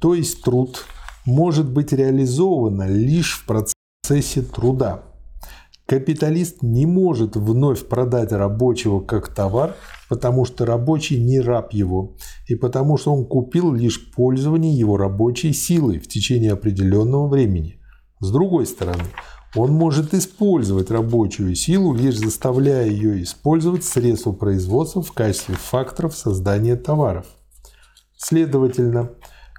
то 0.00 0.14
есть 0.14 0.42
труд, 0.42 0.84
может 1.24 1.70
быть 1.70 1.92
реализовано 1.92 2.86
лишь 2.86 3.38
в 3.38 3.46
процессе 3.46 4.42
труда. 4.42 5.02
Капиталист 5.88 6.62
не 6.62 6.84
может 6.84 7.34
вновь 7.34 7.86
продать 7.86 8.30
рабочего 8.32 9.00
как 9.00 9.34
товар, 9.34 9.74
потому 10.10 10.44
что 10.44 10.66
рабочий 10.66 11.18
не 11.18 11.40
раб 11.40 11.72
его, 11.72 12.14
и 12.46 12.56
потому 12.56 12.98
что 12.98 13.14
он 13.14 13.24
купил 13.24 13.72
лишь 13.72 14.10
пользование 14.12 14.78
его 14.78 14.98
рабочей 14.98 15.54
силой 15.54 15.98
в 15.98 16.06
течение 16.06 16.52
определенного 16.52 17.26
времени. 17.26 17.80
С 18.20 18.30
другой 18.30 18.66
стороны, 18.66 19.04
он 19.56 19.72
может 19.72 20.12
использовать 20.12 20.90
рабочую 20.90 21.54
силу, 21.54 21.94
лишь 21.94 22.18
заставляя 22.18 22.86
ее 22.86 23.22
использовать 23.22 23.82
средства 23.82 24.32
производства 24.32 25.00
в 25.00 25.12
качестве 25.12 25.54
факторов 25.54 26.14
создания 26.14 26.76
товаров. 26.76 27.24
Следовательно, 28.14 29.12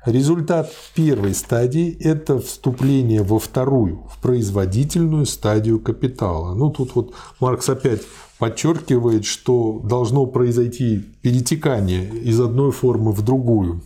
Результат 0.05 0.71
первой 0.95 1.33
стадии– 1.33 1.97
это 1.99 2.39
вступление 2.39 3.21
во 3.21 3.38
вторую, 3.38 4.07
в 4.09 4.21
производительную 4.21 5.25
стадию 5.25 5.81
капитала. 5.81 6.53
Ну, 6.55 6.69
тут 6.69 6.95
вот 6.95 7.13
Маркс 7.41 7.67
опять 7.67 8.03
подчеркивает, 8.38 9.25
что 9.25 9.81
должно 9.83 10.25
произойти 10.25 10.99
перетекание 11.21 12.07
из 12.07 12.39
одной 12.39 12.71
формы 12.71 13.12
в 13.12 13.21
другую, 13.23 13.81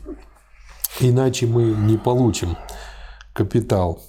иначе 1.00 1.48
мы 1.48 1.64
не 1.64 1.98
получим 1.98 2.58
капитал. 3.34 4.00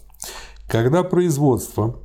Когда 0.68 1.04
производство 1.04 2.00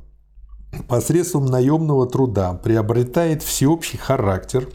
посредством 0.88 1.44
наемного 1.44 2.08
труда 2.08 2.54
приобретает 2.54 3.42
всеобщий 3.42 3.98
характер, 3.98 4.66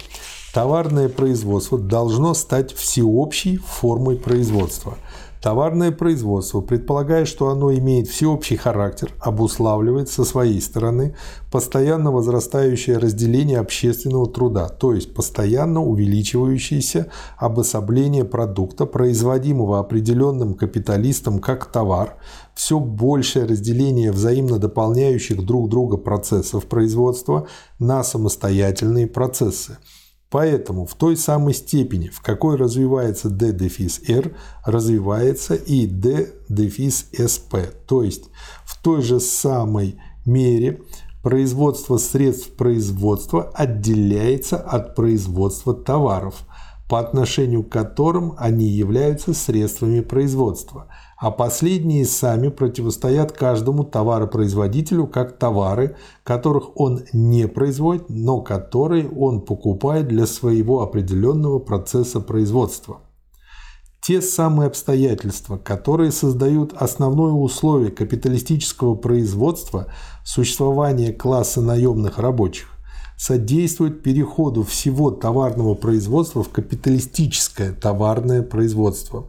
товарное 0.54 1.10
производство 1.10 1.80
должно 1.80 2.36
стать 2.36 2.74
всеобщей 2.74 3.58
формой 3.58 4.18
производства– 4.18 5.00
Товарное 5.46 5.92
производство, 5.92 6.62
предполагая, 6.62 7.26
что 7.26 7.50
оно 7.50 7.72
имеет 7.72 8.08
всеобщий 8.08 8.58
характер, 8.58 9.14
обуславливает 9.20 10.10
со 10.10 10.26
своей 10.26 10.60
стороны 10.60 11.16
постоянно 11.52 12.12
возрастающее 12.12 12.98
разделение 12.98 13.60
общественного 13.60 14.26
труда, 14.28 14.70
то 14.70 14.92
есть 14.92 15.14
постоянно 15.14 15.84
увеличивающееся 15.84 17.12
обособление 17.38 18.26
продукта, 18.26 18.88
производимого 18.88 19.78
определенным 19.78 20.56
капиталистом 20.56 21.38
как 21.38 21.66
товар, 21.68 22.18
все 22.56 22.80
большее 22.80 23.46
разделение 23.46 24.12
взаимно 24.12 24.58
дополняющих 24.58 25.46
друг 25.46 25.70
друга 25.70 25.98
процессов 25.98 26.66
производства 26.66 27.46
на 27.78 28.04
самостоятельные 28.04 29.06
процессы– 29.06 29.78
Поэтому 30.36 30.86
в 30.86 30.96
той 30.96 31.16
самой 31.16 31.54
степени, 31.54 32.10
в 32.10 32.20
какой 32.20 32.58
развивается 32.58 33.30
D-R, 33.30 34.36
развивается 34.66 35.56
и 35.56 35.86
D-SP. 35.88 37.74
То 37.88 38.04
есть 38.04 38.26
в 38.66 38.78
той 38.84 39.02
же 39.02 39.22
самой 39.22 39.96
мере 40.26 40.82
производство 41.24 41.96
средств 41.96 42.52
производства 42.58 43.50
отделяется 43.54 44.58
от 44.58 44.94
производства 44.94 45.74
товаров. 45.74 46.44
по 46.88 47.00
отношению 47.00 47.64
к 47.64 47.70
которым 47.70 48.36
они 48.38 48.68
являются 48.68 49.34
средствами 49.34 50.02
производства, 50.02 50.88
а 51.18 51.32
последние 51.32 52.06
сами 52.06 52.50
противостоят 52.50 53.32
каждому 53.32 53.84
товаропроизводителю 53.84 55.08
как 55.08 55.38
товары, 55.38 55.96
которых 56.24 56.78
он 56.80 57.04
не 57.14 57.48
производит, 57.48 58.10
но 58.10 58.42
которые 58.42 59.10
он 59.10 59.42
покупает 59.42 60.08
для 60.08 60.28
своего 60.28 60.82
определенного 60.82 61.60
процесса 61.60 62.20
производства. 62.20 63.00
Те 64.02 64.22
самые 64.22 64.68
обстоятельства, 64.68 65.58
которые 65.58 66.12
создают 66.12 66.74
основное 66.74 67.32
условие 67.32 67.90
капиталистического 67.90 68.94
производства 68.94 69.88
существования 70.24 71.12
класса 71.12 71.62
наемных 71.62 72.20
рабочих, 72.20 72.68
содействуют 73.18 74.04
переходу 74.04 74.64
всего 74.64 75.10
товарного 75.10 75.74
производства 75.74 76.44
в 76.44 76.50
капиталистическое 76.50 77.74
товарное 77.74 78.44
производство. 78.44 79.26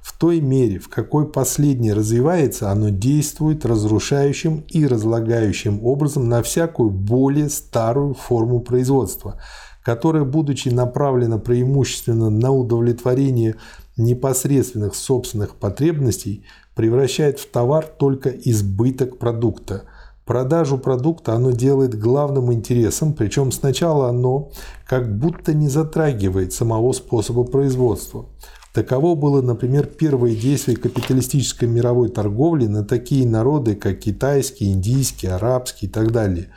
В 0.00 0.18
той 0.18 0.40
мере, 0.40 0.78
в 0.78 0.88
какой 0.88 1.30
последнее 1.30 1.92
развивается, 1.92 2.70
оно 2.70 2.88
действует 2.88 3.66
разрушающим 3.66 4.64
и 4.68 4.86
разлагающим 4.86 5.84
образом 5.84 6.28
на 6.28 6.42
всякую 6.42 6.90
более 6.90 7.50
старую 7.50 8.14
форму 8.14 8.60
производства, 8.60 9.40
которая, 9.84 10.24
будучи 10.24 10.68
направлена 10.70 11.38
преимущественно 11.38 12.30
на 12.30 12.50
удовлетворение 12.50 13.56
непосредственных 13.96 14.94
собственных 14.94 15.56
потребностей 15.56 16.44
превращает 16.74 17.38
в 17.38 17.50
товар 17.50 17.86
только 17.86 18.30
избыток 18.30 19.18
продукта. 19.18 19.84
Продажу 20.24 20.78
продукта 20.78 21.34
оно 21.34 21.50
делает 21.50 21.98
главным 21.98 22.52
интересом, 22.52 23.14
причем 23.14 23.52
сначала 23.52 24.08
оно 24.08 24.52
как 24.86 25.18
будто 25.18 25.52
не 25.52 25.68
затрагивает 25.68 26.52
самого 26.52 26.92
способа 26.92 27.44
производства. 27.44 28.26
Таково 28.72 29.16
было, 29.16 29.42
например, 29.42 29.86
первое 29.86 30.34
действие 30.34 30.76
капиталистической 30.76 31.66
мировой 31.66 32.08
торговли 32.08 32.66
на 32.66 32.84
такие 32.84 33.26
народы, 33.26 33.74
как 33.74 33.98
китайский, 33.98 34.72
индийский, 34.72 35.26
арабский 35.26 35.86
и 35.86 35.88
так 35.88 36.12
далее. 36.12 36.50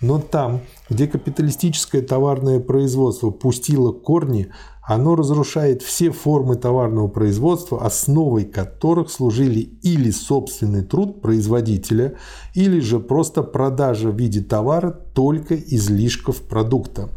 Но 0.00 0.18
там, 0.18 0.62
где 0.88 1.06
капиталистическое 1.06 2.02
товарное 2.02 2.58
производство 2.58 3.30
пустило 3.30 3.92
корни, 3.92 4.48
оно 4.82 5.14
разрушает 5.14 5.82
все 5.82 6.10
формы 6.10 6.56
товарного 6.56 7.06
производства, 7.06 7.84
основой 7.84 8.44
которых 8.44 9.10
служили 9.10 9.60
или 9.82 10.10
собственный 10.10 10.82
труд 10.82 11.20
производителя, 11.20 12.16
или 12.54 12.80
же 12.80 12.98
просто 12.98 13.44
продажа 13.44 14.10
в 14.10 14.16
виде 14.16 14.40
товара 14.40 14.90
только 14.90 15.54
излишков 15.54 16.42
продукта. 16.42 17.10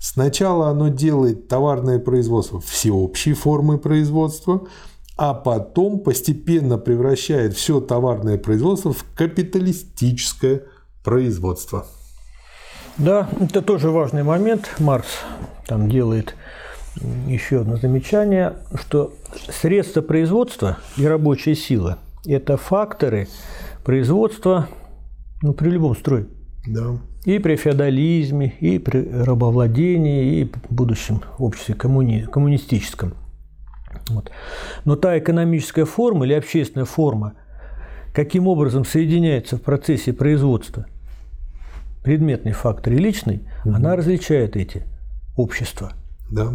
Сначала 0.00 0.68
оно 0.68 0.88
делает 0.88 1.48
товарное 1.48 1.98
производство 1.98 2.60
всеобщей 2.60 3.32
формой 3.32 3.78
производства, 3.78 4.66
а 5.16 5.34
потом 5.34 6.00
постепенно 6.00 6.78
превращает 6.78 7.54
все 7.54 7.80
товарное 7.80 8.38
производство 8.38 8.92
в 8.92 9.04
капиталистическое 9.16 10.62
производство. 11.02 11.86
Да, 12.96 13.28
это 13.40 13.62
тоже 13.62 13.90
важный 13.90 14.22
момент. 14.22 14.70
Маркс 14.78 15.20
там 15.66 15.88
делает 15.90 16.34
еще 17.26 17.60
одно 17.60 17.76
замечание, 17.76 18.56
что 18.74 19.12
средства 19.60 20.02
производства 20.02 20.78
и 20.96 21.06
рабочая 21.06 21.54
сила– 21.54 21.98
это 22.26 22.56
факторы 22.56 23.28
производства 23.84 24.68
ну, 25.42 25.52
при 25.52 25.70
любом 25.70 25.96
строе. 25.96 26.26
Да. 26.66 26.98
И 27.24 27.38
при 27.38 27.56
феодализме, 27.56 28.54
и 28.60 28.78
при 28.78 29.08
рабовладении, 29.10 30.40
и 30.40 30.44
в 30.44 30.72
будущем 30.72 31.22
обществе 31.38 31.74
коммуни... 31.74 32.26
коммунистическом. 32.30 33.14
Вот. 34.08 34.30
Но 34.84 34.96
та 34.96 35.18
экономическая 35.18 35.84
форма 35.84 36.24
или 36.24 36.34
общественная 36.34 36.86
форма, 36.86 37.34
каким 38.14 38.46
образом 38.46 38.84
соединяется 38.84 39.56
в 39.56 39.62
процессе 39.62 40.12
производства 40.12 40.86
предметный 42.02 42.52
фактор 42.52 42.94
и 42.94 42.96
личный, 42.96 43.42
угу. 43.64 43.74
она 43.74 43.96
различает 43.96 44.56
эти 44.56 44.84
общества. 45.36 45.92
Да. 46.30 46.52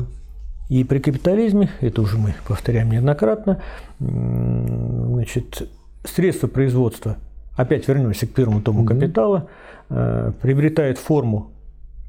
И 0.69 0.83
при 0.83 0.99
капитализме, 0.99 1.69
это 1.81 2.01
уже 2.01 2.17
мы 2.17 2.33
повторяем 2.47 2.89
неоднократно, 2.89 3.61
значит, 3.99 5.69
средства 6.03 6.47
производства, 6.47 7.17
опять 7.55 7.87
вернемся 7.87 8.27
к 8.27 8.31
первому 8.31 8.61
тому 8.61 8.81
угу. 8.81 8.89
капитала, 8.89 9.49
э, 9.89 10.31
приобретает 10.41 10.97
форму 10.97 11.51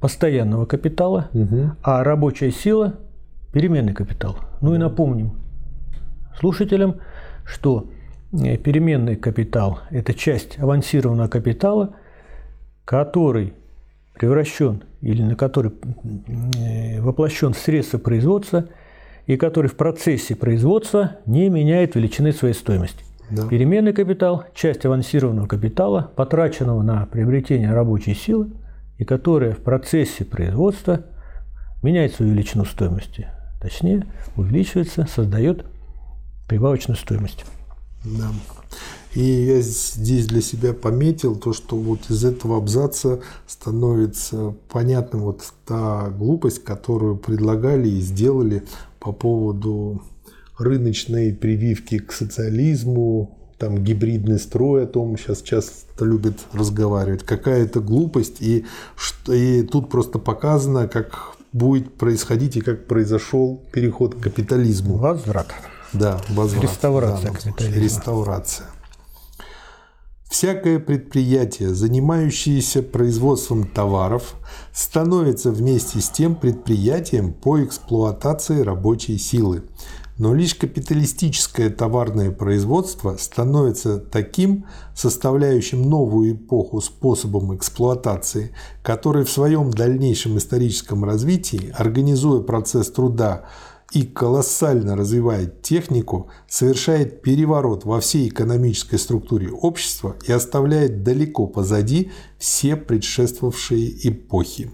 постоянного 0.00 0.66
капитала, 0.66 1.28
угу. 1.32 1.70
а 1.82 2.04
рабочая 2.04 2.50
сила– 2.50 2.94
переменный 3.52 3.94
капитал. 3.94 4.36
Ну 4.60 4.74
и 4.74 4.78
напомним 4.78 5.32
слушателям, 6.38 6.96
что 7.44 7.90
э, 8.32 8.56
переменный 8.56 9.16
капитал– 9.16 9.80
это 9.90 10.12
часть 10.12 10.58
авансированного 10.58 11.28
капитала, 11.28 11.94
который 12.84 13.54
превращен 14.14 14.82
или 15.00 15.22
на 15.22 15.36
который 15.36 15.72
э, 16.58 17.00
воплощен 17.00 17.52
в 17.52 17.58
средства 17.58 17.98
производства 17.98 18.66
и 19.26 19.36
который 19.36 19.68
в 19.68 19.76
процессе 19.76 20.36
производства 20.36 21.16
не 21.26 21.48
меняет 21.48 21.94
величины 21.94 22.32
своей 22.32 22.54
стоимости. 22.54 23.04
Да. 23.30 23.48
Переменный 23.48 23.92
капитал– 23.92 24.44
часть 24.54 24.84
авансированного 24.84 25.46
капитала, 25.46 26.12
потраченного 26.14 26.82
на 26.82 27.06
приобретение 27.06 27.72
рабочей 27.72 28.14
силы, 28.14 28.50
и 28.98 29.04
которая 29.04 29.52
в 29.52 29.58
процессе 29.58 30.24
производства 30.24 31.04
меняет 31.82 32.14
свою 32.14 32.32
величину 32.32 32.64
стоимости. 32.64 33.28
Точнее, 33.60 34.06
увеличивается, 34.36 35.06
создает 35.06 35.64
прибавочную 36.48 36.96
стоимость. 36.96 37.44
Да. 38.04 38.28
И 39.14 39.22
я 39.22 39.60
здесь 39.60 40.26
для 40.26 40.42
себя 40.42 40.74
пометил 40.74 41.36
то, 41.36 41.52
что 41.52 41.76
вот 41.76 42.10
из 42.10 42.24
этого 42.24 42.58
абзаца 42.58 43.20
становится 43.46 44.54
понятным 44.68 45.22
вот 45.22 45.42
та 45.64 46.10
глупость, 46.10 46.64
которую 46.64 47.16
предлагали 47.16 47.88
и 47.88 48.00
сделали 48.00 48.64
по 48.98 49.12
поводу 49.12 50.02
рыночной 50.58 51.32
прививки 51.32 51.98
к 51.98 52.12
социализму, 52.12 53.38
там 53.58 53.82
гибридный 53.82 54.38
строй, 54.38 54.84
о 54.84 54.86
том 54.86 55.16
сейчас 55.16 55.42
часто 55.42 56.04
любят 56.04 56.38
разговаривать. 56.52 57.24
Какая 57.24 57.64
это 57.64 57.80
глупость, 57.80 58.40
и, 58.40 58.66
и 59.28 59.62
тут 59.62 59.90
просто 59.90 60.18
показано, 60.18 60.88
как 60.88 61.36
будет 61.52 61.94
происходить 61.94 62.56
и 62.56 62.60
как 62.60 62.86
произошел 62.86 63.62
переход 63.72 64.16
к 64.16 64.20
капитализму. 64.20 64.96
Возврат. 64.96 65.46
Да, 65.92 66.20
возврат. 66.30 66.64
Реставрация 66.64 67.32
да, 67.32 67.68
Реставрация. 67.68 68.66
Всякое 70.28 70.80
предприятие, 70.80 71.72
занимающееся 71.72 72.82
производством 72.82 73.68
товаров, 73.68 74.34
становится 74.72 75.52
вместе 75.52 76.00
с 76.00 76.10
тем 76.10 76.34
предприятием 76.34 77.32
по 77.32 77.62
эксплуатации 77.62 78.60
рабочей 78.62 79.16
силы. 79.16 79.62
Но 80.16 80.32
лишь 80.32 80.54
капиталистическое 80.54 81.70
товарное 81.70 82.30
производство 82.30 83.16
становится 83.16 83.98
таким, 83.98 84.66
составляющим 84.94 85.82
новую 85.82 86.34
эпоху 86.34 86.80
способом 86.80 87.56
эксплуатации, 87.56 88.54
который 88.84 89.24
в 89.24 89.30
своем 89.30 89.70
дальнейшем 89.70 90.38
историческом 90.38 91.04
развитии, 91.04 91.74
организуя 91.76 92.42
процесс 92.42 92.90
труда, 92.90 93.46
и 93.92 94.02
колоссально 94.02 94.96
развивает 94.96 95.62
технику, 95.62 96.28
совершает 96.48 97.22
переворот 97.22 97.84
во 97.84 98.00
всей 98.00 98.28
экономической 98.28 98.98
структуре 98.98 99.50
общества 99.50 100.16
и 100.26 100.32
оставляет 100.32 101.04
далеко 101.04 101.46
позади 101.46 102.10
все 102.38 102.76
предшествовавшие 102.76 104.08
эпохи. 104.08 104.70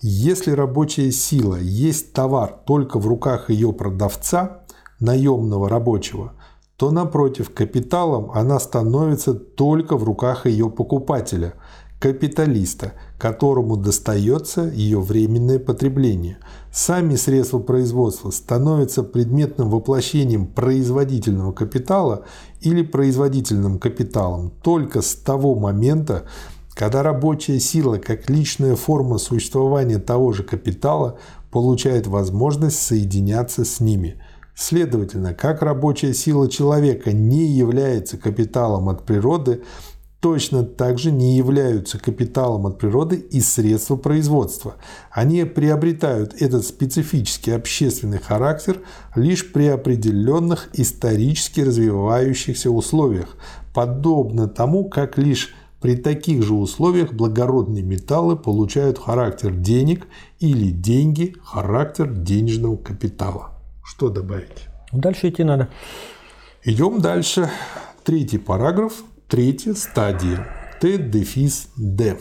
Если 0.00 0.50
рабочая 0.50 1.10
сила 1.10 1.56
есть 1.56 2.12
товар 2.12 2.60
только 2.66 2.98
в 2.98 3.06
руках 3.06 3.48
ее 3.48 3.72
продавца, 3.72 4.63
наемного 5.00 5.68
рабочего, 5.68 6.32
то 6.76 6.90
напротив 6.90 7.50
капиталом 7.50 8.30
она 8.32 8.58
становится 8.58 9.34
только 9.34 9.96
в 9.96 10.04
руках 10.04 10.46
ее 10.46 10.70
покупателя, 10.70 11.54
капиталиста, 12.04 12.92
которому 13.18 13.76
достается 13.76 14.64
ее 14.64 15.00
временное 15.00 15.58
потребление. 15.58 16.36
Сами 16.70 17.14
средства 17.14 17.60
производства 17.60 18.30
становятся 18.30 19.02
предметным 19.02 19.70
воплощением 19.70 20.46
производительного 20.46 21.52
капитала 21.52 22.24
или 22.60 22.82
производительным 22.82 23.78
капиталом 23.78 24.52
только 24.62 25.00
с 25.00 25.14
того 25.14 25.54
момента, 25.54 26.24
когда 26.74 27.02
рабочая 27.02 27.60
сила 27.60 27.96
как 27.96 28.28
личная 28.28 28.76
форма 28.76 29.18
существования 29.18 29.98
того 29.98 30.32
же 30.32 30.42
капитала 30.42 31.18
получает 31.50 32.06
возможность 32.06 32.80
соединяться 32.82 33.64
с 33.64 33.80
ними. 33.80 34.20
Следовательно, 34.54 35.34
как 35.34 35.62
рабочая 35.62 36.14
сила 36.14 36.48
человека 36.48 37.12
не 37.12 37.46
является 37.46 38.16
капиталом 38.16 38.88
от 38.88 39.04
природы, 39.04 39.62
точно 40.20 40.62
так 40.62 40.98
же 40.98 41.10
не 41.10 41.36
являются 41.36 41.98
капиталом 41.98 42.66
от 42.66 42.78
природы 42.78 43.16
и 43.16 43.40
средства 43.40 43.96
производства. 43.96 44.76
Они 45.10 45.44
приобретают 45.44 46.40
этот 46.40 46.64
специфический 46.64 47.50
общественный 47.50 48.20
характер 48.20 48.80
лишь 49.16 49.52
при 49.52 49.66
определенных 49.66 50.70
исторически 50.72 51.60
развивающихся 51.60 52.70
условиях, 52.70 53.36
подобно 53.74 54.48
тому, 54.48 54.88
как 54.88 55.18
лишь 55.18 55.54
при 55.80 55.96
таких 55.96 56.42
же 56.42 56.54
условиях 56.54 57.12
благородные 57.12 57.82
металлы 57.82 58.36
получают 58.36 58.98
характер 58.98 59.52
денег 59.52 60.06
или 60.38 60.70
деньги– 60.70 61.36
характер 61.44 62.10
денежного 62.10 62.78
капитала. 62.78 63.53
Что 63.84 64.08
добавить? 64.08 64.68
Дальше 64.92 65.28
идти 65.28 65.44
надо. 65.44 65.68
Идем 66.62 67.00
дальше. 67.00 67.50
Третий 68.02 68.38
параграф, 68.38 68.94
третья 69.28 69.74
стадия. 69.74 70.46
Т-дефис 70.80 71.68
Д. 71.76 72.18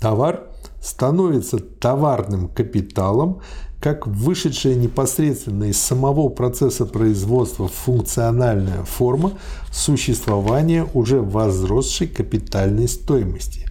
Товар 0.00 0.48
становится 0.82 1.58
товарным 1.58 2.48
капиталом, 2.48 3.40
как 3.80 4.06
вышедшая 4.06 4.74
непосредственно 4.74 5.64
из 5.64 5.80
самого 5.80 6.28
процесса 6.28 6.84
производства 6.84 7.68
функциональная 7.68 8.82
форма 8.82 9.32
существования 9.70 10.86
уже 10.94 11.20
возросшей 11.20 12.08
капитальной 12.08 12.88
стоимости. 12.88 13.68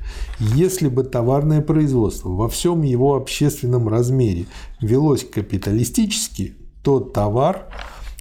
Если 0.52 0.90
бы 0.90 1.06
товарное 1.06 1.62
производство 1.62 2.28
во 2.28 2.50
всем 2.50 2.82
его 2.82 3.16
общественном 3.16 3.88
размере 3.88 4.46
велось 4.82 5.24
капиталистически, 5.24 6.58
то 6.84 7.00
товар 7.00 7.70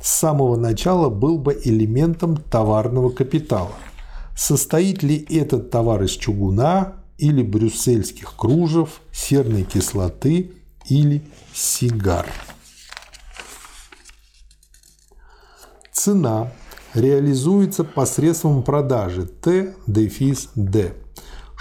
с 0.01 0.21
самого 0.21 0.57
начала 0.57 1.09
был 1.09 1.39
бы 1.39 1.61
элементом 1.65 2.37
товарного 2.37 3.11
капитала. 3.11 3.73
Состоит 4.37 5.03
ли 5.03 5.17
этот 5.31 5.71
товар 5.71 6.05
из 6.05 6.13
чугуна 6.13 6.93
или 7.19 7.43
брюссельских 7.43 8.37
кружев, 8.37 9.01
серной 9.11 9.65
кислоты 9.65 10.53
или 10.89 11.25
сигар? 11.53 12.27
Цена 15.93 16.53
реализуется 16.95 17.83
посредством 17.83 18.63
продажи 18.63 19.27
Т-D. 19.27 21.02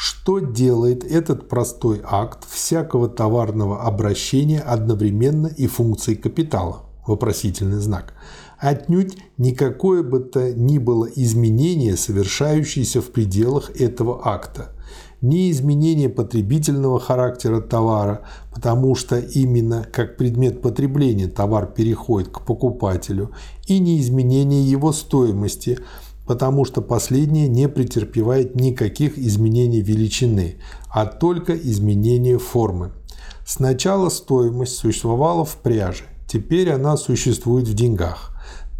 Что 0.04 0.40
делает 0.40 1.04
этот 1.04 1.48
простой 1.48 2.02
акт 2.04 2.50
всякого 2.50 3.08
товарного 3.08 3.84
обращения 3.84 4.60
одновременно 4.60 5.46
и 5.46 5.68
функцией 5.68 6.18
капитала? 6.18 6.86
Вопросительный 7.06 7.78
знак. 7.78 8.16
Отнюдь 8.58 9.16
никакое 9.38 10.02
бы 10.02 10.22
то 10.22 10.54
ни 10.54 10.80
было 10.80 11.06
изменение, 11.06 11.98
совершающееся 11.98 13.00
в 13.00 13.12
пределах 13.12 13.70
этого 13.80 14.28
акта 14.28 14.72
ни 15.22 15.52
изменение 15.52 16.10
потребительного 16.10 17.00
характера 17.00 17.62
товара, 17.62 18.22
потому 18.54 18.96
что 18.96 19.20
именно 19.20 19.86
как 19.92 20.18
предмет 20.18 20.62
потребления 20.62 21.28
товар 21.28 21.68
переходит 21.68 22.30
к 22.30 22.42
покупателю, 22.42 23.32
и 23.68 23.80
не 23.80 24.00
изменение 24.02 24.64
его 24.64 24.92
стоимости, 24.92 25.80
потому 26.26 26.66
что 26.66 26.82
последнее 26.82 27.48
не 27.48 27.68
претерпевает 27.68 28.56
никаких 28.56 29.18
изменений 29.18 29.82
величины, 29.82 30.58
а 30.90 31.06
только 31.06 31.56
изменения 31.56 32.38
формы. 32.38 32.92
Сначала 33.46 34.10
стоимость 34.10 34.78
существовала 34.78 35.44
в 35.46 35.58
пряже, 35.58 36.04
теперь 36.28 36.72
она 36.72 36.98
существует 36.98 37.68
в 37.68 37.74
деньгах. 37.74 38.32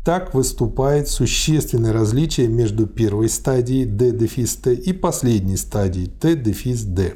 Так 0.06 0.34
выступает 0.34 1.10
существенное 1.10 1.94
различие 1.94 2.48
между 2.48 2.88
первой 2.88 3.30
стадией 3.30 3.86
D-T 3.86 4.74
и 4.74 4.94
последней 4.94 5.58
стадией 5.58 6.08
T-D. 6.08 7.14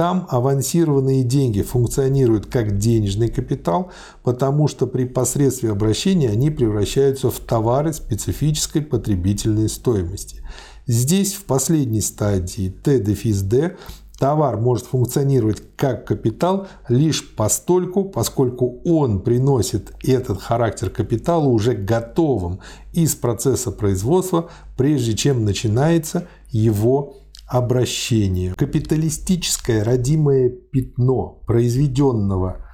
Там 0.00 0.26
авансированные 0.30 1.24
деньги 1.24 1.60
функционируют 1.60 2.46
как 2.46 2.78
денежный 2.78 3.28
капитал, 3.28 3.90
потому 4.22 4.66
что 4.66 4.86
при 4.86 5.04
посредстве 5.04 5.72
обращения 5.72 6.30
они 6.30 6.48
превращаются 6.48 7.30
в 7.30 7.38
товары 7.38 7.92
специфической 7.92 8.80
потребительной 8.80 9.68
стоимости. 9.68 10.42
Здесь 10.86 11.34
в 11.34 11.44
последней 11.44 12.00
стадии 12.00 12.70
Т-D 12.70 13.76
Товар 14.18 14.56
может 14.56 14.86
функционировать 14.86 15.62
как 15.76 16.06
капитал 16.06 16.68
лишь 16.88 17.34
постольку, 17.34 18.04
поскольку 18.04 18.80
он 18.86 19.20
приносит 19.20 19.92
этот 20.02 20.40
характер 20.40 20.88
капитала 20.88 21.44
уже 21.44 21.74
готовым 21.74 22.60
из 22.94 23.14
процесса 23.16 23.70
производства, 23.70 24.48
прежде 24.78 25.14
чем 25.14 25.44
начинается 25.44 26.26
его 26.50 27.19
обращение. 27.50 28.54
Капиталистическое 28.54 29.84
родимое 29.84 30.48
пятно 30.48 31.42
произведенного 31.46 32.64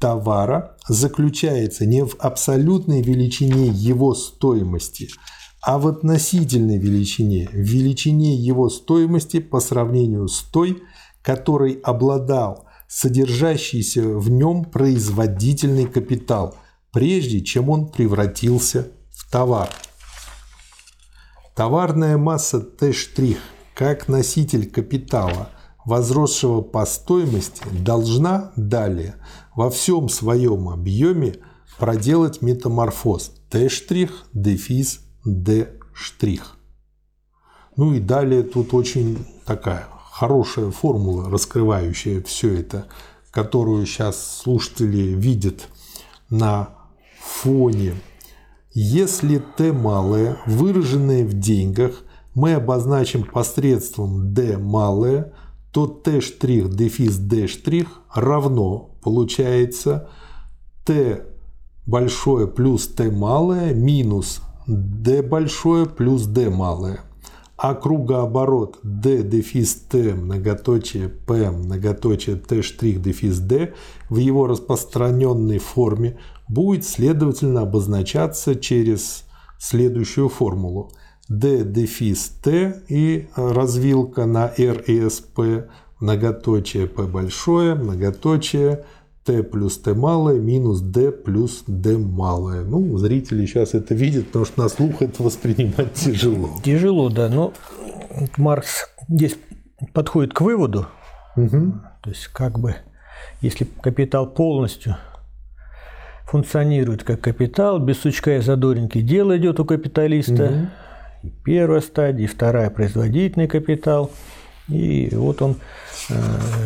товара 0.00 0.76
заключается 0.88 1.86
не 1.86 2.04
в 2.04 2.16
абсолютной 2.18 3.02
величине 3.02 3.68
его 3.68 4.14
стоимости– 4.14 5.08
а 5.66 5.78
в 5.78 5.88
относительной 5.88 6.78
величине, 6.78 7.48
в 7.52 7.56
величине 7.56 8.36
его 8.36 8.68
стоимости 8.68 9.40
по 9.40 9.58
сравнению 9.58 10.28
с 10.28 10.42
той, 10.42 10.80
которой 11.22 11.80
обладал 11.82 12.66
содержащийся 12.86 14.02
в 14.02 14.30
нем 14.30 14.64
производительный 14.64 15.86
капитал, 15.86 16.56
прежде 16.92 17.40
чем 17.40 17.68
он 17.68 17.88
превратился 17.88 18.92
в 19.10 19.28
товар. 19.28 19.68
Товарная 21.56 22.16
масса 22.16 22.60
Т' 22.60 22.92
как 23.76 24.08
носитель 24.08 24.70
капитала, 24.70 25.50
возросшего 25.84 26.62
по 26.62 26.86
стоимости, 26.86 27.62
должна 27.78 28.52
далее 28.56 29.16
во 29.54 29.68
всем 29.68 30.08
своем 30.08 30.70
объеме 30.70 31.36
проделать 31.78 32.40
метаморфоз 32.40 33.32
Т' 33.50 33.68
дефис 34.32 35.00
D'. 35.26 35.68
Ну 37.76 37.92
и 37.92 38.00
далее 38.00 38.44
тут 38.44 38.72
очень 38.72 39.26
такая 39.44 39.86
хорошая 40.10 40.70
формула, 40.70 41.28
раскрывающая 41.28 42.22
все 42.22 42.54
это, 42.54 42.86
которую 43.30 43.84
сейчас 43.84 44.38
слушатели 44.38 45.12
видят 45.12 45.68
на 46.30 46.70
фоне. 47.20 47.94
Если 48.72 49.36
Т 49.58 49.74
малое, 49.74 50.38
выраженное 50.46 51.26
в 51.26 51.34
деньгах, 51.34 52.05
мы 52.36 52.52
обозначим 52.52 53.24
посредством 53.24 54.34
D 54.34 54.58
малое, 54.58 55.32
то 55.72 55.86
Т' 55.86 56.20
дефис 56.20 57.16
D' 57.16 57.86
равно 58.14 58.90
получается 59.02 60.10
Т 60.84 61.26
большое 61.86 62.46
плюс 62.46 62.88
Т 62.88 63.10
малое 63.10 63.74
минус 63.74 64.42
d 64.66 65.22
большое 65.22 65.86
плюс 65.86 66.26
d 66.26 66.50
малое. 66.50 67.00
А 67.56 67.74
кругооборот 67.74 68.80
d 68.82 69.22
дефис 69.22 69.74
t 69.88 70.12
многоточие 70.14 71.08
p 71.08 71.50
многоточие 71.50 72.36
t 72.36 72.60
штрих 72.60 73.00
дефис 73.00 73.38
d 73.38 73.72
в 74.10 74.16
его 74.18 74.46
распространенной 74.46 75.58
форме 75.58 76.18
будет 76.48 76.84
следовательно 76.84 77.62
обозначаться 77.62 78.56
через 78.56 79.24
следующую 79.58 80.28
формулу. 80.28 80.92
D 81.28 81.64
дефис 81.64 82.28
t 82.42 82.74
и 82.88 83.28
развилка 83.36 84.26
на 84.26 84.46
r 84.56 84.82
и 84.86 85.00
sp 85.10 85.68
многоточие 86.00 86.86
p 86.86 87.02
большое 87.04 87.74
многоточие 87.74 88.84
t 89.24 89.42
плюс 89.42 89.78
t 89.78 89.92
малое 89.94 90.38
минус 90.38 90.80
d 90.80 91.10
плюс 91.10 91.64
d 91.66 91.98
малое. 91.98 92.62
Ну, 92.62 92.96
зрители 92.96 93.44
сейчас 93.44 93.74
это 93.74 93.94
видят, 93.94 94.26
потому 94.26 94.44
что 94.44 94.62
на 94.62 94.68
слух 94.68 95.02
это 95.02 95.22
воспринимать 95.22 95.92
тяжело. 95.94 96.50
Тяжело, 96.62 97.10
да. 97.10 97.28
Но 97.28 97.52
Маркс 98.36 98.88
здесь 99.08 99.36
подходит 99.92 100.32
к 100.32 100.40
выводу, 100.40 100.86
угу. 101.36 101.74
то 102.02 102.10
есть 102.10 102.28
как 102.28 102.58
бы, 102.58 102.76
если 103.40 103.66
капитал 103.82 104.26
полностью 104.30 104.96
функционирует 106.26 107.02
как 107.02 107.20
капитал, 107.20 107.78
без 107.78 107.98
сучка 108.00 108.36
и 108.36 108.40
задоринки 108.40 109.00
дело 109.00 109.36
идет 109.36 109.60
у 109.60 109.64
капиталиста. 109.64 110.44
Угу. 110.44 110.66
И 111.26 111.32
первая 111.42 111.80
стадия, 111.80 112.24
и 112.24 112.28
вторая 112.28 112.70
производительный 112.70 113.48
капитал. 113.48 114.12
И 114.68 115.10
вот 115.12 115.42
он 115.42 115.56
э, 116.08 116.14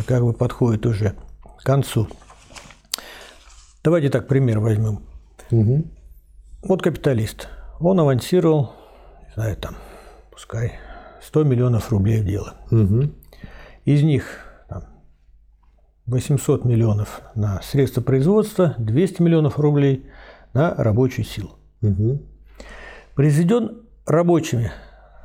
как 0.05 0.23
бы 0.23 0.33
подходит 0.33 0.85
уже 0.85 1.15
к 1.59 1.63
концу. 1.63 2.07
Давайте 3.83 4.09
так 4.09 4.27
пример 4.27 4.59
возьмем. 4.59 5.01
Угу. 5.49 5.85
Вот 6.63 6.83
капиталист. 6.83 7.49
Он 7.79 7.99
авансировал, 7.99 8.73
не 9.27 9.33
знаю, 9.33 9.57
там, 9.57 9.75
пускай 10.31 10.73
100 11.23 11.43
миллионов 11.43 11.89
рублей 11.91 12.21
в 12.21 12.25
дело. 12.25 12.53
Угу. 12.69 13.09
Из 13.85 14.03
них 14.03 14.45
там, 14.69 14.83
800 16.05 16.65
миллионов 16.65 17.21
на 17.33 17.59
средства 17.63 18.01
производства, 18.01 18.75
200 18.77 19.23
миллионов 19.23 19.57
рублей 19.57 20.05
на 20.53 20.75
рабочую 20.75 21.25
силу. 21.25 21.57
Угу. 21.81 22.21
Произведен 23.15 23.80
рабочими 24.05 24.71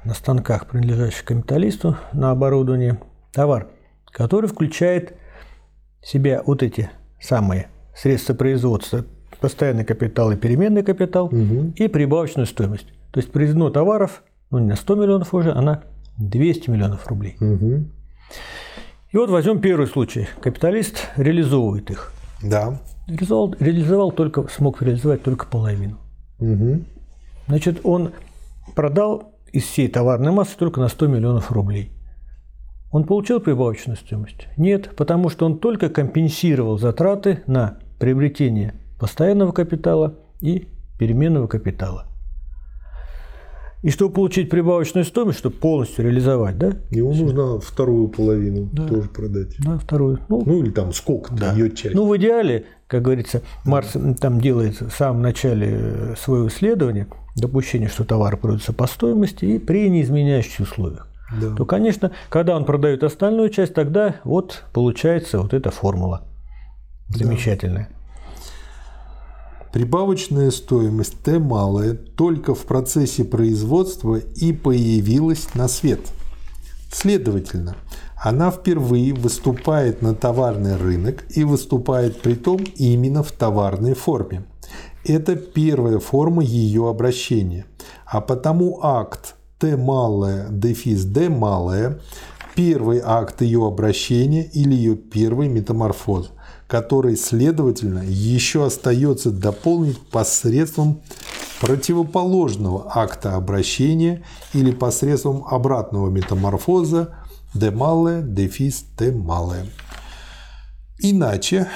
на 0.05 0.15
станках, 0.15 0.67
принадлежащих 0.67 1.25
капиталисту, 1.25 1.97
на 2.13 2.31
оборудование, 2.31 3.01
товар, 3.33 3.69
который 4.07 4.49
включает 4.49 5.17
в 6.03 6.07
себя 6.07 6.43
вот 6.47 6.63
эти 6.63 6.91
самые 7.21 7.69
средства 7.95 8.35
производства, 8.35 9.05
постоянный 9.41 9.85
капитал 9.85 10.31
и 10.31 10.37
переменный 10.37 10.83
капитал, 10.83 11.27
угу. 11.27 11.73
и 11.75 11.89
прибавочную 11.89 12.47
стоимость. 12.47 12.87
То 13.11 13.21
есть 13.21 13.33
произведено 13.33 13.71
товаров, 13.71 14.23
ну 14.51 14.59
не 14.59 14.67
на 14.67 14.77
100 14.77 14.95
миллионов 14.95 15.35
уже, 15.35 15.53
а 15.53 15.61
на 15.61 15.83
200 16.19 16.71
миллионов 16.71 17.07
рублей. 17.09 17.37
Угу. 17.41 17.85
И 19.13 19.17
вот 19.17 19.31
возьмем 19.31 19.61
первый 19.61 19.87
случай. 19.87 20.29
Капиталист 20.41 21.09
реализовывает 21.17 21.91
их. 21.91 22.13
Да. 22.43 22.81
Реализовал, 23.07 23.55
реализовал 23.59 24.13
только, 24.13 24.47
смог 24.49 24.83
реализовать 24.83 25.23
только 25.23 25.47
половину. 25.47 25.99
Угу. 26.39 26.83
Значит, 27.49 27.81
он 27.85 28.13
продал 28.75 29.35
из 29.53 29.65
всей 29.65 29.89
товарной 29.89 30.33
массы 30.33 30.57
только 30.59 30.81
на 30.81 30.89
100 30.89 31.07
миллионов 31.07 31.53
рублей. 31.53 31.93
Он 32.93 33.05
получил 33.05 33.41
прибавочную 33.41 33.97
стоимость? 33.97 34.49
Нет, 34.57 34.95
потому 34.97 35.29
что 35.29 35.47
он 35.47 35.59
только 35.59 35.89
компенсировал 35.89 36.79
затраты 36.79 37.43
на 37.47 37.79
приобретение 37.99 38.75
постоянного 38.99 39.53
капитала 39.53 40.15
и 40.41 40.69
переменного 40.99 41.47
капитала. 41.47 42.07
И 43.83 43.91
чтобы 43.91 44.15
получить 44.15 44.51
прибавочную 44.51 45.05
стоимость, 45.05 45.39
чтобы 45.39 45.57
полностью 45.57 46.05
реализовать, 46.05 46.59
да? 46.59 46.73
Ему 46.91 47.13
нужно 47.13 47.61
вторую 47.61 48.09
половину 48.09 48.69
да. 48.73 48.87
тоже 48.87 49.09
продать. 49.09 49.55
Да, 49.59 49.79
вторую. 49.79 50.19
Ну, 50.29 50.43
ну 50.45 50.63
или 50.63 50.71
там 50.71 50.93
сколько-то 50.93 51.39
да. 51.39 51.53
ее 51.53 51.71
часть. 51.71 51.95
Ну, 51.95 52.09
в 52.09 52.17
идеале, 52.17 52.65
как 52.87 53.03
говорится, 53.03 53.43
Марс 53.65 53.95
там 54.21 54.41
делает 54.41 54.81
в 54.81 54.91
самом 54.91 55.23
начале 55.23 55.69
э, 55.71 56.15
своего 56.17 56.49
исследования 56.49 57.09
допущение, 57.35 57.89
что 57.89 58.05
товар 58.05 58.37
продается 58.37 58.73
по 58.73 58.87
стоимости 58.87 59.45
и 59.45 59.59
при 59.59 59.89
неизменяющихся 59.91 60.63
условиях. 60.63 61.09
Да. 61.41 61.55
То, 61.55 61.65
конечно, 61.65 62.13
когда 62.29 62.57
он 62.57 62.65
продает 62.65 63.03
остальную 63.03 63.51
часть, 63.51 63.75
тогда 63.75 64.17
вот 64.23 64.65
получается 64.73 65.41
вот 65.41 65.53
эта 65.53 65.71
формула 65.71 66.23
замечательная. 67.09 67.89
Да. 67.91 67.97
Прибавочная 69.73 70.51
стоимость 70.53 71.21
Т 71.23 71.39
малая 71.39 71.95
только 71.95 72.55
в 72.55 72.65
процессе 72.65 73.25
производства 73.25 74.17
и 74.17 74.53
появилась 74.53 75.55
на 75.55 75.69
свет. 75.69 76.01
Следовательно, 76.93 77.77
она 78.23 78.51
впервые 78.51 79.13
выступает 79.13 80.03
на 80.03 80.15
товарный 80.15 80.77
рынок 80.77 81.25
и 81.31 81.45
выступает 81.45 82.21
при 82.23 82.35
том 82.35 82.59
именно 82.77 83.23
в 83.23 83.33
товарной 83.33 83.95
форме. 83.95 84.45
Это 85.05 85.37
первая 85.37 85.99
форма 85.99 86.43
ее 86.43 86.89
обращения. 86.89 87.67
А 88.07 88.21
потому 88.21 88.81
акт 88.83 89.37
Т 89.59 89.77
малая 89.77 90.49
дефис 90.51 91.05
Д 91.05 91.29
малая– 91.29 92.01
первый 92.55 93.01
акт 93.05 93.43
ее 93.43 93.67
обращения 93.67 94.45
или 94.45 94.75
ее 94.75 94.97
первый 94.97 95.49
метаморфоз 95.49 96.33
который, 96.67 97.17
следовательно, 97.17 98.03
еще 98.05 98.67
остается 98.67 99.31
дополнить 99.31 99.99
посредством 99.99 101.01
противоположного 101.61 102.91
акта 102.95 103.35
обращения 103.35 104.25
или 104.53 104.73
посредством 104.73 105.45
обратного 105.49 106.11
метаморфоза 106.11 107.15
de 107.55 107.71
male, 107.71 108.23
дефис 108.23 108.85
de 108.99 109.13
male. 109.13 109.67
Иначе 110.99 111.69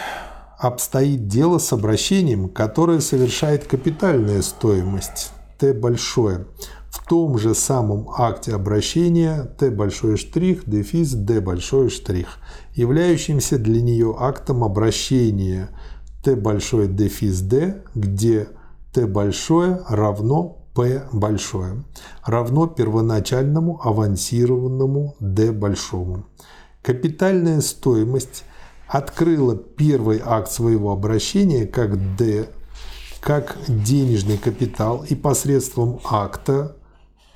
обстоит 0.59 1.27
дело 1.27 1.59
с 1.59 1.73
обращением, 1.73 2.49
которое 2.49 3.01
совершает 3.01 3.65
капитальная 3.65 4.43
стоимость 4.43 5.33
Т 5.59 5.73
большое 5.73 6.47
в 6.91 7.07
том 7.07 7.39
же 7.39 7.55
самом 7.55 8.11
акте 8.17 8.55
обращения 8.55 9.45
Т 9.59 9.71
большой 9.71 10.17
штрих, 10.17 10.63
дефис 10.67 11.13
Д 11.13 11.41
большой 11.41 11.91
штрих, 11.91 12.39
являющимся 12.75 13.59
для 13.59 13.81
нее 13.81 14.15
актом 14.19 14.65
обращения 14.65 15.69
Т 16.23 16.35
большой 16.37 16.89
дефис 16.89 17.41
Д, 17.41 17.83
где 17.95 18.49
Т 18.93 19.07
большое 19.07 19.81
равно 19.89 20.60
П 20.75 21.03
большое, 21.13 21.85
равно 22.25 22.67
первоначальному 22.67 23.81
авансированному 23.83 25.17
D 25.21 25.51
большому. 25.53 26.25
Капитальная 26.83 27.61
стоимость 27.61 28.45
открыла 28.87 29.57
первый 29.57 30.21
акт 30.25 30.51
своего 30.51 30.93
обращения 30.93 31.67
как 31.67 32.17
D, 32.17 32.49
как 33.21 33.57
денежный 33.69 34.39
капитал 34.39 35.05
и 35.09 35.15
посредством 35.15 36.01
акта 36.05 36.77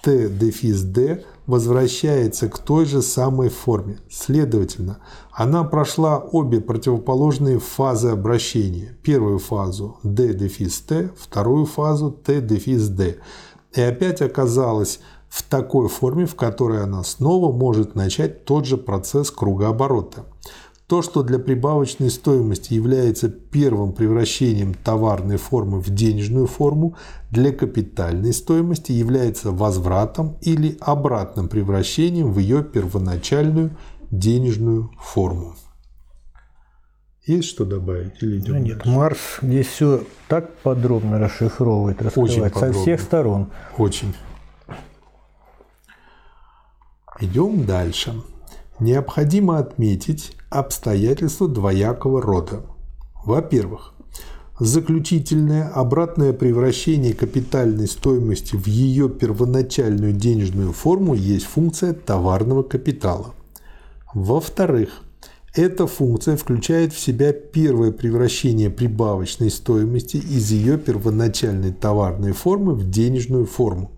Т 0.02 0.28
дефис 0.28 0.82
Д 0.82 1.24
возвращается 1.46 2.48
к 2.48 2.58
той 2.58 2.86
же 2.86 3.02
самой 3.02 3.48
форме. 3.48 3.98
Следовательно, 4.10 4.98
она 5.32 5.64
прошла 5.64 6.18
обе 6.18 6.60
противоположные 6.60 7.58
фазы 7.58 8.08
обращения. 8.08 8.96
Первую 9.02 9.38
фазу 9.38 9.98
D 10.02 10.32
дефис 10.34 10.80
Т, 10.80 11.10
вторую 11.18 11.66
фазу 11.66 12.16
Д. 12.26 13.18
И 13.72 13.80
опять 13.80 14.22
оказалась 14.22 15.00
в 15.28 15.42
такой 15.42 15.88
форме, 15.88 16.26
в 16.26 16.36
которой 16.36 16.82
она 16.82 17.02
снова 17.02 17.52
может 17.52 17.96
начать 17.96 18.44
тот 18.44 18.66
же 18.66 18.76
процесс 18.76 19.32
кругооборота. 19.32 20.26
То, 20.86 21.00
что 21.00 21.22
для 21.22 21.38
прибавочной 21.38 22.10
стоимости 22.10 22.74
является 22.74 23.30
первым 23.30 23.92
превращением 23.92 24.74
товарной 24.74 25.38
формы 25.38 25.80
в 25.80 25.88
денежную 25.88 26.46
форму, 26.46 26.96
для 27.30 27.52
капитальной 27.52 28.34
стоимости 28.34 28.92
является 28.92 29.50
возвратом 29.50 30.36
или 30.42 30.76
обратным 30.80 31.48
превращением 31.48 32.32
в 32.32 32.38
ее 32.38 32.62
первоначальную 32.62 33.70
денежную 34.10 34.90
форму. 35.00 35.54
Есть 37.24 37.48
что 37.48 37.64
добавить 37.64 38.22
или 38.22 38.38
идем 38.38 38.62
Нет, 38.62 38.78
дальше? 38.78 38.90
Марс 38.90 39.18
здесь 39.40 39.66
все 39.68 40.04
так 40.28 40.54
подробно 40.58 41.18
расшифровывает, 41.18 42.02
раскрывает 42.02 42.54
Очень 42.54 42.60
со 42.60 42.72
всех 42.74 43.00
сторон. 43.00 43.50
Очень. 43.78 44.14
Идем 47.20 47.64
дальше. 47.64 48.12
Необходимо 48.80 49.58
отметить 49.58 50.32
обстоятельства 50.50 51.46
двоякого 51.46 52.20
рода. 52.20 52.62
Во-первых, 53.24 53.94
заключительное 54.58 55.68
обратное 55.68 56.32
превращение 56.32 57.14
капитальной 57.14 57.86
стоимости 57.86 58.56
в 58.56 58.66
ее 58.66 59.08
первоначальную 59.08 60.12
денежную 60.12 60.72
форму 60.72 61.14
есть 61.14 61.46
функция 61.46 61.92
товарного 61.92 62.64
капитала. 62.64 63.34
Во-вторых, 64.12 65.02
эта 65.54 65.86
функция 65.86 66.36
включает 66.36 66.92
в 66.92 66.98
себя 66.98 67.32
первое 67.32 67.92
превращение 67.92 68.70
прибавочной 68.70 69.52
стоимости 69.52 70.16
из 70.16 70.50
ее 70.50 70.78
первоначальной 70.78 71.72
товарной 71.72 72.32
формы 72.32 72.74
в 72.74 72.90
денежную 72.90 73.46
форму. 73.46 73.92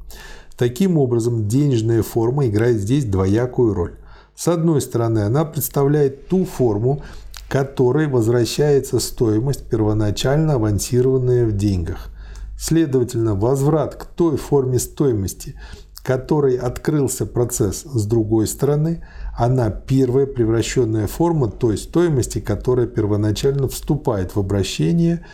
Таким 0.58 0.98
образом, 0.98 1.48
денежная 1.48 2.02
форма 2.02 2.46
играет 2.46 2.76
здесь 2.76 3.06
двоякую 3.06 3.72
роль. 3.72 3.94
С 4.36 4.48
одной 4.48 4.82
стороны, 4.82 5.20
она 5.20 5.44
представляет 5.46 6.28
ту 6.28 6.44
форму, 6.44 7.02
которой 7.48 8.06
возвращается 8.06 9.00
стоимость, 9.00 9.68
первоначально 9.68 10.54
авансированная 10.54 11.46
в 11.46 11.56
деньгах. 11.56 12.10
Следовательно, 12.58 13.34
возврат 13.34 13.94
к 13.94 14.04
той 14.04 14.36
форме 14.36 14.78
стоимости, 14.78 15.58
которой 16.02 16.56
открылся 16.56 17.26
процесс 17.26 17.82
с 17.82 18.06
другой 18.06 18.46
стороны, 18.46 19.04
она 19.36 19.70
первая 19.70 20.26
превращенная 20.26 21.06
форма 21.06 21.48
той 21.48 21.78
стоимости, 21.78 22.40
которая 22.40 22.86
первоначально 22.86 23.68
вступает 23.68 24.36
в 24.36 24.38
обращение 24.38 25.26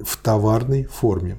в 0.00 0.16
товарной 0.16 0.84
форме. 0.84 1.38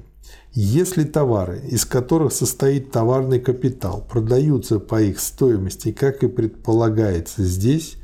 Если 0.56 1.02
товары, 1.02 1.62
из 1.68 1.84
которых 1.84 2.32
состоит 2.32 2.92
товарный 2.92 3.40
капитал, 3.40 4.06
продаются 4.08 4.78
по 4.78 5.02
их 5.02 5.18
стоимости, 5.18 5.90
как 5.90 6.22
и 6.22 6.28
предполагается 6.28 7.42
здесь, 7.42 7.96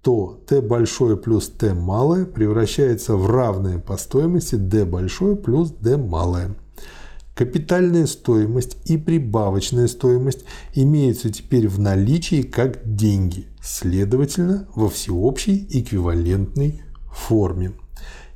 то 0.00 0.40
Т 0.46 0.62
большое 0.62 1.18
плюс 1.18 1.48
Т 1.48 1.74
малое 1.74 2.24
превращается 2.24 3.16
в 3.16 3.26
равное 3.26 3.78
по 3.78 3.98
стоимости 3.98 4.54
D 4.54 4.86
большое 4.86 5.36
плюс 5.36 5.72
D 5.72 5.98
малое. 5.98 6.56
Капитальная 7.34 8.06
стоимость 8.06 8.78
и 8.86 8.96
прибавочная 8.96 9.86
стоимость 9.86 10.44
имеются 10.74 11.30
теперь 11.30 11.68
в 11.68 11.78
наличии 11.78 12.40
как 12.40 12.80
деньги, 12.94 13.46
следовательно, 13.62 14.68
во 14.74 14.88
всеобщей 14.88 15.66
эквивалентной 15.70 16.82
форме. 17.12 17.72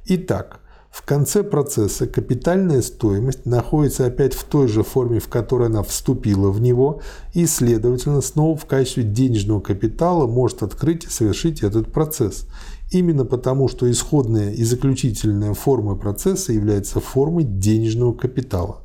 Итак, 0.05 0.61
в 0.95 1.03
конце 1.03 1.43
процесса 1.43 2.07
капитальная 2.07 2.81
стоимость 2.81 3.47
находится 3.47 4.07
опять 4.07 4.33
в 4.33 4.45
той 4.45 4.69
же 4.69 4.85
форме, 4.85 5.19
в 5.19 5.27
которой 5.27 5.67
она 5.67 5.83
вступила 5.83 6.51
в 6.51 6.61
него, 6.61 7.01
и, 7.33 7.47
следовательно, 7.47 8.21
снова 8.21 8.57
в 8.57 8.65
качестве 8.67 9.03
денежного 9.03 9.59
капитала 9.59 10.29
может 10.29 10.63
открыть 10.63 11.05
и 11.05 11.09
совершить 11.09 11.65
этот 11.65 11.91
процесс. 11.91 12.47
Именно 12.93 13.25
потому, 13.25 13.67
что 13.67 13.91
исходная 13.91 14.53
и 14.53 14.63
заключительная 14.63 15.53
форма 15.55 15.97
процесса 15.97 16.53
является 16.53 17.01
формой 17.01 17.43
денежного 17.43 18.15
капитала. 18.15 18.83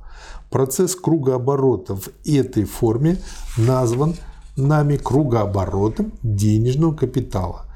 Процесс 0.49 0.95
кругооборота 0.95 1.95
в 1.95 2.09
этой 2.25 2.63
форме 2.63 3.17
назван 3.55 4.15
нами 4.55 4.97
кругооборотом 4.97 6.13
денежного 6.23 6.95
капитала. 6.95 7.68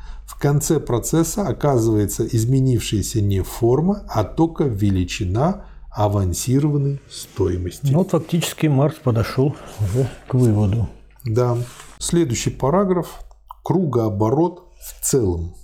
В 0.43 0.45
конце 0.45 0.81
процесса 0.81 1.47
оказывается 1.47 2.27
изменившаяся 2.27 3.21
не 3.21 3.41
форма, 3.41 4.05
а 4.09 4.25
только 4.25 4.65
величина 4.65 5.67
авансированной 5.89 6.99
стоимости. 7.09 7.89
Ну, 7.89 8.03
фактически 8.03 8.67
Маркс 8.67 8.97
подошел 8.97 9.55
уже 9.79 10.09
к 10.27 10.33
выводу. 10.33 10.89
Да. 11.23 11.57
Следующий 11.97 12.49
параграф. 12.49 13.21
Кругооборот 13.63 14.69
в 14.85 15.01
целом. 15.01 15.55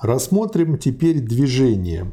Рассмотрим 0.00 0.76
теперь 0.76 1.20
движение. 1.20 2.10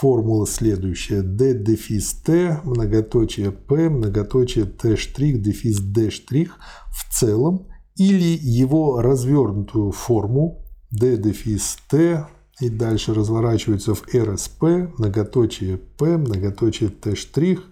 Формула 0.00 0.46
следующая. 0.46 1.20
D 1.20 1.52
дефис 1.52 2.14
T, 2.14 2.62
многоточие 2.64 3.52
P, 3.52 3.90
многоточие 3.90 4.64
T 4.64 4.96
штрих, 4.96 5.42
дефис 5.42 5.80
D 5.80 6.10
штрих 6.10 6.56
в 6.86 7.14
целом 7.14 7.66
или 7.98 8.38
его 8.40 9.02
развернутую 9.02 9.90
форму 9.90 10.64
D 10.90 11.16
дефис 11.16 11.76
T 11.90 12.26
и 12.60 12.70
дальше 12.70 13.12
разворачивается 13.12 13.94
в 13.94 14.06
RSP, 14.06 14.92
многоточие 14.96 15.76
P, 15.76 16.16
многоточие 16.16 16.90
T 16.90 17.14
штрих 17.16 17.64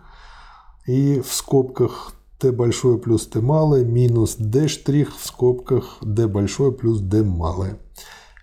и 0.87 1.21
в 1.21 1.33
скобках 1.33 2.13
T 2.39 2.53
большое 2.53 2.99
плюс 2.99 3.27
T 3.27 3.41
малое 3.41 3.85
минус 3.85 4.37
D 4.37 4.69
штрих 4.69 5.17
в 5.17 5.25
скобках 5.25 5.99
D 6.03 6.27
большое 6.27 6.73
плюс 6.73 7.01
D 7.01 7.23
малое. 7.23 7.79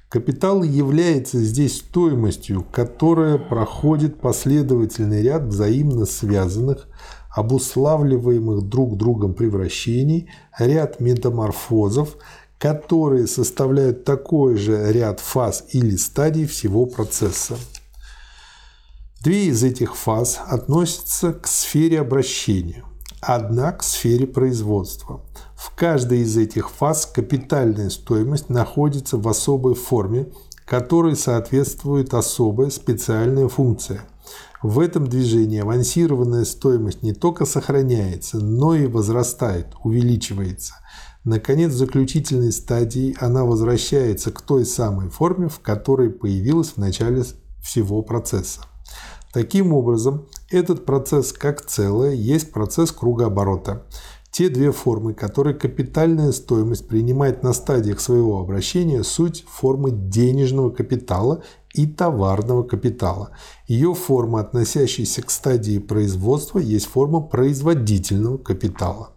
Капитал 0.10 0.64
является 0.64 1.40
здесь 1.40 1.80
стоимостью, 1.80 2.66
которая 2.72 3.38
проходит 3.38 4.22
последовательный 4.22 5.24
ряд 5.24 5.44
взаимно 5.44 6.06
связанных, 6.06 6.88
обуславливаемых 7.36 8.64
друг 8.64 8.98
другом 8.98 9.34
превращений, 9.34 10.30
ряд 10.58 11.00
метаморфозов, 11.00 12.18
которые 12.58 13.28
составляют 13.28 14.06
такой 14.06 14.56
же 14.56 14.92
ряд 14.92 15.20
фаз 15.20 15.66
или 15.72 15.96
стадий 15.96 16.46
всего 16.46 16.86
процесса. 16.86 17.56
Две 19.22 19.46
из 19.46 19.64
этих 19.64 19.96
фаз 19.96 20.40
относятся 20.48 21.34
к 21.34 21.48
сфере 21.48 22.02
обращения, 22.02 22.84
одна 23.22 23.72
к 23.72 23.84
сфере 23.84 24.28
производства– 24.28 25.22
в 25.64 25.74
каждой 25.76 26.20
из 26.20 26.36
этих 26.36 26.70
фаз 26.70 27.06
капитальная 27.06 27.90
стоимость 27.90 28.50
находится 28.50 29.18
в 29.18 29.26
особой 29.30 29.76
форме, 29.76 30.28
которой 30.66 31.16
соответствует 31.16 32.14
особая 32.14 32.70
специальная 32.70 33.48
функция. 33.48 34.02
В 34.64 34.80
этом 34.80 35.08
движении 35.08 35.60
авансированная 35.60 36.46
стоимость 36.46 37.04
не 37.04 37.12
только 37.12 37.46
сохраняется, 37.46 38.38
но 38.38 38.74
и 38.74 38.88
возрастает, 38.88 39.68
увеличивается. 39.84 40.76
Наконец, 41.26 41.74
в 41.74 41.78
заключительной 41.78 42.54
стадии 42.54 43.14
она 43.20 43.44
возвращается 43.44 44.32
к 44.32 44.42
той 44.42 44.66
самой 44.66 45.10
форме, 45.10 45.50
в 45.50 45.60
которой 45.60 46.10
появилась 46.10 46.70
в 46.70 46.78
начале 46.78 47.24
всего 47.62 48.04
процесса. 48.04 48.62
Таким 49.34 49.74
образом, 49.74 50.28
этот 50.50 50.86
процесс 50.86 51.34
как 51.34 51.66
целое 51.66 52.14
есть 52.14 52.54
процесс 52.54 52.94
кругооборота. 52.94 53.86
Те 54.32 54.48
две 54.48 54.72
формы, 54.72 55.14
которые 55.14 55.56
капитальная 55.56 56.32
стоимость 56.32 56.88
принимает 56.88 57.44
на 57.44 57.52
стадиях 57.52 58.00
своего 58.00 58.40
обращения, 58.40 59.04
суть 59.04 59.46
формы 59.48 59.92
денежного 59.92 60.70
капитала 60.70 61.44
и 61.74 61.88
товарного 61.88 62.64
капитала. 62.64 63.32
Ее 63.68 63.94
форма, 63.94 64.40
относящаяся 64.40 65.22
к 65.22 65.32
стадии 65.32 65.80
производства, 65.80 66.60
есть 66.60 66.86
форма 66.86 67.22
производительного 67.22 68.38
капитала. 68.38 69.10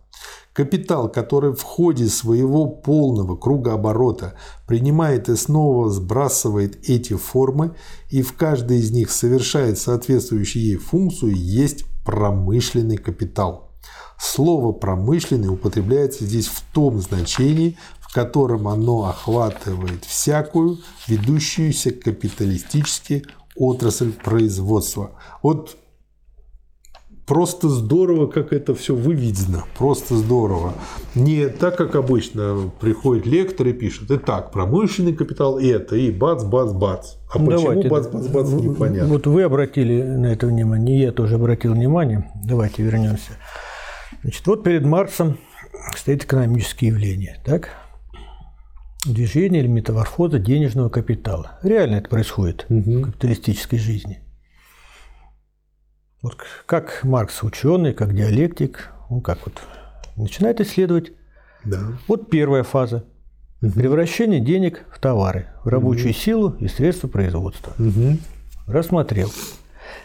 Капитал, 0.57 1.11
который 1.11 1.53
в 1.55 1.63
ходе 1.63 2.09
своего 2.09 2.67
полного 2.67 3.37
круга 3.37 3.75
оборота 3.75 4.39
принимает 4.67 5.29
и 5.29 5.37
снова 5.37 5.91
сбрасывает 5.91 6.89
эти 6.89 7.13
формы 7.13 7.77
и 8.09 8.23
в 8.23 8.35
каждой 8.35 8.79
из 8.79 8.91
них 8.91 9.11
совершает 9.11 9.79
соответствующую 9.79 10.65
ей 10.65 10.77
функцию, 10.77 11.37
есть 11.37 11.85
промышленный 12.07 12.97
капитал. 12.97 13.67
Слово 14.19 14.73
«промышленный» 14.73 15.49
употребляется 15.49 16.25
здесь 16.25 16.47
в 16.47 16.63
том 16.73 17.03
значении, 17.03 17.77
в 18.09 18.15
котором 18.15 18.69
оно 18.69 19.07
охватывает 19.07 20.05
всякую 20.05 20.79
ведущуюся 21.07 21.91
капиталистически 21.91 23.25
отрасль 23.57 24.13
производства. 24.13 25.13
Вот 25.43 25.77
просто 27.27 27.69
здорово, 27.69 28.27
как 28.29 28.53
это 28.53 28.75
все 28.75 28.95
выведено. 28.95 29.65
Просто 29.77 30.15
здорово. 30.17 30.75
Не 31.15 31.49
так, 31.49 31.77
как 31.77 31.97
обычно 31.97 32.71
приходит 32.81 33.27
лектор 33.27 33.67
и 33.67 33.73
пишет. 33.73 34.11
Итак, 34.11 34.53
промышленный 34.53 35.13
капитал 35.13 35.59
это, 35.59 35.97
и 35.97 36.11
бац, 36.11 36.45
бац, 36.45 36.73
бац. 36.73 37.15
А 37.33 37.39
ну, 37.39 37.47
почему 37.47 37.63
давайте, 37.63 37.89
бац, 37.89 38.07
бац, 38.07 38.27
бац, 38.29 38.49
непонятно. 38.51 39.13
Вот 39.13 39.27
вы 39.27 39.43
обратили 39.43 40.03
на 40.03 40.27
это 40.27 40.47
внимание, 40.47 41.01
я 41.01 41.13
тоже 41.13 41.35
обратил 41.35 41.73
внимание. 41.73 42.31
Давайте 42.45 42.83
вернемся. 42.83 43.33
Значит, 44.23 44.47
вот 44.47 44.63
перед 44.63 44.85
Марсом 44.85 45.39
стоит 45.97 46.25
экономические 46.25 46.91
явления. 46.91 47.43
Так? 47.45 47.71
Движение 49.07 49.63
или 49.63 49.69
метаморфоза 49.69 50.39
денежного 50.39 50.89
капитала. 50.89 51.59
Реально 51.63 51.97
это 51.97 52.09
происходит 52.09 52.67
угу. 52.69 53.01
в 53.01 53.03
капиталистической 53.03 53.79
жизни. 53.79 54.21
Вот 56.23 56.37
как 56.67 57.05
Маркс 57.05 57.43
ученый, 57.43 57.95
как 57.95 58.15
диалектик, 58.15 58.91
он 59.09 59.21
как 59.21 59.39
вот 59.45 59.63
начинает 60.17 60.61
исследовать. 60.61 61.13
Да. 61.65 61.79
Вот 62.09 62.31
первая 62.31 62.65
фаза. 62.65 63.05
Угу. 63.63 63.73
Превращение 63.73 64.41
денег 64.41 64.85
в 64.91 64.99
товары, 64.99 65.49
в 65.65 65.69
рабочую 65.69 66.11
угу. 66.11 66.19
силу 66.19 66.57
и 66.59 66.69
средства 66.69 67.09
производства. 67.09 67.73
Угу. 67.79 68.19
Рассмотрел. 68.67 69.31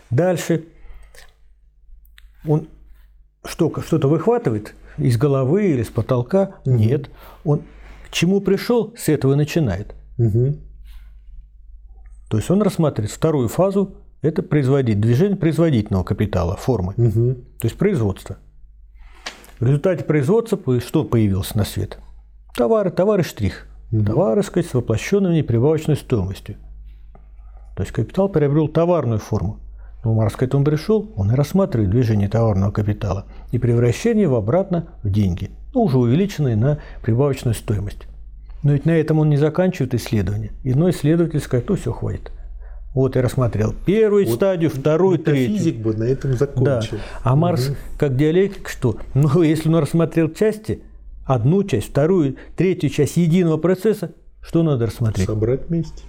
Дальше 0.10 0.66
он 2.45 2.68
что, 3.43 3.74
что-то 3.82 4.08
выхватывает 4.08 4.76
из 4.97 5.18
головы 5.18 5.72
или 5.72 5.84
с 5.84 5.89
потолка. 5.89 6.56
Угу. 6.66 6.76
Нет. 6.76 7.10
Он 7.43 7.64
к 8.12 8.14
чему 8.14 8.41
пришел, 8.41 8.93
с 8.97 9.07
этого 9.07 9.36
начинает. 9.36 9.95
Угу. 10.18 10.57
То 12.30 12.38
есть 12.38 12.51
он 12.51 12.62
рассматривает 12.62 13.12
вторую 13.12 13.47
фазу, 13.47 13.95
это 14.22 14.43
производить, 14.43 14.99
движение 14.99 15.38
производительного 15.38 16.03
капитала, 16.03 16.57
формы. 16.57 16.93
Угу. 16.97 17.34
То 17.59 17.68
есть 17.68 17.78
производство. 17.78 18.38
В 19.59 19.66
результате 19.66 20.03
производства 20.03 20.59
что 20.82 21.05
появилось 21.05 21.55
на 21.55 21.64
свет? 21.64 21.99
Товары, 22.55 22.91
товары 22.91 23.24
штрих. 23.24 23.68
Угу. 23.93 24.03
Товары, 24.03 24.43
сказать, 24.43 24.70
с 24.70 24.74
воплощенной 24.74 25.38
неприбавочной 25.38 25.95
стоимостью. 25.95 26.57
То 27.78 27.84
есть 27.84 27.93
капитал 27.93 28.28
приобрел 28.28 28.68
товарную 28.68 29.20
форму. 29.20 29.59
Но 30.03 30.14
Марс 30.14 30.36
к 30.36 30.43
этому 30.43 30.66
пришел, 30.66 31.14
он 31.16 31.32
и 31.32 31.36
рассматривает 31.36 31.91
движение 31.91 32.28
товарного 32.28 32.72
капитала 32.72 33.28
и 33.51 33.57
превращение 33.57 34.24
его 34.24 34.36
обратно 34.36 34.89
в 35.03 35.09
деньги, 35.12 35.51
ну, 35.74 35.84
уже 35.84 35.97
увеличенные 35.97 36.55
на 36.55 36.80
прибавочную 37.01 37.53
стоимость. 37.53 38.07
Но 38.63 38.74
ведь 38.74 38.86
на 38.86 38.91
этом 38.91 39.19
он 39.19 39.30
не 39.30 39.38
заканчивает 39.38 39.93
исследование. 39.93 40.51
Иной 40.63 40.91
исследователь 40.91 41.39
скажет, 41.39 41.69
ну 41.69 41.76
все, 41.76 41.91
хватит. 41.91 42.32
Вот 42.93 43.15
я 43.15 43.22
рассмотрел 43.22 43.74
первую 43.86 44.26
вот 44.26 44.36
стадию, 44.36 44.69
вторую, 44.69 45.17
третью. 45.17 45.57
Физик 45.57 45.78
бы 45.78 45.95
на 45.95 46.03
этом 46.03 46.34
закончил. 46.34 46.97
Да. 46.97 47.03
А 47.24 47.36
Марс, 47.36 47.69
угу. 47.69 47.78
как 47.97 48.17
диалектик, 48.17 48.69
что? 48.69 48.97
Ну, 49.13 49.41
если 49.43 49.69
он 49.69 49.78
рассмотрел 49.78 50.30
части, 50.30 50.84
одну 51.26 51.63
часть, 51.63 51.89
вторую, 51.89 52.36
третью 52.55 52.89
часть 52.89 53.17
единого 53.17 53.57
процесса, 53.57 54.11
что 54.41 54.61
надо 54.61 54.88
рассмотреть? 54.88 55.28
Собрать 55.28 55.69
вместе 55.69 56.03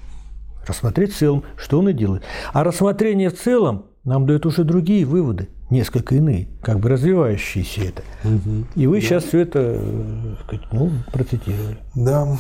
рассмотреть 0.66 1.12
в 1.12 1.18
целом, 1.18 1.44
что 1.56 1.78
он 1.78 1.88
и 1.88 1.92
делает. 1.92 2.22
А 2.52 2.64
рассмотрение 2.64 3.30
в 3.30 3.38
целом 3.38 3.86
нам 4.05 4.26
дает 4.26 4.46
уже 4.46 4.64
другие 4.64 5.05
выводы, 5.05 5.48
несколько 5.70 6.16
иные, 6.16 6.48
как 6.61 6.80
бы 6.80 6.88
развивающиеся 6.88 7.82
это. 7.82 8.03
Угу. 8.24 8.66
И 8.74 8.86
вы 8.86 9.00
да. 9.00 9.07
сейчас 9.07 9.24
все 9.24 9.40
это 9.40 9.61
э, 9.61 10.34
сказать, 10.44 10.66
ну, 10.72 10.90
процитировали. 11.12 11.78
Да. 11.94 12.38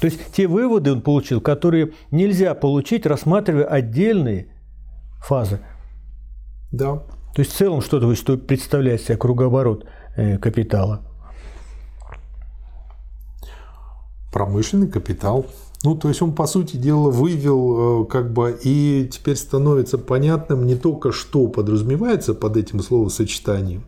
То 0.00 0.06
есть 0.06 0.32
те 0.32 0.48
выводы 0.48 0.92
он 0.92 1.02
получил, 1.02 1.40
которые 1.40 1.92
нельзя 2.10 2.54
получить, 2.54 3.06
рассматривая 3.06 3.64
отдельные 3.64 4.48
фазы. 5.20 5.60
Да. 6.72 6.96
То 7.34 7.40
есть 7.40 7.52
в 7.52 7.56
целом 7.56 7.80
что-то 7.80 8.12
что 8.16 8.36
представляет 8.36 9.00
себе 9.02 9.16
кругооборот 9.16 9.86
э, 10.16 10.38
капитала. 10.38 11.02
Промышленный 14.32 14.88
капитал 14.88 15.46
ну, 15.84 15.94
то 15.94 16.08
есть 16.08 16.22
он, 16.22 16.32
по 16.32 16.46
сути 16.46 16.78
дела, 16.78 17.10
вывел, 17.10 18.04
э, 18.04 18.06
как 18.06 18.32
бы, 18.32 18.58
и 18.64 19.06
теперь 19.12 19.36
становится 19.36 19.98
понятным 19.98 20.66
не 20.66 20.76
только, 20.76 21.12
что 21.12 21.46
подразумевается 21.46 22.32
под 22.32 22.56
этим 22.56 22.80
словосочетанием, 22.80 23.84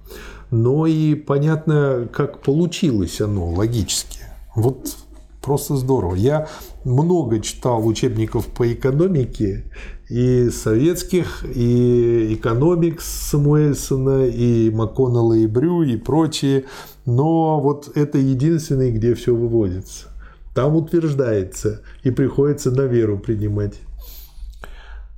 но 0.50 0.86
и 0.86 1.14
понятно, 1.14 2.06
как 2.12 2.42
получилось 2.42 3.22
оно 3.22 3.48
логически. 3.50 4.20
Вот 4.54 4.94
просто 5.40 5.76
здорово. 5.76 6.16
Я 6.16 6.48
много 6.84 7.40
читал 7.40 7.86
учебников 7.86 8.46
по 8.46 8.70
экономике 8.70 9.64
и 10.10 10.50
советских, 10.50 11.44
и 11.44 12.34
экономикс 12.34 13.06
Самуэльсона, 13.30 14.26
и 14.26 14.70
МакКоннелла, 14.70 15.32
и 15.32 15.46
Брю, 15.46 15.82
и 15.82 15.96
прочие. 15.96 16.64
Но 17.06 17.58
вот 17.58 17.90
это 17.94 18.18
единственный, 18.18 18.90
где 18.90 19.14
все 19.14 19.34
выводится. 19.34 20.08
Там 20.56 20.74
утверждается, 20.74 21.82
и 22.02 22.10
приходится 22.10 22.70
на 22.70 22.86
веру 22.86 23.18
принимать. 23.18 23.74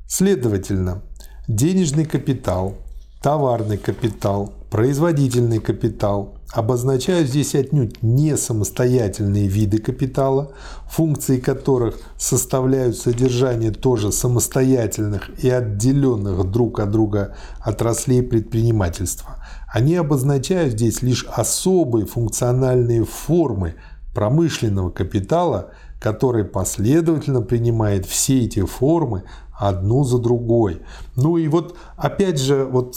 Следовательно, 0.08 1.02
денежный 1.46 2.06
капитал, 2.06 2.74
товарный 3.22 3.78
капитал, 3.78 4.52
производительный 4.68 5.60
капитал 5.60 6.34
обозначают 6.52 7.28
здесь 7.28 7.54
отнюдь 7.54 8.02
не 8.02 8.36
самостоятельные 8.36 9.46
виды 9.46 9.78
капитала, 9.78 10.50
функции 10.90 11.38
которых 11.38 12.00
составляют 12.16 12.96
содержание 12.96 13.70
тоже 13.70 14.10
самостоятельных 14.10 15.30
и 15.44 15.48
отделенных 15.48 16.50
друг 16.50 16.80
от 16.80 16.90
друга 16.90 17.36
отраслей 17.60 18.24
предпринимательства. 18.24 19.36
Они 19.72 19.94
обозначают 19.94 20.72
здесь 20.72 21.02
лишь 21.02 21.26
особые 21.26 22.06
функциональные 22.06 23.04
формы 23.04 23.74
промышленного 24.18 24.90
капитала, 24.90 25.70
который 26.00 26.44
последовательно 26.44 27.40
принимает 27.40 28.04
все 28.04 28.40
эти 28.40 28.64
формы 28.66 29.22
одну 29.56 30.02
за 30.02 30.18
другой. 30.18 30.82
Ну 31.14 31.36
и 31.36 31.46
вот 31.46 31.76
опять 31.96 32.40
же, 32.40 32.64
вот 32.64 32.96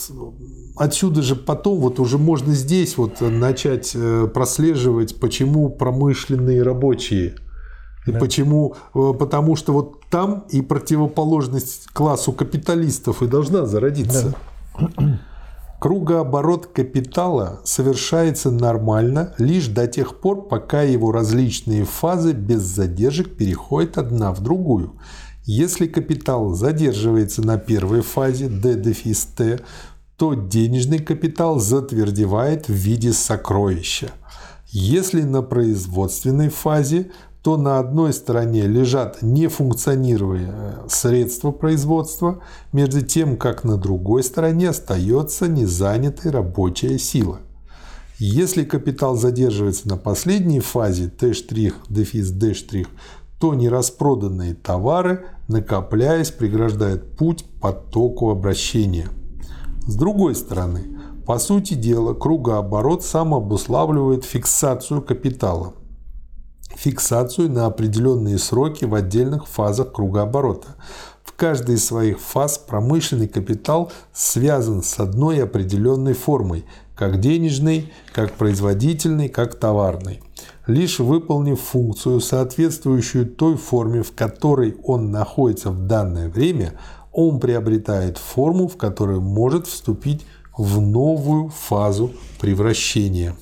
отсюда 0.76 1.22
же 1.22 1.36
потом 1.36 1.78
вот 1.78 2.00
уже 2.00 2.18
можно 2.18 2.56
здесь 2.56 2.98
вот 2.98 3.22
начать 3.22 3.92
э, 3.94 4.30
прослеживать, 4.34 5.20
почему 5.20 5.70
промышленные 5.70 6.64
рабочие. 6.64 7.36
И 8.08 8.12
да. 8.12 8.18
почему? 8.18 8.74
Э, 8.96 9.14
потому 9.14 9.56
что 9.56 9.74
вот 9.74 10.04
там 10.10 10.46
и 10.50 10.64
противоположность 10.64 11.86
классу 11.94 12.32
капиталистов 12.32 13.22
и 13.22 13.28
должна 13.28 13.68
зародиться. 13.68 14.34
Да. 14.98 15.20
Кругооборот 15.82 16.68
капитала 16.68 17.60
совершается 17.64 18.52
нормально 18.52 19.34
лишь 19.40 19.66
до 19.66 19.88
тех 19.88 20.20
пор, 20.20 20.48
пока 20.48 20.84
его 20.84 21.12
различные 21.12 21.86
фазы 21.86 22.34
без 22.34 22.62
задержек 22.62 23.36
переходят 23.36 23.98
одна 23.98 24.32
в 24.32 24.42
другую. 24.42 25.00
Если 25.44 25.88
капитал 25.88 26.54
задерживается 26.54 27.42
на 27.42 27.58
первой 27.58 28.02
фазе 28.02 28.48
D-дефис 28.48 29.26
T, 29.36 29.60
то 30.18 30.36
денежный 30.36 31.00
капитал 31.00 31.58
затвердевает 31.58 32.68
в 32.68 32.74
виде 32.74 33.12
сокровища. 33.12 34.12
Если 34.68 35.24
на 35.24 35.42
производственной 35.42 36.50
фазе, 36.50 37.10
то 37.44 37.58
на 37.58 37.80
одной 37.80 38.14
стороне 38.14 38.68
лежат 38.68 39.22
нефункционируя 39.22 40.84
средства 40.88 41.52
производства, 41.52 42.42
между 42.72 43.02
тем, 43.02 43.36
как 43.36 43.64
на 43.64 43.78
другой 43.78 44.24
стороне 44.24 44.70
остается 44.70 45.48
незанятой 45.48 46.32
рабочая 46.32 47.00
сила. 47.00 47.40
Если 48.20 48.64
капитал 48.64 49.16
задерживается 49.16 49.88
на 49.88 49.98
последней 49.98 50.60
фазе 50.60 51.08
Т', 51.08 51.34
дефис 51.90 52.30
D', 52.30 52.86
то 53.40 53.56
нераспроданные 53.56 54.54
товары, 54.54 55.26
накопляясь, 55.48 56.30
преграждают 56.30 57.18
путь 57.18 57.46
потоку 57.60 58.30
обращения. 58.30 59.08
С 59.88 59.96
другой 59.96 60.36
стороны, 60.36 61.00
по 61.26 61.40
сути 61.40 61.74
дела, 61.74 62.14
кругооборот 62.14 63.04
сам 63.04 63.34
обуславливает 63.34 64.26
фиксацию 64.26 65.02
капитала. 65.02 65.74
Фиксацию 66.76 67.50
на 67.50 67.66
определенные 67.66 68.38
сроки 68.38 68.86
в 68.86 68.96
отдельных 68.96 69.48
фазах 69.48 69.92
кругооборота. 69.92 70.76
В 71.24 71.34
каждой 71.34 71.76
из 71.76 71.86
своих 71.86 72.20
фаз 72.20 72.58
промышленный 72.58 73.28
капитал 73.28 73.92
связан 74.14 74.84
с 74.84 75.00
одной 75.00 75.44
определенной 75.44 76.14
формой, 76.14 76.66
как 76.96 77.20
денежный, 77.20 77.92
как 78.14 78.34
производительный, 78.34 79.30
как 79.30 79.56
товарный 79.56 80.22
лишь 80.68 81.00
выполнив 81.00 81.60
функцию, 81.60 82.20
соответствующую 82.20 83.26
той 83.28 83.58
форме, 83.58 84.04
в 84.04 84.14
которой 84.14 84.78
он 84.84 85.12
находится 85.12 85.72
в 85.72 85.88
данное 85.88 86.30
время, 86.30 86.74
он 87.12 87.40
приобретает 87.40 88.18
форму, 88.18 88.68
в 88.68 88.78
которой 88.78 89.20
может 89.20 89.68
вступить 89.68 90.26
в 90.58 90.80
новую 90.80 91.50
фазу 91.50 92.12
превращения. 92.40 93.36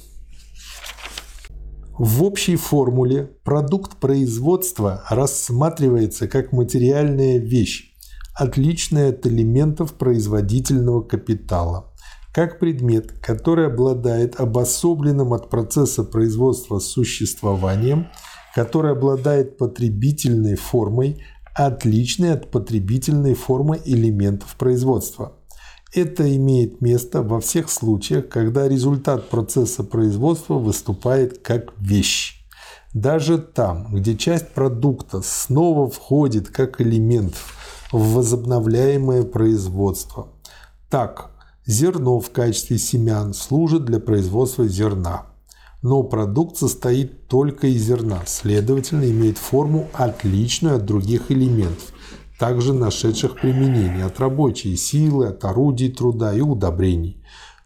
В 2.00 2.24
общей 2.24 2.56
формуле 2.56 3.30
продукт 3.44 3.98
производства 3.98 5.04
рассматривается 5.10 6.30
как 6.30 6.54
материальная 6.54 7.40
вещь, 7.40 7.94
отличная 8.34 9.10
от 9.10 9.28
элементов 9.28 9.96
производительного 9.96 11.02
капитала 11.02 11.94
как 12.34 12.58
предмет, 12.58 13.12
который 13.20 13.68
обладает 13.68 14.40
обособленным 14.40 15.34
от 15.34 15.50
процесса 15.50 16.06
производства 16.06 16.80
существованием, 16.80 18.08
который 18.56 18.94
обладает 18.94 19.58
потребительной 19.58 20.56
формой, 20.56 21.22
отличной 21.54 22.32
от 22.32 22.50
потребительной 22.50 23.34
формы 23.34 23.82
элементов 23.84 24.56
производства. 24.56 25.39
Это 25.94 26.36
имеет 26.36 26.82
место 26.82 27.24
во 27.24 27.40
всех 27.40 27.70
случаях, 27.70 28.30
когда 28.30 28.68
результат 28.68 29.30
процесса 29.30 29.84
производства 29.84 30.56
выступает 30.56 31.40
как 31.40 31.74
вещь. 31.80 32.46
Даже 32.94 33.38
там, 33.38 33.94
где 33.94 34.16
часть 34.16 34.50
продукта 34.50 35.22
снова 35.22 35.90
входит 35.90 36.50
как 36.50 36.82
элемент 36.82 37.36
в 37.92 38.16
возобновляемое 38.16 39.24
производство. 39.24 40.30
Так, 40.90 41.32
Зерно 41.70 42.20
в 42.20 42.32
качестве 42.32 42.80
семян 42.80 43.36
служит 43.36 43.86
для 43.86 44.00
производства 44.00 44.68
зерна. 44.68 45.28
Но 45.84 46.02
продукт 46.02 46.58
состоит 46.58 47.28
только 47.28 47.68
из 47.68 47.84
зерна, 47.84 48.24
следовательно, 48.26 49.04
имеет 49.04 49.38
форму 49.38 49.88
отличную 49.94 50.78
от 50.78 50.86
других 50.86 51.30
элементов, 51.30 51.94
также 52.40 52.74
нашедших 52.74 53.36
применение 53.36 54.06
от 54.06 54.20
рабочей 54.20 54.76
силы, 54.78 55.28
от 55.28 55.44
орудий 55.44 55.92
труда 55.92 56.34
и 56.34 56.40
удобрений. 56.40 57.22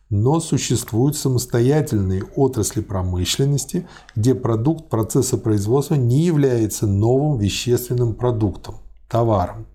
Но 0.10 0.40
существуют 0.40 1.16
самостоятельные 1.16 2.24
отрасли 2.36 2.82
промышленности, 2.82 3.88
где 4.16 4.34
продукт 4.34 4.90
процесса 4.90 5.38
производства 5.38 5.96
не 5.96 6.24
является 6.24 6.88
новым 6.88 7.38
вещественным 7.38 8.16
продуктом 8.16 8.76
товаром. 9.08 9.68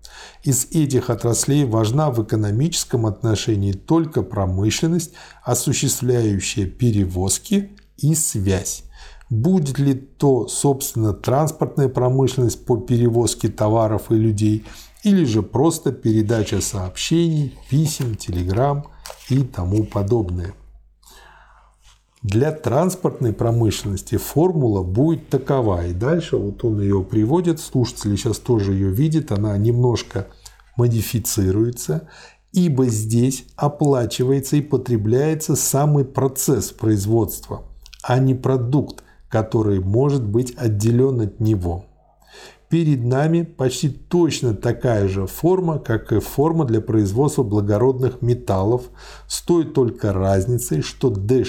Из 0.43 0.67
этих 0.71 1.09
отраслей 1.09 1.63
важна 1.63 2.11
в 2.11 2.21
экономическом 2.21 3.05
отношении 3.05 3.71
только 3.71 4.21
промышленность, 4.21 5.13
осуществляющая 5.43 6.65
перевозки 6.65 7.71
и 7.97 8.15
связь. 8.15 8.83
Будет 9.29 9.77
ли 9.77 9.93
то, 9.93 10.47
собственно, 10.47 11.13
транспортная 11.13 11.87
промышленность 11.87 12.65
по 12.65 12.77
перевозке 12.77 13.47
товаров 13.47 14.11
и 14.11 14.15
людей, 14.15 14.65
или 15.03 15.23
же 15.23 15.41
просто 15.41 15.91
передача 15.91 16.61
сообщений, 16.61 17.57
писем, 17.69 18.15
телеграмм 18.15 18.87
и 19.29 19.43
тому 19.43 19.83
подобное. 19.83 20.53
Для 22.21 22.51
транспортной 22.51 23.31
промышленности 23.31 24.17
формула 24.17 24.83
будет 24.83 25.29
такова. 25.29 25.87
И 25.87 25.93
дальше 25.93 26.35
вот 26.35 26.65
он 26.65 26.81
ее 26.81 27.01
приводит, 27.01 27.61
слушатели 27.61 28.17
сейчас 28.17 28.39
тоже 28.39 28.73
ее 28.73 28.89
видят, 28.89 29.31
она 29.31 29.57
немножко 29.57 30.27
модифицируется, 30.75 32.09
ибо 32.51 32.87
здесь 32.87 33.45
оплачивается 33.55 34.57
и 34.57 34.61
потребляется 34.61 35.55
самый 35.55 36.03
процесс 36.03 36.71
производства, 36.71 37.63
а 38.03 38.19
не 38.19 38.35
продукт, 38.35 39.03
который 39.29 39.79
может 39.79 40.25
быть 40.25 40.53
отделен 40.57 41.21
от 41.21 41.39
него. 41.39 41.85
Перед 42.69 43.03
нами 43.03 43.41
почти 43.41 43.89
точно 43.89 44.53
такая 44.53 45.07
же 45.07 45.25
форма, 45.25 45.79
как 45.79 46.11
и 46.11 46.19
форма 46.19 46.65
для 46.65 46.81
производства 46.81 47.41
благородных 47.41 48.21
металлов, 48.21 48.83
с 49.27 49.41
той 49.41 49.65
только 49.65 50.13
разницей, 50.13 50.83
что 50.83 51.09
D' 51.09 51.43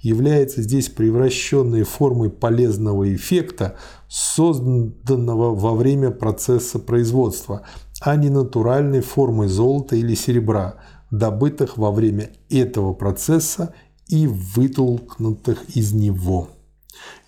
является 0.00 0.62
здесь 0.62 0.88
превращенной 0.88 1.82
формой 1.82 2.30
полезного 2.30 3.14
эффекта, 3.14 3.76
созданного 4.08 5.54
во 5.54 5.74
время 5.74 6.10
процесса 6.12 6.78
производства, 6.78 7.66
а 8.00 8.16
не 8.16 8.30
натуральной 8.30 9.02
формой 9.02 9.48
золота 9.48 9.96
или 9.96 10.14
серебра, 10.14 10.76
добытых 11.10 11.76
во 11.76 11.92
время 11.92 12.30
этого 12.48 12.94
процесса 12.94 13.74
и 14.06 14.26
вытолкнутых 14.26 15.76
из 15.76 15.92
него. 15.92 16.48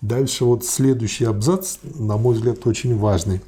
Дальше 0.01 0.45
вот 0.45 0.65
следующий 0.65 1.25
абзац, 1.25 1.77
на 1.83 2.17
мой 2.17 2.35
взгляд, 2.35 2.65
очень 2.65 2.97
важный. 2.97 3.41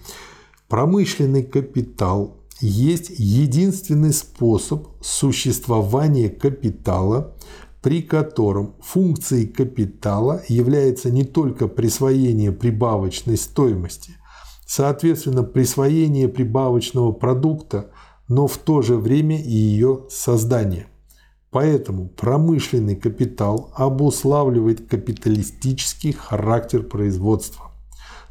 Промышленный 0.68 1.44
капитал 1.44 2.38
есть 2.60 3.12
единственный 3.18 4.14
способ 4.14 4.88
существования 5.02 6.30
капитала, 6.30 7.36
при 7.82 8.02
котором 8.02 8.76
функцией 8.82 9.48
капитала 9.48 10.42
является 10.48 11.12
не 11.12 11.26
только 11.26 11.68
присвоение 11.68 12.52
прибавочной 12.52 13.38
стоимости, 13.38 14.14
соответственно, 14.66 15.44
присвоение 15.44 16.28
прибавочного 16.28 17.12
продукта– 17.12 17.92
но 18.28 18.48
в 18.48 18.58
то 18.58 18.82
же 18.82 18.96
время 18.96 19.42
и 19.42 19.52
ее 19.52 20.06
создание. 20.10 20.88
Поэтому 21.54 22.08
промышленный 22.08 22.96
капитал 22.96 23.70
обуславливает 23.76 24.88
капиталистический 24.88 26.12
характер 26.12 26.82
производства. 26.82 27.72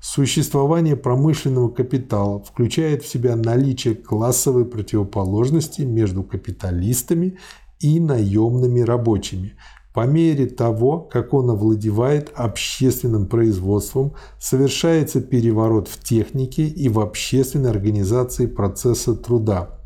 Существование 0.00 0.96
промышленного 0.96 1.68
капитала 1.68 2.42
включает 2.42 3.04
в 3.04 3.08
себя 3.08 3.36
наличие 3.36 3.94
классовой 3.94 4.64
противоположности 4.64 5.82
между 5.82 6.24
капиталистами 6.24 7.38
и 7.78 8.00
наемными 8.00 8.80
рабочими. 8.80 9.54
По 9.94 10.04
мере 10.04 10.46
того, 10.46 10.98
как 10.98 11.32
он 11.32 11.50
овладевает 11.50 12.32
общественным 12.34 13.26
производством, 13.26 14.14
совершается 14.40 15.20
переворот 15.20 15.86
в 15.86 16.02
технике 16.02 16.66
и 16.66 16.88
в 16.88 16.98
общественной 16.98 17.70
организации 17.70 18.46
процесса 18.46 19.14
труда 19.14 19.78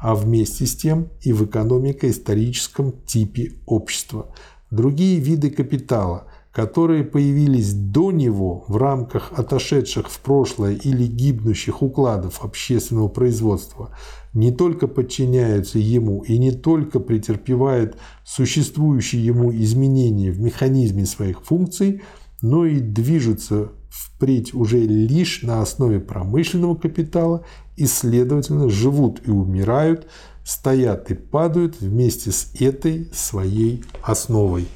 а 0.00 0.14
вместе 0.14 0.66
с 0.66 0.74
тем 0.74 1.08
и 1.20 1.32
в 1.32 1.44
экономико-историческом 1.44 2.92
типе 3.06 3.52
общества. 3.66 4.34
Другие 4.70 5.20
виды 5.20 5.50
капитала, 5.50 6.26
которые 6.52 7.04
появились 7.04 7.72
до 7.72 8.10
него 8.10 8.64
в 8.66 8.76
рамках 8.76 9.32
отошедших 9.36 10.08
в 10.08 10.20
прошлое 10.20 10.74
или 10.74 11.06
гибнущих 11.06 11.82
укладов 11.82 12.42
общественного 12.44 13.08
производства, 13.08 13.90
не 14.32 14.50
только 14.50 14.88
подчиняются 14.88 15.78
ему 15.78 16.22
и 16.22 16.38
не 16.38 16.52
только 16.52 16.98
претерпевают 16.98 17.96
существующие 18.24 19.24
ему 19.24 19.52
изменения 19.52 20.30
в 20.30 20.40
механизме 20.40 21.04
своих 21.04 21.42
функций, 21.42 22.02
но 22.42 22.64
и 22.64 22.80
движутся 22.80 23.70
впредь 23.90 24.54
уже 24.54 24.78
лишь 24.78 25.42
на 25.42 25.60
основе 25.60 26.00
промышленного 26.00 26.74
капитала 26.74 27.44
и, 27.80 27.86
следовательно, 27.86 28.68
живут 28.68 29.26
и 29.26 29.30
умирают, 29.30 30.06
стоят 30.44 31.10
и 31.10 31.14
падают 31.14 31.80
вместе 31.80 32.30
с 32.30 32.52
этой 32.60 33.08
своей 33.14 33.82
основой. 34.02 34.68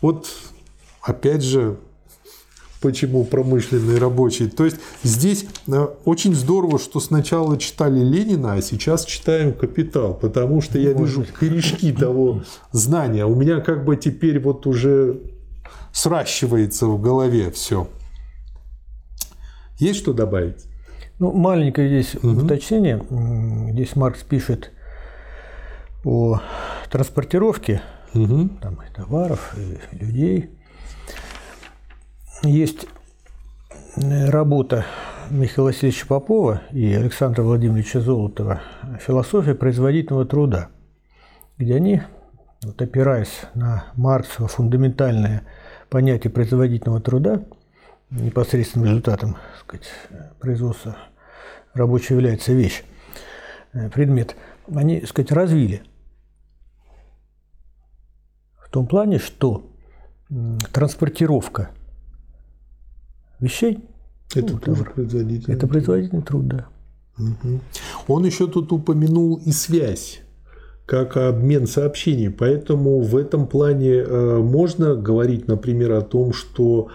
Вот 0.00 0.28
опять 1.02 1.42
же, 1.42 1.76
почему 2.80 3.24
промышленные 3.24 3.98
рабочие. 3.98 4.48
То 4.48 4.64
есть 4.64 4.76
здесь 5.02 5.46
э, 5.66 5.86
очень 6.04 6.36
здорово, 6.36 6.78
что 6.78 7.00
сначала 7.00 7.58
читали 7.58 7.98
Ленина, 7.98 8.52
а 8.52 8.62
сейчас 8.62 9.04
читаем 9.04 9.52
«Капитал», 9.52 10.14
потому 10.14 10.60
что 10.60 10.78
я 10.78 10.92
вижу 10.92 11.26
корешки 11.36 11.92
того 11.92 12.44
знания. 12.70 13.26
У 13.26 13.34
меня 13.34 13.60
как 13.60 13.84
бы 13.84 13.96
теперь 13.96 14.38
вот 14.38 14.68
уже 14.68 15.20
сращивается 15.92 16.86
в 16.86 17.00
голове 17.00 17.50
все. 17.50 17.88
Есть 19.80 19.98
что 19.98 20.12
добавить? 20.12 20.66
Ну, 21.18 21.32
маленькое 21.32 21.88
здесь 21.88 22.16
угу. 22.16 22.44
уточнение. 22.44 23.00
Здесь 23.72 23.94
Маркс 23.94 24.22
пишет 24.22 24.72
о 26.04 26.40
транспортировке 26.90 27.82
угу. 28.14 28.48
там, 28.60 28.78
товаров, 28.94 29.54
и 29.56 29.96
людей. 29.96 30.50
Есть 32.42 32.86
э, 33.96 34.28
работа 34.28 34.84
Михаила 35.30 35.68
Васильевича 35.68 36.06
Попова 36.06 36.62
и 36.72 36.92
Александра 36.92 37.42
Владимировича 37.42 38.00
Золотова 38.00 38.60
«Философия 39.00 39.54
производительного 39.54 40.26
труда», 40.26 40.68
где 41.58 41.76
они, 41.76 42.02
вот 42.64 42.82
опираясь 42.82 43.42
на 43.54 43.84
Марксово 43.94 44.48
фундаментальное 44.48 45.44
понятие 45.88 46.32
производительного 46.32 47.00
труда, 47.00 47.44
непосредственным 48.20 48.88
результатом 48.88 49.36
сказать, 49.60 49.86
производства 50.38 50.96
рабочего 51.74 52.16
является 52.16 52.52
вещь, 52.52 52.84
э, 53.72 53.90
предмет, 53.90 54.36
они 54.74 55.04
сказать, 55.06 55.32
развили. 55.32 55.82
В 58.58 58.70
том 58.70 58.86
плане, 58.86 59.18
что 59.18 59.70
транспортировка 60.72 61.70
вещей 63.38 63.88
это 64.34 64.54
ну, 64.54 64.58
тоже 64.58 64.84
производительный 64.84 65.56
Это 65.56 65.66
производительный 65.66 66.22
труд, 66.22 66.48
да. 66.48 66.66
Угу. 67.18 67.60
Он 68.08 68.24
еще 68.24 68.48
тут 68.48 68.72
упомянул 68.72 69.36
и 69.36 69.52
связь 69.52 70.20
как 70.86 71.16
обмен 71.16 71.66
сообщений. 71.66 72.30
Поэтому 72.30 73.00
в 73.00 73.16
этом 73.16 73.46
плане 73.46 73.94
э, 73.94 74.38
можно 74.38 74.94
говорить, 74.96 75.46
например, 75.48 75.92
о 75.92 76.02
том, 76.02 76.32
что 76.32 76.88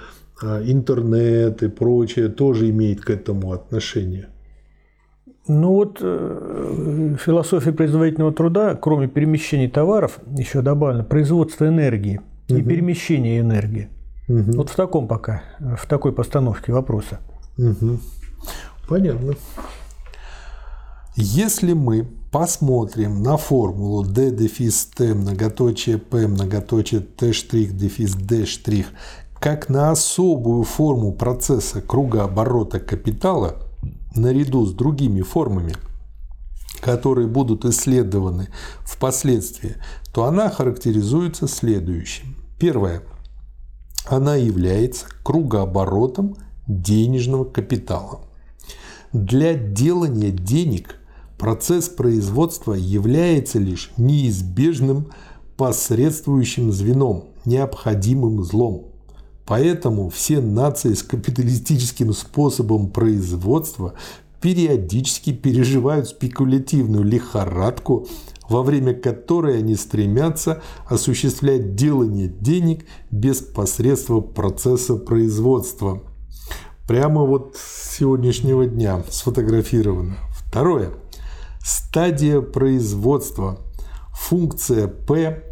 интернет 0.44 1.64
и 1.64 1.68
прочее 1.68 2.30
тоже 2.30 2.70
имеет 2.70 3.02
к 3.02 3.10
этому 3.10 3.52
отношение? 3.52 4.30
Ну 5.48 5.74
вот 5.74 5.98
э, 6.02 7.16
философия 7.20 7.72
производительного 7.72 8.32
труда, 8.34 8.76
кроме 8.76 9.08
перемещения 9.08 9.68
товаров, 9.68 10.20
еще 10.38 10.62
добавлено 10.62 11.04
производство 11.04 11.68
энергии 11.68 12.22
и 12.48 12.58
угу. 12.58 12.70
перемещение 12.70 13.40
энергии. 13.40 13.90
Угу. 14.28 14.52
Вот 14.54 14.70
в 14.70 14.76
таком 14.76 15.08
пока, 15.08 15.42
в 15.60 15.88
такой 15.88 16.14
постановке 16.14 16.72
вопроса. 16.72 17.20
Угу. 17.58 18.00
Понятно. 18.88 19.34
Если 21.16 21.74
мы 21.74 22.08
посмотрим 22.32 23.24
на 23.24 23.36
формулу 23.38 24.04
d 24.04 24.32
дефис 24.32 24.86
t 24.86 25.14
многоточие 25.16 25.98
p 25.98 26.28
многоточие 26.28 27.02
t 27.02 27.34
штрих 27.34 27.76
дефис 27.76 28.14
d 28.14 28.46
штрих 28.46 28.88
как 29.40 29.70
на 29.70 29.92
особую 29.92 30.64
форму 30.64 31.14
процесса 31.14 31.82
кругооборота 31.82 32.80
капитала, 32.80 33.56
наряду 34.14 34.66
с 34.66 34.74
другими 34.74 35.22
формами, 35.22 35.76
которые 36.82 37.28
будут 37.28 37.66
исследованы 37.66 38.50
впоследствии, 38.84 39.76
то 40.14 40.26
она 40.26 40.50
характеризуется 40.50 41.48
следующим. 41.48 42.36
Первое. 42.60 43.02
Она 44.06 44.36
является 44.36 45.06
кругооборотом 45.24 46.36
денежного 46.68 47.46
капитала. 47.46 48.22
Для 49.14 49.54
делания 49.54 50.32
денег 50.32 50.96
процесс 51.38 51.90
производства 51.90 52.74
является 52.74 53.60
лишь 53.60 53.92
неизбежным 53.98 55.12
посредствующим 55.58 56.72
звеном, 56.72 57.30
необходимым 57.46 58.44
злом. 58.44 58.89
Поэтому 59.50 60.10
все 60.10 60.42
нации 60.42 60.94
с 60.94 61.02
капиталистическим 61.02 62.14
способом 62.14 62.92
производства 62.92 63.96
периодически 64.42 65.34
переживают 65.34 66.08
спекулятивную 66.08 67.04
лихорадку, 67.04 68.08
во 68.48 68.62
время 68.62 68.94
которой 68.94 69.58
они 69.58 69.76
стремятся 69.76 70.62
осуществлять 70.86 71.74
делание 71.74 72.28
денег 72.28 72.86
без 73.10 73.38
посредства 73.42 74.22
процесса 74.22 74.98
производства. 74.98 76.04
Прямо 76.88 77.24
вот 77.24 77.56
с 77.56 77.98
сегодняшнего 77.98 78.68
дня 78.68 79.04
сфотографировано. 79.10 80.18
Второе. 80.30 80.92
Стадия 81.60 82.42
производства. 82.42 83.58
Функция 84.14 84.88
P 84.88 85.49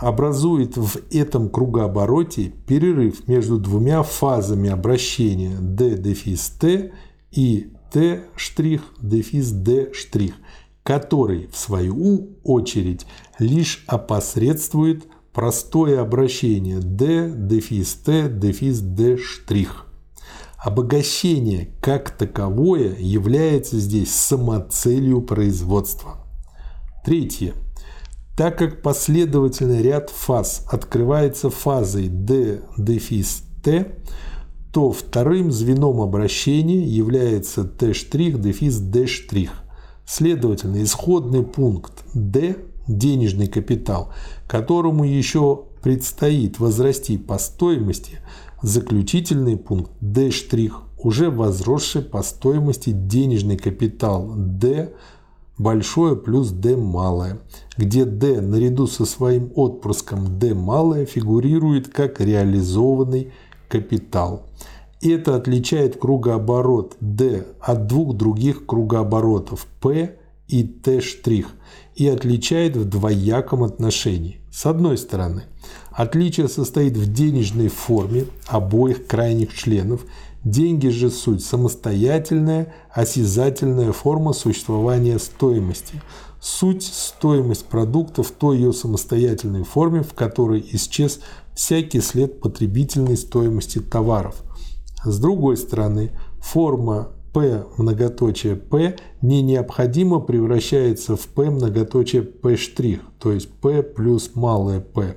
образует 0.00 0.76
в 0.76 0.98
этом 1.10 1.48
кругообороте 1.50 2.52
перерыв 2.66 3.28
между 3.28 3.58
двумя 3.58 4.02
фазами 4.02 4.70
обращения 4.70 5.56
d 5.60 5.96
дефис 5.96 6.48
t 6.50 6.92
и 7.30 7.72
t 7.92 8.24
штрих 8.34 8.82
дефис 9.00 9.50
d 9.50 9.92
штрих, 9.92 10.34
который 10.82 11.48
в 11.52 11.56
свою 11.56 12.38
очередь 12.42 13.06
лишь 13.38 13.84
опосредствует 13.86 15.06
простое 15.32 16.00
обращение 16.00 16.78
d 16.80 17.32
дефис 17.34 17.94
t 17.94 18.28
дефис 18.28 18.80
d 18.80 19.18
штрих. 19.18 19.86
Обогащение 20.56 21.70
как 21.80 22.10
таковое 22.10 22.94
является 22.98 23.78
здесь 23.78 24.14
самоцелью 24.14 25.22
производства. 25.22 26.26
Третье. 27.04 27.54
Так 28.40 28.56
как 28.56 28.80
последовательный 28.80 29.82
ряд 29.82 30.08
фаз 30.08 30.64
открывается 30.66 31.50
фазой 31.50 32.08
D 32.08 32.62
дефис 32.78 33.42
T, 33.62 33.98
то 34.72 34.92
вторым 34.92 35.52
звеном 35.52 36.00
обращения 36.00 36.82
является 36.82 37.64
T' 37.64 37.92
дефис 38.38 38.78
D'. 38.78 39.50
Следовательно, 40.06 40.82
исходный 40.82 41.42
пункт 41.42 42.02
D– 42.14 42.56
денежный 42.88 43.46
капитал, 43.46 44.10
которому 44.48 45.04
еще 45.04 45.64
предстоит 45.82 46.58
возрасти 46.60 47.18
по 47.18 47.36
стоимости, 47.36 48.20
заключительный 48.62 49.58
пункт 49.58 49.92
D' 50.00 50.30
уже 50.96 51.30
возросший 51.30 52.00
по 52.00 52.22
стоимости 52.22 52.88
денежный 52.88 53.58
капитал 53.58 54.32
D– 54.34 54.94
большое 55.60 56.16
плюс 56.16 56.50
d 56.50 56.74
малое, 56.74 57.38
где 57.76 58.06
d 58.06 58.40
наряду 58.40 58.86
со 58.86 59.04
своим 59.04 59.52
отпрыском 59.54 60.38
d 60.38 60.54
малое 60.54 61.04
фигурирует 61.04 61.88
как 61.88 62.18
реализованный 62.20 63.32
капитал. 63.68 64.46
Это 65.02 65.36
отличает 65.36 65.98
кругооборот 65.98 66.96
d 67.00 67.44
от 67.60 67.86
двух 67.86 68.16
других 68.16 68.64
кругооборотов 68.64 69.66
p 69.82 70.16
и 70.48 70.64
Т' 70.64 71.00
и 71.94 72.08
отличает 72.08 72.76
в 72.76 72.88
двояком 72.88 73.62
отношении. 73.62 74.40
С 74.50 74.64
одной 74.66 74.96
стороны, 74.96 75.44
отличие 75.92 76.48
состоит 76.48 76.96
в 76.96 77.12
денежной 77.12 77.68
форме 77.68 78.24
обоих 78.48 79.06
крайних 79.06 79.54
членов. 79.54 80.00
Деньги 80.44 80.88
же 80.88 81.10
суть 81.10 81.44
самостоятельная, 81.44 82.72
осязательная 82.90 83.92
форма 83.92 84.32
существования 84.32 85.18
стоимости. 85.18 86.00
Суть– 86.40 86.82
стоимость 86.92 87.66
продукта 87.66 88.22
в 88.22 88.30
той 88.30 88.56
ее 88.56 88.72
самостоятельной 88.72 89.64
форме, 89.64 90.02
в 90.02 90.14
которой 90.14 90.66
исчез 90.72 91.20
всякий 91.54 92.00
след 92.00 92.40
потребительной 92.40 93.18
стоимости 93.18 93.80
товаров. 93.80 94.42
С 95.04 95.18
другой 95.18 95.58
стороны, 95.58 96.12
форма 96.40 97.10
P 97.34 97.66
многоточие 97.76 98.56
P 98.56 98.96
не 99.20 99.42
необходимо 99.42 100.20
превращается 100.20 101.16
в 101.16 101.26
P 101.26 101.50
многоточие 101.50 102.22
P', 102.22 103.00
то 103.18 103.32
есть 103.32 103.50
P 103.60 103.82
плюс 103.82 104.30
малое 104.34 104.80
P. 104.80 105.16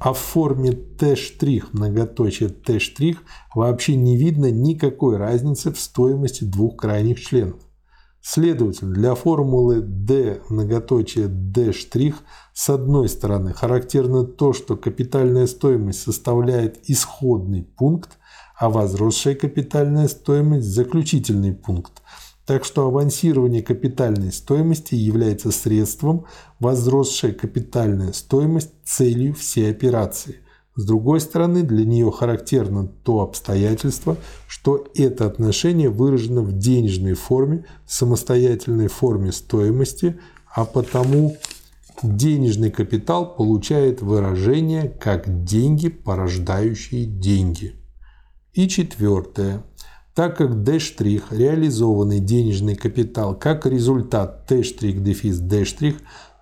А 0.00 0.14
в 0.14 0.18
форме 0.18 0.72
T' 0.72 1.62
многоточие 1.72 2.48
T' 2.48 3.16
вообще 3.54 3.96
не 3.96 4.16
видно 4.16 4.50
никакой 4.50 5.18
разницы 5.18 5.70
в 5.72 5.78
стоимости 5.78 6.44
двух 6.44 6.78
крайних 6.78 7.20
членов. 7.20 7.60
Следовательно, 8.22 8.94
для 8.94 9.14
формулы 9.14 9.82
D 9.82 10.40
многоточие 10.48 11.28
D' 11.28 11.72
с 12.54 12.70
одной 12.70 13.10
стороны 13.10 13.52
характерно 13.52 14.24
то, 14.24 14.54
что 14.54 14.76
капитальная 14.76 15.46
стоимость 15.46 16.02
составляет 16.02 16.80
исходный 16.88 17.62
пункт, 17.62 18.18
а 18.58 18.70
возросшая 18.70 19.34
капитальная 19.34 20.08
стоимость– 20.08 20.66
заключительный 20.68 21.52
пункт. 21.52 21.99
Так 22.50 22.64
что 22.64 22.88
авансирование 22.88 23.62
капитальной 23.62 24.32
стоимости 24.32 24.96
является 24.96 25.52
средством, 25.52 26.26
возросшая 26.58 27.30
капитальная 27.32 28.12
стоимость– 28.12 28.72
целью 28.84 29.34
всей 29.34 29.70
операции. 29.70 30.38
С 30.74 30.84
другой 30.84 31.20
стороны, 31.20 31.62
для 31.62 31.84
нее 31.84 32.10
характерно 32.10 32.88
то 32.88 33.20
обстоятельство, 33.20 34.16
что 34.48 34.84
это 34.96 35.26
отношение 35.26 35.90
выражено 35.90 36.42
в 36.42 36.58
денежной 36.58 37.14
форме, 37.14 37.66
в 37.86 37.92
самостоятельной 37.92 38.88
форме 38.88 39.30
стоимости, 39.30 40.18
а 40.52 40.64
потому 40.64 41.36
денежный 42.02 42.72
капитал 42.72 43.36
получает 43.36 44.02
выражение 44.02 44.88
как 44.88 45.44
деньги, 45.44 45.88
порождающие 45.88 47.04
деньги. 47.04 47.76
И 48.54 48.66
четвертое. 48.66 49.62
Так 50.14 50.36
как 50.38 50.62
D' 50.64 50.78
реализованный 51.30 52.20
денежный 52.20 52.74
капитал 52.74 53.34
как 53.34 53.66
результат 53.66 54.46
T' 54.46 54.62
дефис 54.62 55.38
D', 55.38 55.96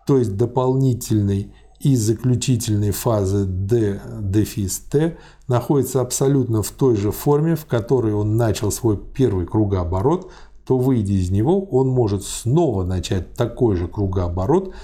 то 0.06 0.18
есть 0.18 0.36
дополнительной 0.36 1.52
и 1.80 1.94
заключительной 1.94 2.90
фазы 2.90 3.44
D 3.44 4.00
дефис 4.20 4.78
T, 4.80 5.16
находится 5.46 6.00
абсолютно 6.00 6.62
в 6.62 6.70
той 6.70 6.96
же 6.96 7.12
форме, 7.12 7.54
в 7.54 7.66
которой 7.66 8.14
он 8.14 8.36
начал 8.36 8.72
свой 8.72 8.96
первый 8.96 9.46
кругооборот, 9.46 10.30
то 10.66 10.76
выйдя 10.76 11.12
из 11.12 11.30
него, 11.30 11.64
он 11.64 11.88
может 11.88 12.24
снова 12.24 12.84
начать 12.84 13.34
такой 13.34 13.76
же 13.76 13.86
кругооборот, 13.86 14.74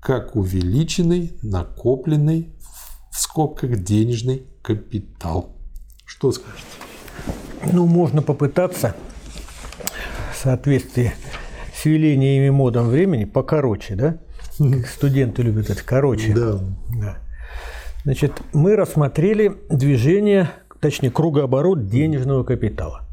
как 0.00 0.36
увеличенный, 0.36 1.32
накопленный 1.42 2.52
в 3.10 3.18
скобках 3.18 3.82
денежный 3.82 4.46
капитал. 4.62 5.56
Что 6.04 6.32
скажете? 6.32 6.91
Ну, 7.70 7.86
можно 7.86 8.22
попытаться 8.22 8.96
в 10.32 10.36
соответствии 10.36 11.12
с 11.74 11.84
велениями 11.84 12.50
модом 12.50 12.88
времени 12.88 13.24
покороче, 13.24 13.94
да? 13.94 14.18
Как 14.58 14.86
студенты 14.86 15.42
любят 15.42 15.70
это 15.70 15.82
короче. 15.84 16.34
Да. 16.34 16.60
да. 17.00 17.18
Значит, 18.04 18.42
мы 18.52 18.76
рассмотрели 18.76 19.56
движение, 19.70 20.50
точнее, 20.80 21.10
кругооборот 21.10 21.86
денежного 21.86 22.44
капитала. 22.44 23.08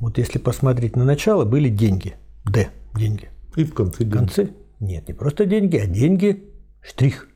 Вот 0.00 0.18
если 0.18 0.38
посмотреть 0.38 0.96
на 0.96 1.04
начало, 1.04 1.44
были 1.44 1.68
деньги. 1.68 2.14
Д. 2.44 2.68
Деньги. 2.94 3.28
И 3.56 3.64
в 3.64 3.74
конце 3.74 3.98
деньги. 3.98 4.14
В 4.14 4.18
конце? 4.18 4.48
Нет, 4.80 5.08
не 5.08 5.14
просто 5.14 5.44
деньги, 5.44 5.76
а 5.76 5.86
деньги 5.86 6.44
штрих. 6.80 7.28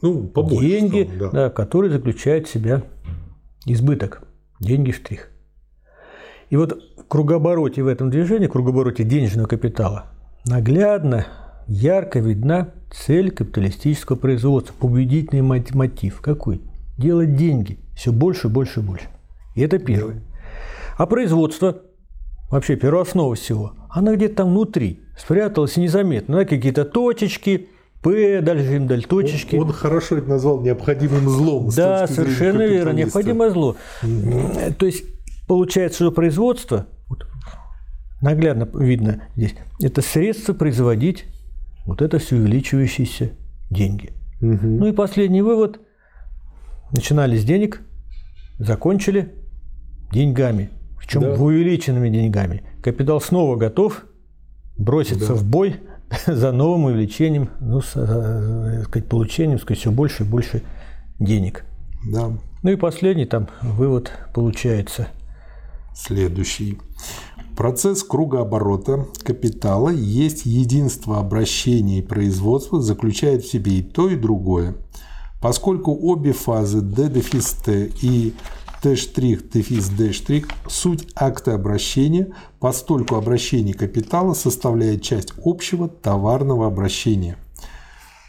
Ну, 0.00 0.26
побольше. 0.28 0.68
Деньги, 0.68 1.04
стало, 1.04 1.18
да. 1.18 1.30
Да, 1.30 1.50
которые 1.50 1.90
заключают 1.90 2.46
в 2.46 2.52
себя 2.52 2.82
избыток, 3.66 4.22
деньги 4.60 4.92
штрих. 4.92 5.30
И 6.54 6.56
вот 6.56 6.78
в 6.96 7.08
кругообороте 7.08 7.82
в 7.82 7.88
этом 7.88 8.10
движении, 8.10 8.46
в 8.46 8.52
кругообороте 8.52 9.02
денежного 9.02 9.48
капитала, 9.48 10.04
наглядно, 10.46 11.26
ярко 11.66 12.20
видна 12.20 12.68
цель 12.92 13.32
капиталистического 13.32 14.14
производства, 14.14 14.72
победительный 14.78 15.42
мотив. 15.42 16.20
Какой? 16.20 16.60
Делать 16.96 17.34
деньги 17.34 17.80
все 17.96 18.12
больше, 18.12 18.48
больше, 18.48 18.82
больше. 18.82 19.06
И 19.56 19.62
это 19.62 19.80
первое. 19.80 20.22
А 20.96 21.06
производство, 21.06 21.82
вообще 22.52 22.76
первооснова 22.76 23.34
всего, 23.34 23.72
она 23.90 24.14
где-то 24.14 24.36
там 24.36 24.50
внутри, 24.50 25.00
спряталась 25.18 25.76
незаметно. 25.76 26.36
Да, 26.36 26.44
какие-то 26.44 26.84
точечки, 26.84 27.66
П, 28.00 28.40
дальше 28.42 28.76
им 28.76 28.86
дали 28.86 29.00
точечки. 29.00 29.56
Он, 29.56 29.62
он 29.62 29.72
хорошо 29.72 30.18
это 30.18 30.28
назвал 30.28 30.60
необходимым 30.60 31.28
злом. 31.28 31.70
Да, 31.74 32.06
совершенно 32.06 32.62
верно, 32.62 32.90
необходимое 32.90 33.50
зло. 33.50 33.74
Mm-hmm. 34.04 34.74
То 34.74 34.86
есть 34.86 35.13
получается, 35.46 36.04
что 36.04 36.12
производство, 36.12 36.86
вот, 37.08 37.26
наглядно 38.20 38.68
видно 38.74 39.24
здесь, 39.36 39.54
это 39.80 40.02
средство 40.02 40.52
производить 40.52 41.26
вот 41.86 42.02
это 42.02 42.18
все 42.18 42.36
увеличивающиеся 42.36 43.32
деньги. 43.70 44.12
Mm-hmm. 44.40 44.78
Ну 44.78 44.86
и 44.86 44.92
последний 44.92 45.42
вывод. 45.42 45.80
Начинали 46.92 47.36
с 47.36 47.44
денег, 47.44 47.80
закончили 48.58 49.34
деньгами. 50.12 50.70
Причем 50.98 51.20
да. 51.20 51.34
увеличенными 51.34 52.08
деньгами. 52.08 52.62
Капитал 52.82 53.20
снова 53.20 53.56
готов 53.56 54.04
броситься 54.78 55.28
да. 55.28 55.34
в 55.34 55.44
бой 55.44 55.76
за 56.26 56.52
новым 56.52 56.84
увеличением, 56.84 57.50
ну, 57.60 57.80
с, 57.80 57.92
э, 57.94 58.84
сказать, 58.84 59.08
получением 59.08 59.58
сказать, 59.58 59.80
все 59.80 59.90
больше 59.90 60.22
и 60.22 60.26
больше 60.26 60.62
денег. 61.18 61.64
Да. 62.10 62.32
Ну 62.62 62.70
и 62.70 62.76
последний 62.76 63.26
там 63.26 63.48
вывод 63.62 64.12
получается. 64.34 65.08
Следующий. 65.94 66.78
Процесс 67.56 68.02
кругооборота 68.02 69.06
капитала 69.22 69.90
есть 69.90 70.44
единство 70.44 71.18
обращения 71.18 71.98
и 71.98 72.02
производства, 72.02 72.82
заключает 72.82 73.44
в 73.44 73.50
себе 73.50 73.78
и 73.78 73.82
то, 73.82 74.08
и 74.10 74.16
другое. 74.16 74.74
Поскольку 75.40 75.94
обе 75.94 76.32
фазы 76.32 76.80
D 76.80 77.08
дефис 77.08 77.52
T 77.64 77.92
и 78.02 78.34
Т' 78.82 78.96
дефис 78.96 79.88
D' 79.88 80.44
суть 80.68 81.08
акта 81.14 81.54
обращения, 81.54 82.34
постольку 82.60 83.14
обращение 83.14 83.74
капитала 83.74 84.34
составляет 84.34 85.02
часть 85.02 85.32
общего 85.42 85.88
товарного 85.88 86.66
обращения. 86.66 87.38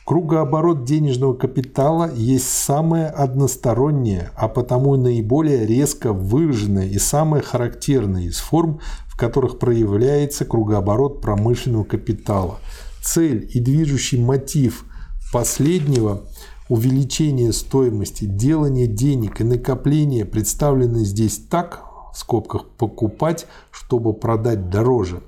Кругооборот 0.05 0.85
денежного 0.85 1.33
капитала 1.33 2.11
есть 2.13 2.47
самое 2.47 3.07
одностороннее, 3.07 4.29
а 4.35 4.47
потому 4.47 4.95
наиболее 4.97 5.65
резко 5.65 6.13
выраженное 6.13 6.85
и 6.85 6.99
самое 6.99 7.41
характерное 7.41 8.21
из 8.21 8.37
форм, 8.37 8.79
в 9.07 9.17
которых 9.17 9.57
проявляется 9.57 10.45
кругооборот 10.45 11.21
промышленного 11.21 11.85
капитала. 11.85 12.59
Цель 13.01 13.49
и 13.51 13.59
движущий 13.59 14.21
мотив 14.21 14.85
последнего– 15.33 16.21
увеличение 16.69 17.51
стоимости, 17.51 18.25
делание 18.25 18.87
денег 18.87 19.41
и 19.41 19.43
накопление 19.43 20.25
представлены 20.25 21.03
здесь 21.03 21.39
так, 21.49 21.83
в 22.13 22.17
скобках 22.17 22.69
покупать, 22.77 23.45
чтобы 23.71 24.13
продать 24.13 24.69
дороже, 24.69 25.21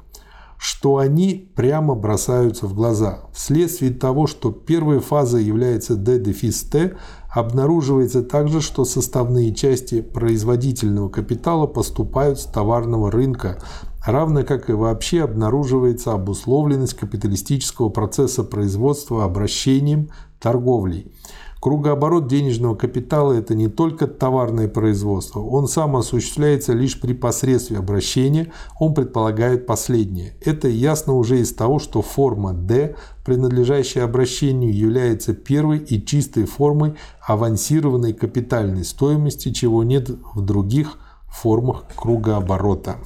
что 0.57 0.97
они 0.97 1.51
прямо 1.55 1.95
бросаются 1.95 2.65
в 2.67 2.73
глаза. 2.73 3.19
Вследствие 3.33 3.91
того, 3.91 4.27
что 4.27 4.51
первая 4.51 4.99
фаза 4.99 5.37
является 5.37 5.95
D-дефис 5.95 6.63
T, 6.63 6.97
обнаруживается 7.29 8.23
также, 8.23 8.61
что 8.61 8.85
составные 8.85 9.53
части 9.53 10.01
производительного 10.01 11.09
капитала 11.09 11.67
поступают 11.67 12.39
с 12.39 12.45
товарного 12.45 13.11
рынка, 13.11 13.61
равно 14.05 14.43
как 14.43 14.69
и 14.69 14.73
вообще 14.73 15.23
обнаруживается 15.23 16.13
обусловленность 16.13 16.95
капиталистического 16.95 17.89
процесса 17.89 18.43
производства 18.43 19.23
обращением, 19.23 20.09
торговлей. 20.39 21.11
Кругооборот 21.59 22.27
денежного 22.27 22.75
капитала– 22.75 23.33
это 23.33 23.55
не 23.55 23.67
только 23.67 24.07
товарное 24.07 24.67
производство, 24.67 25.39
он 25.39 25.67
сам 25.67 25.95
осуществляется 25.95 26.73
лишь 26.73 26.99
при 26.99 27.13
посредстве 27.13 27.77
обращения, 27.79 28.51
он 28.79 28.93
предполагает 28.93 29.65
последнее. 29.65 30.35
Это 30.41 30.67
ясно 30.67 31.13
уже 31.13 31.39
из 31.39 31.53
того, 31.53 31.79
что 31.79 32.01
форма 32.01 32.53
D, 32.53 32.95
принадлежащая 33.25 34.03
обращению, 34.03 34.75
является 34.75 35.33
первой 35.33 35.79
и 35.79 36.03
чистой 36.05 36.45
формой 36.45 36.93
авансированной 37.25 38.13
капитальной 38.13 38.85
стоимости, 38.85 39.51
чего 39.51 39.83
нет 39.83 40.09
в 40.35 40.41
других 40.41 40.99
формах 41.27 41.85
кругооборота. 41.95 42.97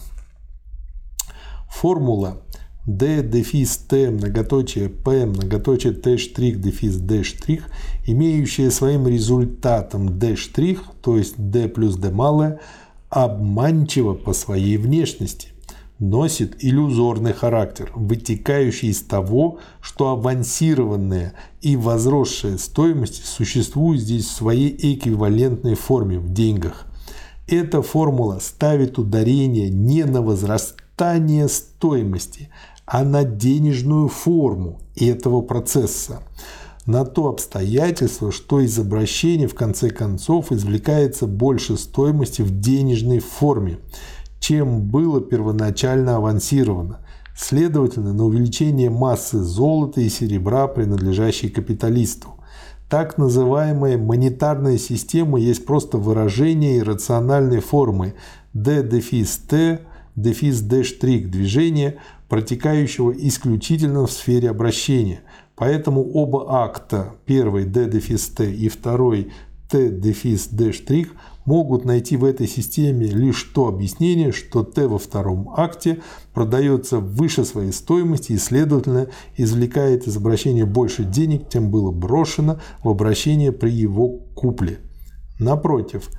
Формула 1.69 2.41
d 2.97 3.21
дефис 3.23 3.77
t 3.77 4.09
многоточие 4.09 4.89
p 4.89 5.25
многоточие 5.25 5.93
t 5.93 6.17
штрих 6.17 6.61
дефис 6.61 6.97
d 6.97 7.23
штрих, 7.23 7.67
имеющее 8.05 8.71
своим 8.71 9.07
результатом 9.07 10.19
d 10.19 10.35
штрих, 10.35 10.83
то 11.01 11.17
есть 11.17 11.35
d 11.37 11.67
плюс 11.67 11.95
d 11.95 12.11
малое, 12.11 12.59
обманчиво 13.09 14.13
по 14.13 14.33
своей 14.33 14.77
внешности 14.77 15.49
носит 16.01 16.63
иллюзорный 16.63 17.31
характер, 17.31 17.91
вытекающий 17.93 18.89
из 18.89 19.01
того, 19.01 19.59
что 19.81 20.09
авансированная 20.09 21.33
и 21.61 21.77
возросшая 21.77 22.57
стоимость 22.57 23.23
существует 23.23 24.01
здесь 24.01 24.25
в 24.25 24.31
своей 24.31 24.75
эквивалентной 24.95 25.75
форме 25.75 26.17
в 26.17 26.33
деньгах. 26.33 26.87
Эта 27.47 27.81
формула 27.83 28.39
ставит 28.41 28.97
ударение 28.97 29.69
не 29.69 30.03
на 30.05 30.23
возрастание 30.23 31.47
стоимости, 31.47 32.49
а 32.91 33.05
на 33.05 33.23
денежную 33.23 34.09
форму 34.09 34.81
этого 34.97 35.41
процесса 35.41 36.23
на 36.85 37.05
то 37.05 37.29
обстоятельство, 37.29 38.33
что 38.33 38.59
из 38.59 38.77
обращения 38.77 39.47
в 39.47 39.55
конце 39.55 39.91
концов 39.91 40.51
извлекается 40.51 41.25
больше 41.25 41.77
стоимости 41.77 42.41
в 42.41 42.59
денежной 42.59 43.19
форме, 43.19 43.79
чем 44.41 44.81
было 44.81 45.21
первоначально 45.21 46.17
авансировано. 46.17 46.99
Следовательно, 47.37 48.13
на 48.13 48.25
увеличение 48.25 48.89
массы 48.89 49.37
золота 49.37 50.01
и 50.01 50.09
серебра, 50.09 50.67
принадлежащей 50.67 51.49
капиталисту. 51.49 52.35
Так 52.89 53.17
называемая 53.17 53.97
монетарная 53.97 54.77
система 54.77 55.39
есть 55.39 55.65
просто 55.65 55.97
выражение 55.97 56.79
иррациональной 56.79 57.61
формы 57.61 58.15
d 58.53 58.83
дефис 58.83 59.37
t 59.37 59.79
дефис 60.15 60.61
d 60.61 60.83
штрих 60.83 61.29
движения, 61.29 61.97
протекающего 62.29 63.11
исключительно 63.11 64.05
в 64.05 64.11
сфере 64.11 64.49
обращения. 64.49 65.21
Поэтому 65.55 66.01
оба 66.01 66.63
акта, 66.63 67.15
первый 67.25 67.65
d 67.65 67.89
дефис 67.89 68.27
t 68.29 68.51
и 68.51 68.69
второй 68.69 69.31
t 69.69 69.89
дефис 69.89 70.47
d 70.47 70.71
штрих– 70.71 71.13
могут 71.45 71.85
найти 71.85 72.17
в 72.17 72.25
этой 72.25 72.47
системе 72.47 73.07
лишь 73.07 73.43
то 73.43 73.67
объяснение, 73.67 74.31
что 74.31 74.63
Т 74.63 74.87
во 74.87 74.97
втором 74.97 75.53
акте 75.55 75.99
продается 76.33 76.99
выше 76.99 77.45
своей 77.45 77.71
стоимости 77.71 78.33
и, 78.33 78.37
следовательно, 78.37 79.07
извлекает 79.37 80.07
из 80.07 80.17
обращения 80.17 80.65
больше 80.65 81.03
денег, 81.03 81.49
чем 81.49 81.71
было 81.71 81.91
брошено 81.91 82.59
в 82.83 82.89
обращение 82.89 83.51
при 83.51 83.71
его 83.71 84.19
купле. 84.35 84.79
Напротив, 85.39 86.09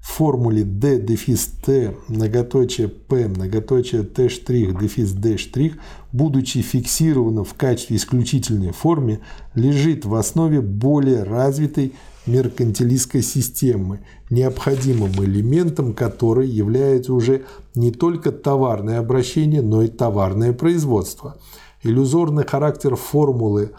в 0.00 0.12
формуле 0.12 0.64
D 0.64 0.98
дефис 0.98 1.46
T 1.64 1.94
многоточие 2.08 2.88
P 2.88 3.28
многоточие 3.28 4.02
T 4.02 4.28
штрих 4.28 4.78
дефис 4.78 5.12
D 5.12 5.36
штрих, 5.36 5.74
будучи 6.10 6.62
фиксировано 6.62 7.44
в 7.44 7.54
качестве 7.54 7.96
исключительной 7.96 8.72
форме, 8.72 9.20
лежит 9.54 10.06
в 10.06 10.14
основе 10.14 10.62
более 10.62 11.22
развитой 11.22 11.92
меркантилистской 12.26 13.22
системы, 13.22 14.00
необходимым 14.30 15.12
элементом 15.22 15.92
которой 15.92 16.48
является 16.48 17.12
уже 17.12 17.44
не 17.74 17.92
только 17.92 18.32
товарное 18.32 18.98
обращение, 18.98 19.62
но 19.62 19.82
и 19.82 19.88
товарное 19.88 20.52
производство. 20.52 21.38
Иллюзорный 21.82 22.46
характер 22.46 22.96
формулы 22.96 23.72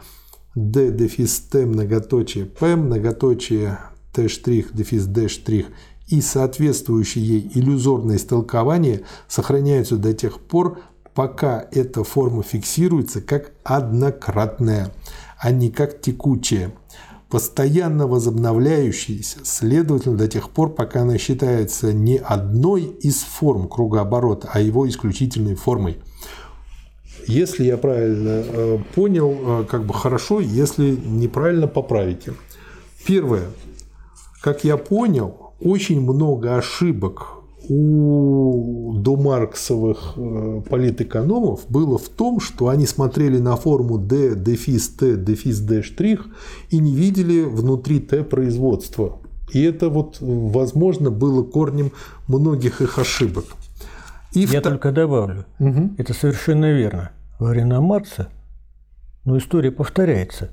D 0.56 0.92
дефис 0.92 1.40
T 1.40 1.66
многоточие 1.66 2.46
P 2.46 2.76
многоточие 2.76 3.80
T 4.14 4.28
штрих 4.28 4.76
дефис 4.76 5.06
D 5.06 5.30
штрих 5.30 5.68
и 6.12 6.22
соответствующее 6.22 7.26
ей 7.26 7.52
иллюзорное 7.56 8.18
истолкование 8.18 9.02
сохраняются 9.28 9.96
до 9.96 10.14
тех 10.14 10.40
пор, 10.40 10.80
пока 11.16 11.66
эта 11.72 12.04
форма 12.04 12.44
фиксируется 12.44 13.22
как 13.22 13.54
однократная, 13.64 14.94
а 15.40 15.52
не 15.52 15.72
как 15.72 16.02
текучая 16.02 16.74
постоянно 17.30 18.08
возобновляющаяся, 18.08 19.40
следовательно, 19.44 20.18
до 20.18 20.28
тех 20.28 20.50
пор, 20.50 20.76
пока 20.76 21.04
она 21.04 21.18
считается 21.18 21.94
не 21.94 22.18
одной 22.18 22.84
из 22.84 23.22
форм 23.22 23.70
кругооборота, 23.70 24.50
а 24.52 24.60
его 24.60 24.88
исключительной 24.88 25.56
формой. 25.56 25.98
Если 27.28 27.64
я 27.64 27.78
правильно 27.78 28.44
э, 28.46 28.80
понял, 28.94 29.62
э, 29.62 29.64
как 29.64 29.86
бы 29.86 29.94
хорошо, 29.94 30.42
если 30.42 30.92
неправильно 30.92 31.68
поправите. 31.68 32.34
Первое. 33.06 33.46
Как 34.42 34.66
я 34.66 34.76
понял, 34.76 35.51
очень 35.62 36.02
много 36.02 36.58
ошибок 36.58 37.42
у 37.70 38.96
домарксовых 38.98 40.14
э, 40.16 40.62
политэкономов 40.70 41.66
было 41.70 41.98
в 41.98 42.10
том, 42.10 42.40
что 42.40 42.70
они 42.70 42.86
смотрели 42.86 43.38
на 43.38 43.56
форму 43.56 43.98
D, 43.98 44.36
дефис 44.36 44.90
T, 44.90 45.16
дефис 45.16 45.60
D 45.60 45.84
штрих 45.84 46.26
и 46.70 46.80
не 46.80 46.94
видели 46.94 47.44
внутри 47.44 48.00
T 48.00 48.24
производства. 48.24 49.20
И 49.54 49.62
это 49.62 49.90
вот, 49.90 50.18
возможно, 50.20 51.12
было 51.12 51.44
корнем 51.44 51.92
многих 52.28 52.82
их 52.82 52.98
ошибок. 52.98 53.46
И 54.34 54.42
Я 54.42 54.60
в... 54.60 54.64
только 54.64 54.92
добавлю, 54.92 55.46
угу. 55.60 55.92
это 55.98 56.14
совершенно 56.14 56.72
верно. 56.72 57.12
Во 57.40 57.50
времена 57.50 57.82
Маркса, 57.82 58.30
но 59.26 59.38
история 59.38 59.72
повторяется. 59.72 60.52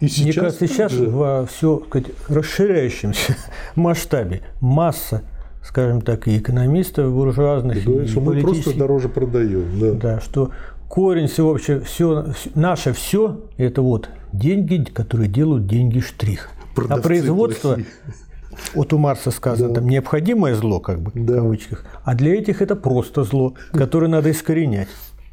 И 0.00 0.08
сейчас 0.08 0.24
Мне 0.24 0.32
кажется, 0.34 0.66
сейчас 0.66 0.92
же. 0.92 1.08
во 1.08 1.46
все 1.46 1.82
сказать, 1.86 2.08
расширяющемся 2.28 3.36
масштабе 3.74 4.42
масса 4.60 5.22
скажем 5.66 6.00
так, 6.00 6.28
и 6.28 6.38
экономистов 6.38 7.12
буржуазных, 7.12 7.86
и, 7.86 7.90
и 7.90 8.06
что 8.06 8.20
мы 8.20 8.40
просто 8.40 8.76
дороже 8.76 9.08
продаем. 9.08 9.64
Да. 9.80 9.92
да, 9.92 10.20
что 10.20 10.52
корень 10.88 11.26
всего 11.26 11.50
вообще, 11.50 11.80
все, 11.80 12.26
наше 12.54 12.92
все, 12.92 13.40
это 13.56 13.82
вот 13.82 14.08
деньги, 14.32 14.84
которые 14.84 15.28
делают 15.28 15.66
деньги 15.66 16.00
штрих. 16.00 16.50
Продавцы 16.74 17.00
а 17.00 17.02
производство, 17.02 17.74
плохие. 17.74 17.88
вот 18.74 18.92
у 18.92 18.98
Марса 18.98 19.30
сказано, 19.30 19.70
да. 19.70 19.74
там 19.76 19.88
необходимое 19.88 20.54
зло, 20.54 20.78
как 20.78 21.00
бы, 21.00 21.10
да. 21.14 21.34
в 21.34 21.36
кавычках, 21.36 21.84
а 22.04 22.14
для 22.14 22.34
этих 22.38 22.62
это 22.62 22.76
просто 22.76 23.24
зло, 23.24 23.54
которое 23.72 24.08
надо 24.08 24.30
искоренять. 24.30 24.88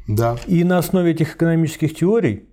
Да. 0.08 0.36
И 0.46 0.64
на 0.64 0.78
основе 0.78 1.12
этих 1.12 1.36
экономических 1.36 1.94
теорий 1.94 2.48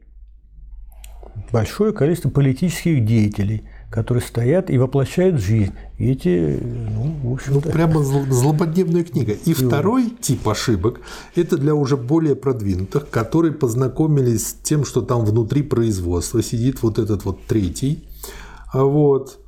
большое 1.52 1.94
количество 1.94 2.30
политических 2.30 3.06
деятелей– 3.06 3.64
которые 3.92 4.24
стоят 4.24 4.70
и 4.70 4.78
воплощают 4.78 5.40
жизнь. 5.40 5.74
Эти, 6.00 6.58
ну, 6.62 7.14
в 7.24 7.34
общем 7.34 7.56
Ну, 7.56 7.62
прямо 7.62 8.02
злободневная 8.02 9.04
книга. 9.04 9.34
И 9.34 9.54
второй 9.54 10.10
тип 10.22 10.48
ошибок– 10.48 11.02
это 11.36 11.58
для 11.58 11.76
уже 11.76 11.98
более 11.98 12.38
продвинутых, 12.38 13.10
которые 13.10 13.52
познакомились 13.52 14.48
с 14.48 14.54
тем, 14.54 14.86
что 14.86 15.02
там 15.02 15.26
внутри 15.26 15.62
производства 15.62 16.42
сидит 16.42 16.82
вот 16.82 17.00
этот 17.00 17.26
вот 17.26 17.46
третий. 17.46 18.08
Вот. 18.74 19.40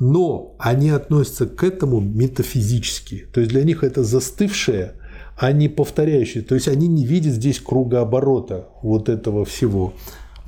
Но 0.00 0.56
они 0.58 0.88
относятся 0.88 1.46
к 1.46 1.62
этому 1.62 2.00
метафизически. 2.00 3.26
То 3.34 3.40
есть 3.40 3.52
для 3.52 3.64
них 3.64 3.84
это 3.84 4.02
застывшее, 4.02 4.94
а 5.36 5.52
не 5.52 5.68
повторяющее. 5.68 6.42
То 6.42 6.54
есть 6.54 6.68
они 6.68 6.88
не 6.88 7.04
видят 7.04 7.34
здесь 7.34 7.60
кругооборота 7.60 8.70
вот 8.82 9.10
этого 9.10 9.44
всего. 9.44 9.92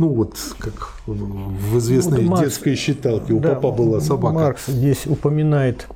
Ну 0.02 0.08
вот 0.08 0.36
как 0.58 0.94
в 1.06 1.78
известной 1.78 2.26
вот 2.26 2.40
детской 2.40 2.74
считалке 2.74 3.34
у 3.34 3.38
да, 3.38 3.54
папа 3.54 3.70
была 3.70 4.00
собака. 4.00 4.34
Маркс 4.34 4.66
здесь 4.66 5.06
упоминает 5.06 5.86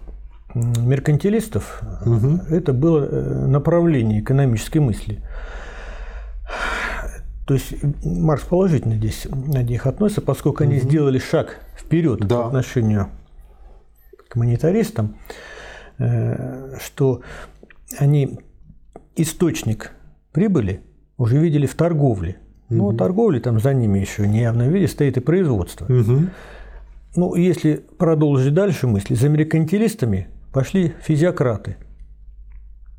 меркантилистов. 0.54 1.82
Угу. 2.06 2.54
Это 2.54 2.72
было 2.72 3.04
э, 3.04 3.46
направление 3.48 4.20
экономической 4.20 4.78
мысли. 4.78 5.24
То 7.48 7.54
есть 7.54 7.74
Маркс 8.04 8.44
положительно 8.44 8.94
здесь 8.94 9.26
на 9.28 9.64
них 9.64 9.88
относится, 9.88 10.20
поскольку 10.20 10.62
угу. 10.62 10.70
они 10.70 10.78
сделали 10.78 11.18
шаг 11.18 11.58
вперед 11.76 12.20
да. 12.20 12.42
по 12.42 12.46
отношению 12.46 13.08
к 14.28 14.36
монетаристам, 14.36 15.16
э, 15.98 16.76
что 16.78 17.22
они 17.98 18.38
источник 19.16 19.90
прибыли 20.30 20.84
уже 21.16 21.38
видели 21.38 21.66
в 21.66 21.74
торговле. 21.74 22.36
Ну, 22.68 22.88
угу. 22.88 22.96
торговля 22.96 23.40
там 23.40 23.60
за 23.60 23.74
ними 23.74 23.98
еще 23.98 24.26
не 24.26 24.40
явно 24.40 24.68
виде 24.68 24.88
стоит 24.88 25.16
и 25.16 25.20
производство. 25.20 25.84
Угу. 25.84 26.26
Ну, 27.16 27.34
если 27.34 27.84
продолжить 27.98 28.54
дальше 28.54 28.86
мысли, 28.86 29.14
за 29.14 29.28
меркантилистами 29.28 30.28
пошли 30.52 30.92
физиократы. 31.00 31.76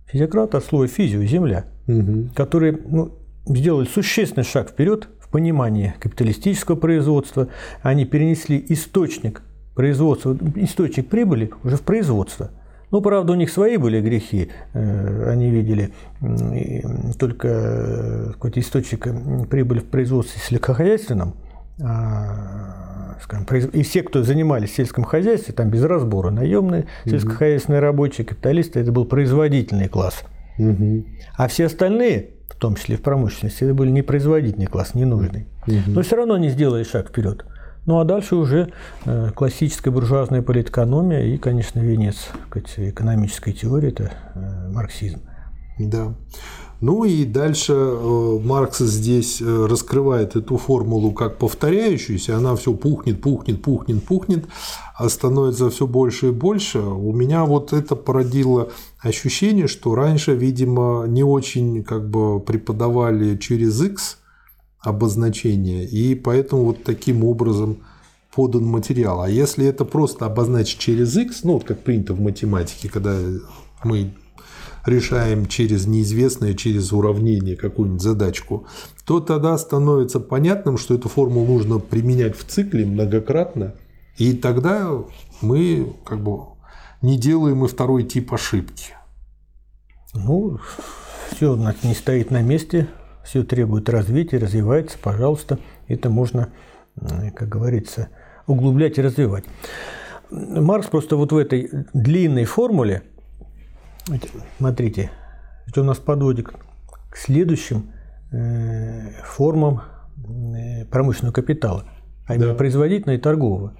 Физиократы 0.07 0.57
от 0.57 0.64
слова 0.64 0.88
физио– 0.88 1.22
земля, 1.23 1.65
угу. 1.88 2.30
которые 2.34 2.80
ну, 2.88 3.11
сделали 3.45 3.85
существенный 3.85 4.45
шаг 4.45 4.69
вперед 4.69 5.10
в 5.19 5.30
понимании 5.30 5.94
капиталистического 5.99 6.76
производства. 6.76 7.49
Они 7.81 8.06
перенесли 8.06 8.64
источник 8.69 9.41
производства, 9.76 10.35
источник 10.56 11.10
прибыли 11.10 11.52
уже 11.64 11.76
в 11.76 11.81
производство. 11.81 12.52
Ну, 12.89 13.01
правда, 13.01 13.34
у 13.34 13.35
них 13.35 13.49
свои 13.49 13.77
были 13.77 13.99
грехи. 13.99 14.49
Э, 14.73 15.30
они 15.30 15.49
видели 15.49 15.91
только 17.19 17.47
э, 17.49 18.31
какой-то 18.34 18.59
источник 18.59 19.07
прибыли 19.49 19.80
в 19.80 19.85
производстве 19.85 20.41
сельскохозяйственном. 20.41 21.35
А, 21.80 23.18
скажем, 23.22 23.45
и 23.45 23.84
все, 23.84 24.01
кто 24.01 24.23
занимались 24.23 24.72
в 24.72 24.76
сельском 24.76 25.03
хозяйстве, 25.03 25.53
там 25.53 25.69
без 25.69 25.84
разбора, 25.84 26.31
наемные 26.31 26.88
сельскохозяйственные 27.05 27.81
рабочие, 27.81 28.26
капиталисты, 28.26 28.80
это 28.80 28.91
был 28.91 29.05
производительный 29.05 29.88
класс. 29.88 30.23
Угу. 30.57 31.05
А 31.35 31.47
все 31.47 31.65
остальные 31.65 32.31
в 32.49 32.59
том 32.59 32.76
числе 32.76 32.95
и 32.95 32.97
в 32.97 33.03
промышленности, 33.03 33.64
это 33.64 33.73
были 33.76 33.91
не 33.91 34.01
производительный 34.01 34.65
класс, 34.65 34.95
не 34.95 35.05
нужный. 35.05 35.47
Но 35.68 36.01
все 36.01 36.15
равно 36.15 36.34
они 36.34 36.49
сделали 36.49 36.84
шаг 36.84 37.09
вперед. 37.09 37.45
Ну 37.88 37.99
а 37.99 38.03
дальше 38.03 38.35
уже 38.35 38.73
э, 39.05 39.31
классическая 39.34 39.91
буржуазная 39.91 40.41
политэкономия 40.41 41.23
и, 41.23 41.38
конечно, 41.38 41.80
венец 41.80 42.27
экономической 42.76 43.53
теории– 43.53 43.88
это 43.91 44.11
э, 44.35 44.69
марксизм. 44.73 45.22
Да. 45.80 46.14
Ну 46.81 47.05
и 47.05 47.23
дальше 47.23 47.72
э, 47.73 48.39
Маркс 48.43 48.80
здесь 48.80 49.41
раскрывает 49.41 50.35
эту 50.35 50.57
формулу 50.57 51.14
как 51.14 51.38
повторяющуюся, 51.38 52.35
она 52.35 52.57
все 52.57 52.73
пухнет, 52.73 53.22
пухнет, 53.22 53.61
пухнет, 53.61 54.03
пухнет, 54.03 54.45
а 54.97 55.07
становится 55.07 55.69
все 55.69 55.88
больше 55.88 56.27
и 56.27 56.31
больше. 56.31 56.80
У 56.80 57.14
меня 57.14 57.45
вот 57.45 57.72
это 57.72 57.95
породило 57.95 58.68
ощущение, 58.99 59.68
что 59.68 59.95
раньше, 59.95 60.35
видимо, 60.35 61.05
не 61.07 61.23
очень 61.23 61.85
как 61.85 62.09
бы 62.09 62.41
преподавали 62.41 63.38
через 63.38 63.81
X 63.81 64.18
обозначение, 64.79 65.85
и 65.85 66.15
поэтому 66.15 66.65
вот 66.65 66.83
таким 66.83 67.23
образом 67.23 67.79
подан 68.33 68.65
материал. 68.65 69.21
А 69.21 69.29
если 69.29 69.65
это 69.65 69.83
просто 69.85 70.25
обозначить 70.25 70.79
через 70.79 71.15
X, 71.17 71.43
ну, 71.43 71.53
вот 71.53 71.63
как 71.63 71.83
принято 71.83 72.13
в 72.13 72.21
математике, 72.21 72.89
когда 72.89 73.17
мы 73.83 74.13
решаем 74.85 75.47
через 75.47 75.85
неизвестное, 75.85 76.53
через 76.53 76.93
уравнение 76.93 77.55
какую-нибудь 77.55 78.01
задачку, 78.01 78.67
то 79.05 79.19
тогда 79.19 79.57
становится 79.57 80.19
понятным, 80.19 80.77
что 80.77 80.93
эту 80.93 81.09
формулу 81.09 81.55
нужно 81.55 81.79
применять 81.79 82.37
в 82.37 82.45
цикле 82.45 82.85
многократно, 82.85 83.75
и 84.17 84.33
тогда 84.33 84.89
мы 85.41 85.93
как 86.05 86.23
бы 86.23 86.39
не 87.01 87.17
делаем 87.17 87.65
и 87.65 87.67
второй 87.67 88.03
тип 88.03 88.33
ошибки. 88.33 88.93
Ну, 90.13 90.59
все 91.31 91.55
не 91.83 91.93
стоит 91.93 92.31
на 92.31 92.41
месте, 92.41 92.87
все 93.27 93.43
требует 93.43 93.89
развития, 93.89 94.39
развивается, 94.39 94.97
пожалуйста, 94.97 95.59
это 95.87 96.09
можно, 96.09 96.49
как 97.35 97.47
говорится, 97.47 98.09
углублять 98.47 98.97
и 98.97 99.01
развивать. 99.01 99.43
Маркс 100.31 100.87
просто 100.87 101.15
вот 101.15 101.31
в 101.31 101.37
этой 101.37 101.69
длинной 101.93 102.45
формуле– 102.45 103.03
Смотрите, 104.57 105.11
это 105.67 105.81
у 105.81 105.83
нас 105.83 105.97
подводит 105.97 106.47
к 106.47 107.17
следующим 107.17 107.91
э, 108.31 109.21
формам 109.23 109.81
э, 110.17 110.85
промышленного 110.85 111.33
капитала, 111.33 111.83
а 112.25 112.35
именно 112.35 112.51
да. 112.51 112.55
производительного 112.55 113.17
и 113.17 113.21
торгового. 113.21 113.71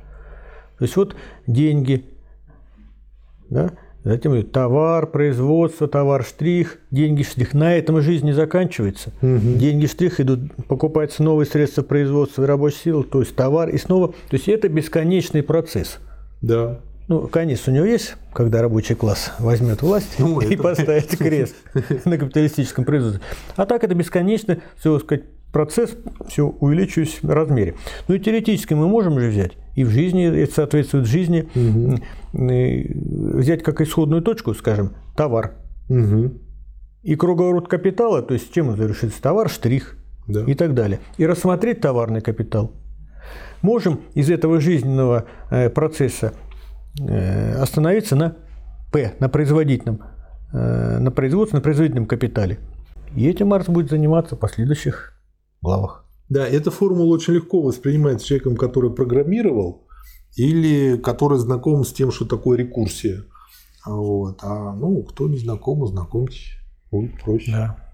То 0.78 0.84
есть 0.84 0.96
вот 0.98 1.16
деньги, 1.48 2.06
да, 3.50 3.72
затем 4.08 4.44
товар, 4.44 5.08
производство, 5.08 5.88
товар, 5.88 6.24
штрих, 6.24 6.80
деньги, 6.92 7.24
штрих. 7.24 7.54
На 7.54 7.76
этом 7.76 8.02
жизнь 8.02 8.26
не 8.26 8.34
заканчивается. 8.34 9.12
Угу. 9.22 9.58
Деньги, 9.58 9.86
штрих 9.86 10.20
идут, 10.20 10.54
покупаются 10.68 11.24
новые 11.24 11.46
средства 11.46 11.82
производства 11.84 12.44
и 12.44 12.46
рабочей 12.46 12.78
силы, 12.78 13.04
то 13.04 13.20
есть 13.20 13.36
товар 13.36 13.70
и 13.70 13.78
снова. 13.78 14.10
То 14.10 14.34
есть 14.34 14.48
это 14.48 14.70
бесконечный 14.70 15.44
процесс. 15.44 16.00
Да. 16.42 16.80
Ну, 17.08 17.28
конец 17.28 17.68
у 17.68 17.72
него 17.72 17.86
есть, 17.86 18.16
когда 18.34 18.62
рабочий 18.62 18.94
класс 18.94 19.32
возьмет 19.40 19.82
власть 19.82 20.16
ну, 20.20 20.40
и 20.42 20.56
это... 20.56 20.64
поставит 20.64 21.18
крест 21.18 21.56
на 22.06 22.18
капиталистическом 22.18 22.84
производстве. 22.84 23.22
А 23.56 23.66
так 23.66 23.84
это 23.84 23.96
бесконечно, 23.96 24.58
все 24.78 25.00
сказать, 25.00 25.24
процесс 25.52 25.96
все 26.28 26.46
увеличивается 26.48 27.26
в 27.26 27.30
размере. 27.30 27.76
Ну 28.08 28.16
и 28.16 28.20
теоретически 28.20 28.74
мы 28.74 28.88
можем 28.88 29.20
же 29.20 29.30
взять, 29.30 29.54
и 29.76 29.84
в 29.84 29.90
жизни, 29.90 30.26
это 30.26 30.54
соответствует 30.54 31.06
жизни, 31.06 31.48
угу. 31.56 32.00
взять 32.34 33.64
как 33.64 33.82
исходную 33.82 34.22
точку, 34.22 34.54
скажем, 34.54 34.96
товар. 35.16 35.56
Угу. 35.90 36.34
И 37.04 37.16
круговорот 37.16 37.68
капитала, 37.68 38.22
то 38.22 38.34
есть 38.34 38.54
чем 38.54 38.70
он 38.70 38.78
завершится? 38.78 39.22
Товар, 39.22 39.50
штрих 39.50 39.98
да. 40.28 40.44
и 40.46 40.54
так 40.54 40.74
далее. 40.74 41.00
И 41.18 41.26
рассмотреть 41.26 41.82
товарный 41.82 42.22
капитал. 42.22 42.74
Можем 43.62 44.02
из 44.14 44.30
этого 44.30 44.60
жизненного 44.60 45.26
э, 45.50 45.70
процесса 45.70 46.34
Э, 47.00 47.62
остановиться 47.62 48.16
на 48.16 48.36
П, 48.92 49.14
на 49.20 49.30
производительном, 49.30 50.02
на 50.52 51.12
производстве, 51.12 51.58
на 51.58 51.62
производительном 51.62 52.06
капитале. 52.06 52.58
И 53.16 53.28
этим 53.28 53.48
Марс 53.48 53.68
будет 53.68 53.90
заниматься 53.90 54.36
в 54.36 54.40
последующих 54.40 55.14
главах. 55.62 56.06
Да, 56.30 56.46
эта 56.48 56.72
формула 56.72 57.14
очень 57.14 57.34
легко 57.34 57.62
воспринимается 57.62 58.28
человеком, 58.28 58.58
который 58.58 58.92
программировал 58.92 59.88
или 60.36 60.98
который 60.98 61.40
знаком 61.40 61.84
с 61.84 61.94
тем, 61.94 62.12
что 62.12 62.26
такое 62.26 62.58
рекурсия. 62.58 63.24
Вот. 63.86 64.40
А 64.42 64.74
ну, 64.74 65.04
кто 65.04 65.28
не 65.28 65.38
знаком, 65.38 65.86
знакомьтесь, 65.88 66.52
будет 66.92 67.20
проще. 67.22 67.52
Да. 67.52 67.94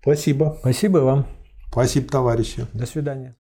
Спасибо. 0.00 0.56
Спасибо 0.60 0.98
вам. 0.98 1.26
Спасибо, 1.70 2.08
товарищи. 2.08 2.66
До 2.72 2.86
свидания. 2.86 3.36